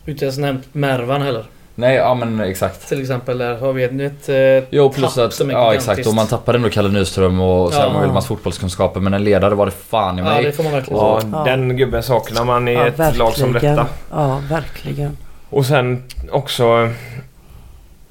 Inte 0.06 0.26
ens 0.26 0.38
nämnt 0.38 0.64
Mervan 0.72 1.22
heller. 1.22 1.44
Nej, 1.76 1.96
ja 1.96 2.14
men 2.14 2.40
exakt. 2.40 2.88
Till 2.88 3.02
exempel. 3.02 3.38
Där 3.38 3.56
har 3.58 3.74
vi 3.74 3.84
ett 3.84 3.94
nytt 3.94 4.30
eh, 4.30 4.36
Jo 4.70 4.90
plus 4.90 5.14
tapp 5.16 5.26
att, 5.26 5.34
som 5.34 5.50
är 5.50 5.54
ja 5.54 5.60
gigantiskt. 5.60 5.90
exakt 5.92 6.08
och 6.08 6.14
man 6.16 6.28
tappar 6.28 6.54
ändå 6.54 6.70
Kalle 6.70 6.90
Nyström 6.90 7.40
och 7.42 7.74
så 7.74 7.80
Ja. 7.80 7.84
har 7.86 7.94
man 7.94 8.02
Wilmars 8.04 8.26
fotbollskunskaper 8.26 9.00
men 9.00 9.14
en 9.14 9.24
ledare 9.24 9.56
var 9.56 9.66
det 9.66 9.72
fan 9.72 10.16
i 10.20 10.22
Ja, 10.22 10.26
mig. 10.26 10.44
det 10.44 10.52
får 10.52 10.64
man 10.64 10.72
verkligen 10.72 11.00
Ja, 11.02 11.22
säga. 11.22 11.32
Ja. 11.36 11.44
den 11.52 11.78
gubben 11.78 12.04
saknar 12.04 12.46
man 12.46 12.68
i 12.68 12.74
Ja, 12.74 12.88
ett 12.88 13.18
lag 13.18 13.34
som 13.34 13.54
verkligen. 13.54 13.76
detta. 13.76 13.88
Ja, 14.12 14.42
verkligen. 14.50 15.18
Och 15.50 15.66
sen 15.66 16.04
också... 16.32 16.90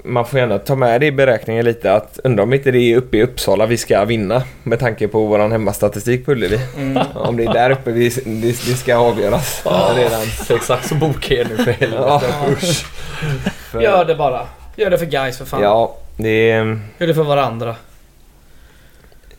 Man 0.07 0.25
får 0.25 0.39
gärna 0.39 0.59
ta 0.59 0.75
med 0.75 1.01
det 1.01 1.07
i 1.07 1.11
beräkningen 1.11 1.65
lite 1.65 1.93
att 1.93 2.19
undra 2.23 2.43
om 2.43 2.53
inte 2.53 2.71
det 2.71 2.79
är 2.79 2.97
uppe 2.97 3.17
i 3.17 3.23
Uppsala 3.23 3.65
vi 3.65 3.77
ska 3.77 4.05
vinna 4.05 4.43
med 4.63 4.79
tanke 4.79 5.07
på 5.07 5.25
våran 5.25 5.51
hemmastatistik 5.51 6.25
på 6.25 6.31
Ullevi. 6.31 6.59
Mm. 6.77 7.03
Om 7.15 7.37
det 7.37 7.43
är 7.43 7.53
där 7.53 7.69
uppe 7.71 7.91
vi, 7.91 8.09
det, 8.25 8.53
ska 8.53 8.95
avgöras 8.97 9.63
redan. 9.95 10.21
Exakt 10.49 10.87
så 10.87 10.95
bokar 10.95 11.35
jag 11.35 11.47
nu 11.49 11.57
för 11.57 11.75
Ja. 11.79 12.17
helvete. 12.19 12.73
För, 13.71 13.81
Gör 13.81 14.05
det 14.05 14.15
bara. 14.15 14.47
Gör 14.75 14.89
det 14.89 14.97
för 14.97 15.05
guys 15.05 15.37
för 15.37 15.45
fan. 15.45 15.61
Ja, 15.61 15.95
det 16.17 16.51
är 16.51 16.79
Gör 16.97 17.07
det 17.07 17.13
för 17.13 17.23
varandra. 17.23 17.75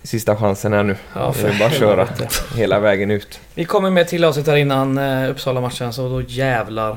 sista 0.03 0.37
chansen 0.37 0.73
här 0.73 0.83
nu. 0.83 0.97
Ja, 1.15 1.35
det 1.43 1.49
är 1.49 1.59
bara 1.59 1.69
att 1.69 1.75
köra 1.75 2.09
hela 2.57 2.81
vägen 2.81 3.11
ut. 3.11 3.41
Vi 3.55 3.65
kommer 3.65 3.91
med 3.91 4.09
till 4.09 4.25
avsnitt 4.25 4.47
här 4.47 4.57
innan 4.57 4.99
eh, 4.99 5.31
Uppsala-matchen 5.31 5.93
så 5.93 6.09
då 6.09 6.23
jävlar. 6.23 6.97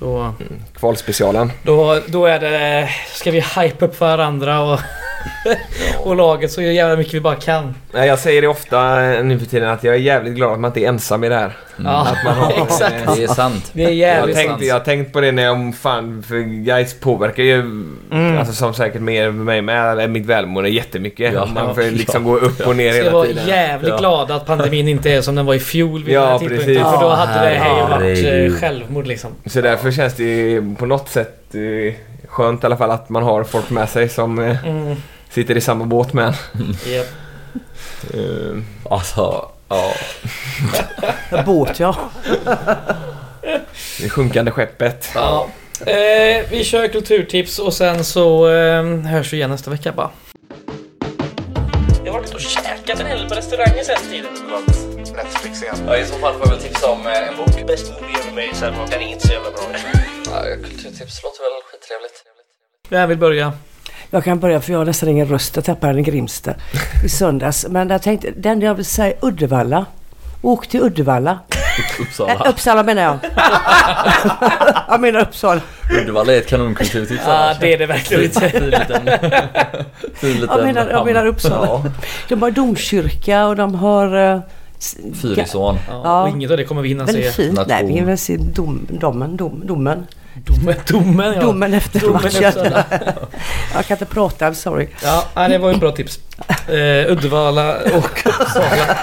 Då, 0.00 0.34
Kvalspecialen. 0.74 1.52
då, 1.62 2.00
då 2.06 2.26
är 2.26 2.38
det... 2.40 2.88
Ska 3.14 3.30
vi 3.30 3.40
hype 3.40 3.84
upp 3.84 4.00
varandra 4.00 4.60
och, 4.60 4.80
och 6.06 6.16
laget 6.16 6.52
så 6.52 6.62
jävla 6.62 6.96
mycket 6.96 7.14
vi 7.14 7.20
bara 7.20 7.36
kan. 7.36 7.74
Jag 7.92 8.18
säger 8.18 8.42
det 8.42 8.48
ofta 8.48 8.96
nu 9.00 9.38
för 9.38 9.46
tiden 9.46 9.68
att 9.68 9.84
jag 9.84 9.94
är 9.94 9.98
jävligt 9.98 10.34
glad 10.34 10.52
att 10.52 10.60
man 10.60 10.68
inte 10.68 10.80
är 10.80 10.88
ensam 10.88 11.24
i 11.24 11.28
det 11.28 11.34
här. 11.34 11.56
Ja, 11.84 12.00
Att 12.08 12.24
man 12.24 12.34
har, 12.34 12.52
exakt. 12.64 13.16
Det 13.16 13.22
är 13.24 13.28
sant. 13.28 13.70
Det 13.72 13.82
är 13.82 13.86
Jag 13.86 13.94
jävligt 13.94 14.36
tänkte, 14.36 14.52
sant. 14.52 14.64
jag 14.64 14.74
har 14.74 14.80
tänkt 14.80 15.12
på 15.12 15.20
det 15.20 15.32
när 15.32 15.42
jag 15.42 15.52
om 15.52 15.72
fan, 15.72 16.22
för 16.28 16.38
guys 16.64 17.00
påverkar 17.00 17.42
ju, 17.42 17.60
Mm. 17.60 18.38
alltså 18.38 18.52
som 18.54 18.74
säkert 18.74 19.00
mer 19.02 19.30
mig 19.30 19.62
med, 19.62 19.92
eller 19.92 20.08
mitt 20.08 20.26
välmående 20.26 20.70
jättemycket. 20.70 21.34
Ja. 21.34 21.46
man 21.54 21.74
får 21.74 21.84
Ja. 21.84 21.90
liksom 21.90 22.24
gå 22.24 22.36
upp 22.36 22.66
och 22.66 22.76
ner 22.76 22.92
hela 22.92 23.22
tiden. 23.24 23.46
jävligt 23.46 23.90
Ja. 23.90 23.96
glada 23.98 24.34
att 24.34 24.46
pandemin 24.46 24.88
inte 24.88 25.10
är 25.12 25.20
som 25.20 25.34
den 25.34 25.46
var 25.46 25.54
i 25.54 25.58
fjol 25.60 26.04
vid 26.04 26.14
Ja, 26.14 26.20
den 26.20 26.30
här 26.30 26.38
tidpunkten. 26.38 26.66
precis. 26.66 26.82
För 26.92 27.00
då 27.00 27.08
hade 27.08 27.32
det 27.50 27.54
här 27.54 27.76
ju 27.76 27.82
varit 27.90 28.52
eh, 28.54 28.60
självmord 28.60 29.06
liksom. 29.06 29.30
Så 29.46 29.60
därför 29.60 29.90
känns 29.90 30.14
det 30.14 30.24
ju 30.24 30.74
på 30.78 30.86
något 30.86 31.08
sätt 31.08 31.54
eh, 31.54 31.94
skönt 32.28 32.62
i 32.62 32.66
alla 32.66 32.76
fall 32.76 32.90
att 32.90 33.08
man 33.08 33.22
har 33.22 33.44
folk 33.44 33.70
med 33.70 33.88
sig 33.88 34.08
som 34.08 34.38
eh, 34.38 34.66
Mm. 34.66 34.96
sitter 35.30 35.56
i 35.56 35.60
samma 35.60 35.84
båt 35.84 36.12
med 36.12 36.24
en. 36.26 36.34
Japp. 36.92 37.06
Eh, 38.14 38.58
Alltså, 38.90 39.48
ja. 39.70 39.94
Båt 41.46 41.80
ja. 41.80 41.96
Det 44.00 44.08
sjunkande 44.08 44.50
skeppet. 44.50 45.10
Ja. 45.14 45.48
Eh, 45.86 46.44
vi 46.50 46.64
kör 46.64 46.88
kulturtips 46.88 47.58
och 47.58 47.74
sen 47.74 48.04
så 48.04 48.50
eh, 48.50 48.84
hörs 48.84 49.32
vi 49.32 49.36
igen 49.36 49.50
nästa 49.50 49.70
vecka 49.70 49.92
bara. 49.92 50.10
Jag 52.04 52.12
har 52.12 52.20
varit 52.20 52.34
och 52.34 52.40
käkat 52.40 53.00
en 53.00 53.06
hel 53.06 53.18
del 53.18 53.28
på 53.28 53.34
restauranger 53.34 53.84
sen 53.84 53.96
tiden. 54.10 54.32
Netflix 55.16 55.62
igen. 55.62 55.76
ja. 55.86 55.96
I 55.96 56.04
så 56.04 56.14
fall 56.14 56.32
får 56.32 56.42
jag 56.46 56.50
väl 56.50 56.62
tipsa 56.62 56.90
om 56.90 57.06
eh, 57.06 57.28
en 57.28 57.36
bok. 57.36 57.66
Bäst 57.66 57.92
movie 57.92 58.16
ever 58.16 58.30
made 58.30 58.90
den 58.90 59.02
är 59.02 59.12
inte 59.12 59.26
så 59.26 59.32
jävla 59.32 59.50
bra. 59.50 59.60
Ja, 60.24 60.42
kulturtips 60.42 61.22
låter 61.22 61.40
väl 61.42 61.62
skittrevligt. 61.70 62.24
Vem 62.88 63.08
vill 63.08 63.18
börja? 63.18 63.52
Jag 64.10 64.24
kan 64.24 64.38
börja 64.40 64.60
för 64.60 64.72
jag 64.72 64.78
har 64.78 64.84
nästan 64.86 65.08
ingen 65.08 65.26
röst. 65.28 65.56
Jag 65.56 65.64
tappade 65.64 65.92
den 65.92 65.98
i 66.00 66.02
Grimsta 66.02 66.54
i 67.04 67.08
söndags. 67.08 67.66
Men 67.68 67.90
jag 67.90 68.02
tänkte, 68.02 68.30
den 68.36 68.60
jag 68.60 68.74
vill 68.74 68.84
säga 68.84 69.14
Uddevalla. 69.20 69.86
Åk 70.42 70.66
till 70.66 70.80
Uddevalla. 70.80 71.38
Äh, 71.50 72.00
Uppsala. 72.02 72.44
Uppsala 72.48 72.82
menar 72.82 73.02
jag. 73.02 73.18
jag 74.88 75.00
menar 75.00 75.20
Uppsala. 75.20 75.60
Uddevalla 76.02 76.32
är 76.34 76.38
ett 76.38 76.46
kanonkulturtips. 76.46 77.22
Ja, 77.26 77.50
ah, 77.50 77.54
det 77.60 77.74
är 77.74 77.78
det 77.78 77.86
verkligen 77.86 78.24
inte. 78.24 78.48
Fin 78.50 78.64
liten... 78.70 79.02
Fin 80.14 80.40
liten 80.40 80.56
Jag 80.56 80.64
menar, 80.64 80.90
jag 80.90 81.06
menar 81.06 81.26
Uppsala. 81.26 81.66
Ja. 81.66 81.84
De 82.28 82.42
har 82.42 82.50
domkyrka 82.50 83.46
och 83.46 83.56
de 83.56 83.74
har... 83.74 84.32
eh, 84.34 84.40
Fyrisån. 85.22 85.78
Ja, 85.88 86.00
Ja. 86.04 86.22
och 86.22 86.28
inget 86.28 86.50
av 86.50 86.56
det 86.56 86.64
kommer 86.64 86.82
vi 86.82 86.88
hinna 86.88 87.04
Väldigt 87.04 87.24
se. 87.34 87.42
fint. 87.42 87.54
Nation. 87.54 87.68
Nej, 87.86 87.94
vi 87.94 88.00
väl 88.00 88.18
se 88.18 88.36
dom, 88.36 88.86
domen, 88.90 89.36
dom, 89.36 89.62
domen. 89.66 90.06
Domen, 90.44 90.74
domen 90.88 91.34
ja. 91.34 91.40
Domen 91.40 91.74
efter 91.74 92.00
Domen 92.00 92.22
matchen. 92.22 92.44
Uppsala. 92.44 92.84
jag 93.74 93.86
kan 93.86 93.94
inte 93.94 94.04
prata, 94.06 94.50
I'm 94.50 94.54
sorry. 94.54 94.88
Ja, 95.02 95.24
nej, 95.34 95.48
det 95.48 95.58
var 95.58 95.68
ju 95.68 95.74
ett 95.74 95.80
bra 95.80 95.92
tips. 95.92 96.18
Eh, 96.68 97.12
Uddevalla 97.12 97.76
och 97.76 98.26
Uppsala. 98.26 98.96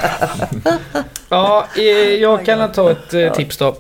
Ja, 1.29 1.67
eh, 1.77 1.81
jag 2.21 2.45
kan 2.45 2.71
ta 2.71 2.91
ett 2.91 3.13
eh, 3.13 3.33
tips 3.33 3.57
då. 3.57 3.75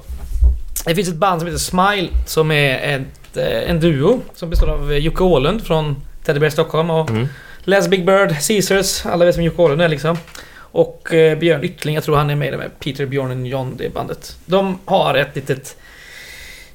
Det 0.85 0.95
finns 0.95 1.09
ett 1.09 1.15
band 1.15 1.41
som 1.41 1.47
heter 1.47 1.59
Smile 1.59 2.09
som 2.25 2.51
är 2.51 2.95
ett, 2.95 3.37
eh, 3.37 3.69
en 3.69 3.79
duo 3.79 4.21
som 4.35 4.49
består 4.49 4.69
av 4.69 4.91
eh, 4.91 4.97
Jocke 4.97 5.23
Åhlund 5.23 5.67
från 5.67 5.95
Teddy 6.25 6.39
Bear 6.39 6.49
Stockholm 6.49 6.89
och 6.89 7.09
Mm. 7.09 7.27
Les 7.63 7.87
Big 7.87 8.05
Bird, 8.05 8.29
Caesars, 8.47 9.05
alla 9.05 9.25
vet 9.25 9.37
vem 9.37 9.43
Jocke 9.43 9.61
Åhlund 9.61 9.81
är 9.81 9.87
liksom. 9.87 10.17
Och 10.57 11.13
eh, 11.13 11.37
Björn 11.37 11.63
Yttling, 11.63 11.95
jag 11.95 12.03
tror 12.03 12.15
han 12.17 12.29
är 12.29 12.35
med 12.35 12.47
i 12.47 12.51
det 12.51 12.57
med 12.57 12.79
Peter 12.79 13.05
Björnen 13.05 13.45
John, 13.45 13.75
det 13.77 13.93
bandet. 13.93 14.35
De 14.45 14.79
har 14.85 15.15
ett 15.15 15.35
litet 15.35 15.77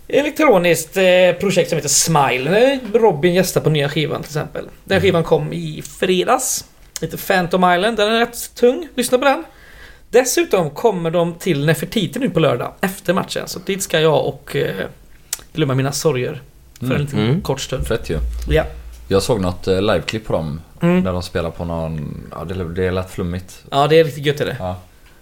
elektroniskt 0.09 0.97
eh, 0.97 1.33
projekt 1.41 1.69
som 1.69 1.77
heter 1.77 1.89
Smile. 1.89 2.81
Robin 2.95 3.35
gästar 3.35 3.61
på 3.61 3.71
nya 3.71 3.89
skivan 3.89 4.23
till 4.23 4.29
exempel. 4.29 4.65
Den 4.85 5.01
skivan 5.01 5.25
kom 5.25 5.53
i 5.53 5.83
fredags. 5.99 6.65
Lite 7.01 7.17
Phantom 7.17 7.73
Island, 7.75 7.97
den 7.97 8.13
är 8.13 8.19
rätt 8.21 8.55
tung. 8.55 8.89
Lyssna 8.95 9.19
på 9.19 9.25
den. 9.25 9.45
Dessutom 10.11 10.71
kommer 10.71 11.11
de 11.11 11.35
till 11.35 11.67
Nefertiti 11.67 12.19
nu 12.19 12.31
på 12.31 12.41
lördag, 12.41 12.73
efter 12.81 13.13
matchen. 13.15 13.49
Så 13.49 13.59
dit 13.59 13.83
ska 13.83 14.01
jag 14.01 14.27
och 14.27 14.57
eh, 14.57 14.87
glömma 15.53 15.75
mina 15.75 15.93
sorger. 15.93 16.43
För 16.79 16.85
en 16.87 16.91
Mm. 16.93 17.03
liten 17.03 17.19
Mm. 17.19 17.43
kort 17.43 17.61
stund. 17.61 17.87
Fett 17.87 18.11
ju. 18.11 18.19
Ja. 18.49 18.65
Jag 19.09 19.23
såg 19.23 19.41
något 19.41 19.69
eh, 19.69 19.83
liveklipp 19.83 20.27
på 20.27 20.33
dem. 20.33 20.61
Mm. 20.83 21.05
Där 21.05 21.13
de 21.13 21.23
spelar 21.23 21.51
på 21.51 21.65
någon... 21.65 22.23
Ja, 22.31 22.45
det, 22.45 22.75
det 22.75 22.91
lät 22.91 23.11
flummigt. 23.11 23.65
ja, 23.71 23.87
det 23.87 24.01
är 24.01 24.05
riktigt 24.05 24.27
gött 24.27 24.41
är 24.41 24.47
det. 24.47 24.57
Ja. 24.59 24.77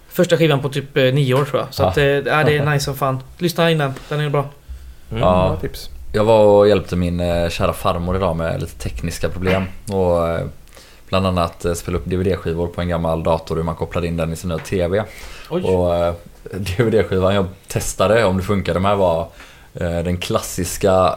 Första 0.08 0.36
skivan 0.36 0.60
på 0.62 0.68
typ 0.68 0.94
nio 0.94 1.34
år 1.34 1.44
tror 1.44 1.60
jag. 1.60 1.74
Så 1.74 1.82
Ja. 1.82 1.88
att, 1.88 1.96
ja, 1.96 2.44
det 2.44 2.56
är 2.56 2.66
nice 2.72 2.84
som 2.84 2.96
fan. 2.96 3.18
Lyssna 3.38 3.70
innan, 3.70 3.94
den 4.08 4.20
är 4.20 4.28
bra. 4.28 4.48
Mm, 5.10 5.22
Ja. 5.22 5.56
tips. 5.60 5.90
Jag 6.12 6.24
var 6.24 6.44
och 6.44 6.68
hjälpte 6.68 6.96
min 6.96 7.20
eh, 7.20 7.48
kära 7.48 7.72
farmor 7.72 8.16
idag 8.16 8.36
med 8.36 8.60
lite 8.60 8.74
tekniska 8.78 9.28
problem. 9.28 9.64
Och 9.92 10.28
eh, 10.28 10.46
bland 11.08 11.26
annat 11.26 11.64
eh, 11.64 11.72
spela 11.74 11.96
upp 11.98 12.04
DVD-skivor 12.06 12.66
på 12.66 12.80
en 12.80 12.88
gammal 12.88 13.22
dator 13.22 13.56
hur 13.56 13.62
man 13.62 13.74
kopplade 13.74 14.06
in 14.06 14.16
den 14.16 14.32
i 14.32 14.36
sin 14.36 14.48
nya 14.48 14.58
TV. 14.58 15.04
Oj. 15.50 15.62
Och 15.62 16.14
DVD-skivan 16.52 17.34
jag 17.34 17.46
testade 17.68 18.24
om 18.24 18.36
det 18.36 18.42
funkade 18.42 18.80
med 18.80 18.96
var 18.96 19.26
den 20.04 20.16
klassiska, 20.16 21.14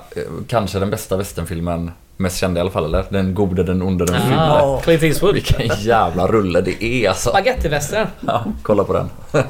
kanske 0.48 0.80
den 0.80 0.90
bästa 0.90 1.18
västernfilmen, 1.18 1.92
mest 2.18 2.38
kända 2.38 2.60
i 2.60 2.62
alla 2.62 2.72
fall 2.72 2.86
eller? 2.86 3.06
Den 3.10 3.34
gode, 3.34 3.64
den 3.64 3.82
onde, 3.82 4.06
den 4.06 4.22
fule. 4.22 4.42
Ah, 4.42 4.80
Clint 4.84 5.04
Eastwood. 5.04 5.34
Vilken 5.34 5.68
jävla 5.80 6.28
rulle 6.28 6.62
det 6.62 6.84
är 6.84 7.10
alltså. 7.10 7.30
Spagettivästern. 7.30 8.08
Ja, 8.28 8.44
kolla 8.64 8.84
på 8.84 8.94
den. 8.94 9.10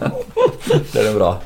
den 0.92 1.08
är 1.08 1.14
bra. 1.16 1.40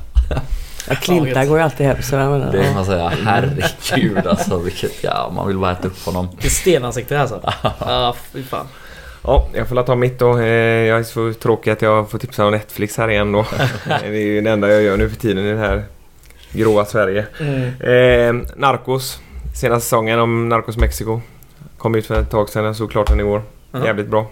Ja, 0.90 0.96
Klintar 0.96 1.46
går 1.46 1.58
ju 1.58 1.64
alltid 1.64 1.86
hem 1.86 2.02
så 2.02 2.16
jag 2.16 2.32
menar, 2.32 2.52
Det 2.52 2.64
kan 2.64 2.74
man 2.74 2.86
säga. 2.86 3.12
Herregud 3.26 4.28
alltså 4.28 4.58
vilket, 4.60 5.04
ja 5.04 5.32
man 5.36 5.48
vill 5.48 5.58
bara 5.58 5.72
äta 5.72 5.88
upp 5.88 6.06
honom. 6.06 6.28
Vilket 6.32 6.52
stenansikte 6.52 7.20
alltså. 7.22 7.42
Ja, 7.80 8.16
fy 8.34 8.44
fan. 8.44 8.68
Ja, 9.24 9.48
jag 9.54 9.68
får 9.68 9.84
ta 9.84 9.96
mitt 9.96 10.20
då. 10.20 10.38
Eh, 10.40 10.46
Jag 10.48 11.00
är 11.00 11.04
så 11.04 11.34
tråkig 11.34 11.72
att 11.72 11.82
jag 11.82 12.10
får 12.12 12.18
tipsa 12.20 12.46
om 12.46 12.52
Netflix 12.52 12.98
här 12.98 13.10
igen 13.10 13.32
då. 13.32 13.46
det 13.88 14.08
är 14.08 14.12
ju 14.14 14.42
det 14.42 14.50
enda 14.52 14.70
jag 14.72 14.82
gör 14.82 14.98
nu 14.98 15.10
för 15.10 15.18
tiden 15.18 15.46
i 15.46 15.52
det 15.52 15.60
här 15.60 15.84
gråa 16.52 16.86
Sverige. 16.86 17.26
Mm. 17.40 17.64
Eh, 18.42 18.48
Narcos. 18.56 19.20
Senaste 19.56 19.84
säsongen 19.86 20.20
om 20.20 20.50
Narcos 20.50 20.78
Mexico. 20.78 21.22
Kom 21.78 21.96
ut 21.96 22.06
för 22.08 22.22
ett 22.22 22.30
tag 22.32 22.50
sedan. 22.50 22.66
Jag 22.66 22.76
såg 22.76 22.92
klart 22.92 23.08
den 23.08 23.20
igår. 23.20 23.42
Ja. 23.72 23.86
Jävligt 23.86 24.08
bra. 24.08 24.28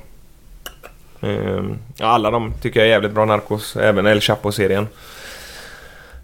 Eh, 1.21 1.63
ja, 1.97 2.05
alla 2.05 2.31
de 2.31 2.53
tycker 2.61 2.79
jag 2.79 2.87
är 2.87 2.91
jävligt 2.91 3.11
bra 3.11 3.25
Narcos. 3.25 3.75
Även 3.75 4.05
El 4.07 4.21
Chapo-serien. 4.21 4.87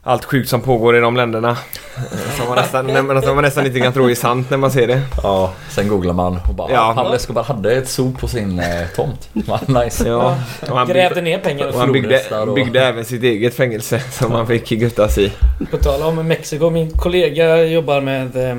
Allt 0.03 0.25
sjukt 0.25 0.49
som 0.49 0.61
pågår 0.61 0.97
i 0.97 0.99
de 0.99 1.15
länderna. 1.15 1.49
eh, 1.97 2.35
Som 2.37 2.47
man 2.47 2.55
nästan, 2.55 3.21
som 3.23 3.35
man 3.35 3.43
nästan 3.43 3.65
inte 3.65 3.79
kan 3.79 3.93
tro 3.93 4.09
är 4.09 4.15
sant 4.15 4.49
när 4.49 4.57
man 4.57 4.71
ser 4.71 4.87
det. 4.87 5.01
Ja, 5.23 5.53
sen 5.69 5.87
googlar 5.87 6.13
man 6.13 6.39
och 6.49 6.55
bara 6.55 6.71
Ja. 6.71 6.93
Pablo 6.95 7.13
Escobar 7.15 7.43
hade 7.43 7.71
ett 7.73 7.89
zoo 7.89 8.11
på 8.19 8.27
sin 8.27 8.59
eh, 8.59 8.87
tomt. 8.95 9.29
Nice. 9.67 10.07
Ja, 10.07 10.37
och 10.69 10.77
han 10.77 10.87
Grävde 10.87 11.15
byggde, 11.15 11.21
ner 11.29 11.37
pengar 11.43 11.67
och 11.67 11.73
och 11.73 11.79
han 11.79 11.91
byggde, 11.91 12.21
och- 12.47 12.53
byggde 12.55 12.85
även 12.85 13.05
sitt 13.05 13.23
eget 13.23 13.55
fängelse 13.55 13.99
som 14.11 14.31
han 14.31 14.47
fick 14.47 14.69
guttas 14.69 15.17
i. 15.17 15.31
På 15.71 15.77
tal 15.77 16.01
om 16.01 16.27
Mexiko, 16.27 16.69
min 16.69 16.91
kollega 16.91 17.63
jobbar 17.63 18.01
med... 18.01 18.35
Eh, 18.51 18.57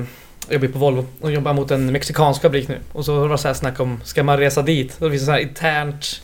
jobbar 0.49 0.67
på 0.67 0.79
Volvo 0.79 1.05
och 1.21 1.31
jobbar 1.31 1.53
mot 1.53 1.71
en 1.71 1.91
mexikansk 1.91 2.41
fabrik 2.41 2.67
nu. 2.67 2.77
Och 2.93 3.05
så 3.05 3.19
var 3.19 3.29
det 3.29 3.37
så 3.37 3.47
här 3.47 3.55
snack 3.55 3.79
om, 3.79 4.01
ska 4.03 4.23
man 4.23 4.37
resa 4.37 4.61
dit? 4.61 4.95
Och 4.99 5.05
det 5.05 5.11
finns 5.11 5.25
så 5.25 5.31
här 5.31 5.39
internt 5.39 6.21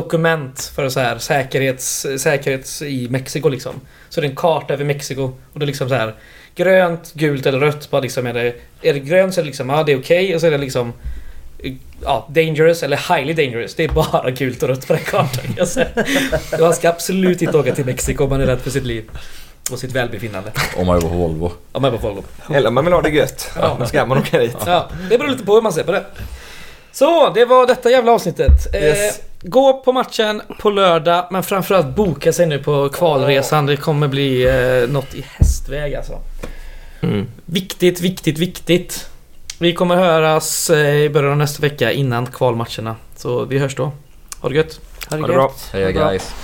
dokument 0.00 0.72
för 0.74 0.88
så 0.88 1.00
här 1.00 1.18
säkerhets, 1.18 2.06
säkerhets 2.18 2.82
i 2.82 3.08
Mexiko 3.10 3.48
liksom. 3.48 3.74
Så 4.08 4.20
det 4.20 4.26
är 4.26 4.30
en 4.30 4.36
karta 4.36 4.74
över 4.74 4.84
Mexiko 4.84 5.22
och 5.52 5.58
det 5.58 5.64
är 5.64 5.66
liksom 5.66 5.88
så 5.88 5.94
här 5.94 6.14
grönt, 6.54 7.12
gult 7.14 7.46
eller 7.46 7.58
rött. 7.58 7.90
Bara 7.90 8.00
liksom 8.00 8.26
är 8.26 8.34
det, 8.34 8.54
är 8.82 8.94
det 8.94 9.00
grönt 9.00 9.34
så 9.34 9.40
är 9.40 9.42
det 9.42 9.46
liksom, 9.46 9.68
ja 9.68 9.82
det 9.82 9.92
är 9.92 10.00
okej. 10.00 10.34
Och 10.34 10.40
så 10.40 10.46
är 10.46 10.50
det 10.50 10.58
liksom 10.58 10.92
Ja, 12.02 12.28
dangerous 12.30 12.82
eller 12.82 12.96
highly 12.96 13.32
dangerous. 13.32 13.74
Det 13.74 13.84
är 13.84 13.88
bara 13.88 14.30
gult 14.30 14.62
och 14.62 14.68
rött 14.68 14.86
på 14.86 14.92
den 14.92 15.02
kartan 15.02 15.66
säga. 15.66 15.88
Man 16.60 16.74
ska 16.74 16.88
absolut 16.88 17.42
inte 17.42 17.58
åka 17.58 17.74
till 17.74 17.84
Mexiko 17.84 18.24
om 18.24 18.30
man 18.30 18.40
är 18.40 18.46
rädd 18.46 18.60
för 18.60 18.70
sitt 18.70 18.84
liv. 18.84 19.10
Och 19.72 19.78
sitt 19.78 19.92
välbefinnande. 19.92 20.52
Om 20.76 20.86
man 20.86 20.96
jobbar 20.96 21.08
på 21.08 21.16
Volvo. 21.16 21.52
Om 21.72 21.82
man 21.82 21.94
är 21.94 21.98
på 21.98 22.08
Volvo. 22.08 22.24
Eller 22.54 22.68
om 22.68 22.74
man 22.74 22.84
vill 22.84 22.94
ha 22.94 23.02
det 23.02 23.10
gött. 23.10 23.50
Ja. 23.56 23.76
Då 23.80 23.86
ska 23.86 24.06
man 24.06 24.18
åka 24.18 24.38
dit. 24.38 24.56
Ja, 24.66 24.90
det 25.10 25.18
beror 25.18 25.30
lite 25.30 25.44
på 25.44 25.54
hur 25.54 25.62
man 25.62 25.72
ser 25.72 25.84
på 25.84 25.92
det. 25.92 26.04
Så, 26.92 27.30
det 27.34 27.44
var 27.44 27.66
detta 27.66 27.90
jävla 27.90 28.12
avsnittet. 28.12 28.74
Yes. 28.74 29.18
Eh, 29.18 29.24
gå 29.42 29.72
på 29.72 29.92
matchen 29.92 30.42
på 30.60 30.70
lördag, 30.70 31.26
men 31.30 31.42
framförallt 31.42 31.96
boka 31.96 32.32
sig 32.32 32.46
nu 32.46 32.58
på 32.58 32.88
kvalresan. 32.88 33.66
Det 33.66 33.76
kommer 33.76 34.08
bli 34.08 34.42
eh, 34.48 34.90
något 34.90 35.14
i 35.14 35.24
hästväg 35.38 35.94
alltså. 35.94 36.18
Mm. 37.00 37.26
Viktigt, 37.46 38.00
viktigt, 38.00 38.38
viktigt. 38.38 39.08
Vi 39.58 39.72
kommer 39.74 39.96
höras 39.96 40.70
eh, 40.70 40.94
i 40.94 41.10
början 41.10 41.30
av 41.32 41.38
nästa 41.38 41.62
vecka 41.62 41.92
innan 41.92 42.26
kvalmatcherna. 42.26 42.96
Så 43.16 43.44
vi 43.44 43.58
hörs 43.58 43.74
då. 43.76 43.92
Ha 44.40 44.48
det 44.48 44.54
gött. 44.54 44.80
Ha 45.10 45.16
det 45.16 45.22
Ha 45.22 45.26
det 45.26 45.32
bra. 45.32 45.52
gött. 45.72 45.94
Bra. 45.94 46.10
guys. 46.10 46.34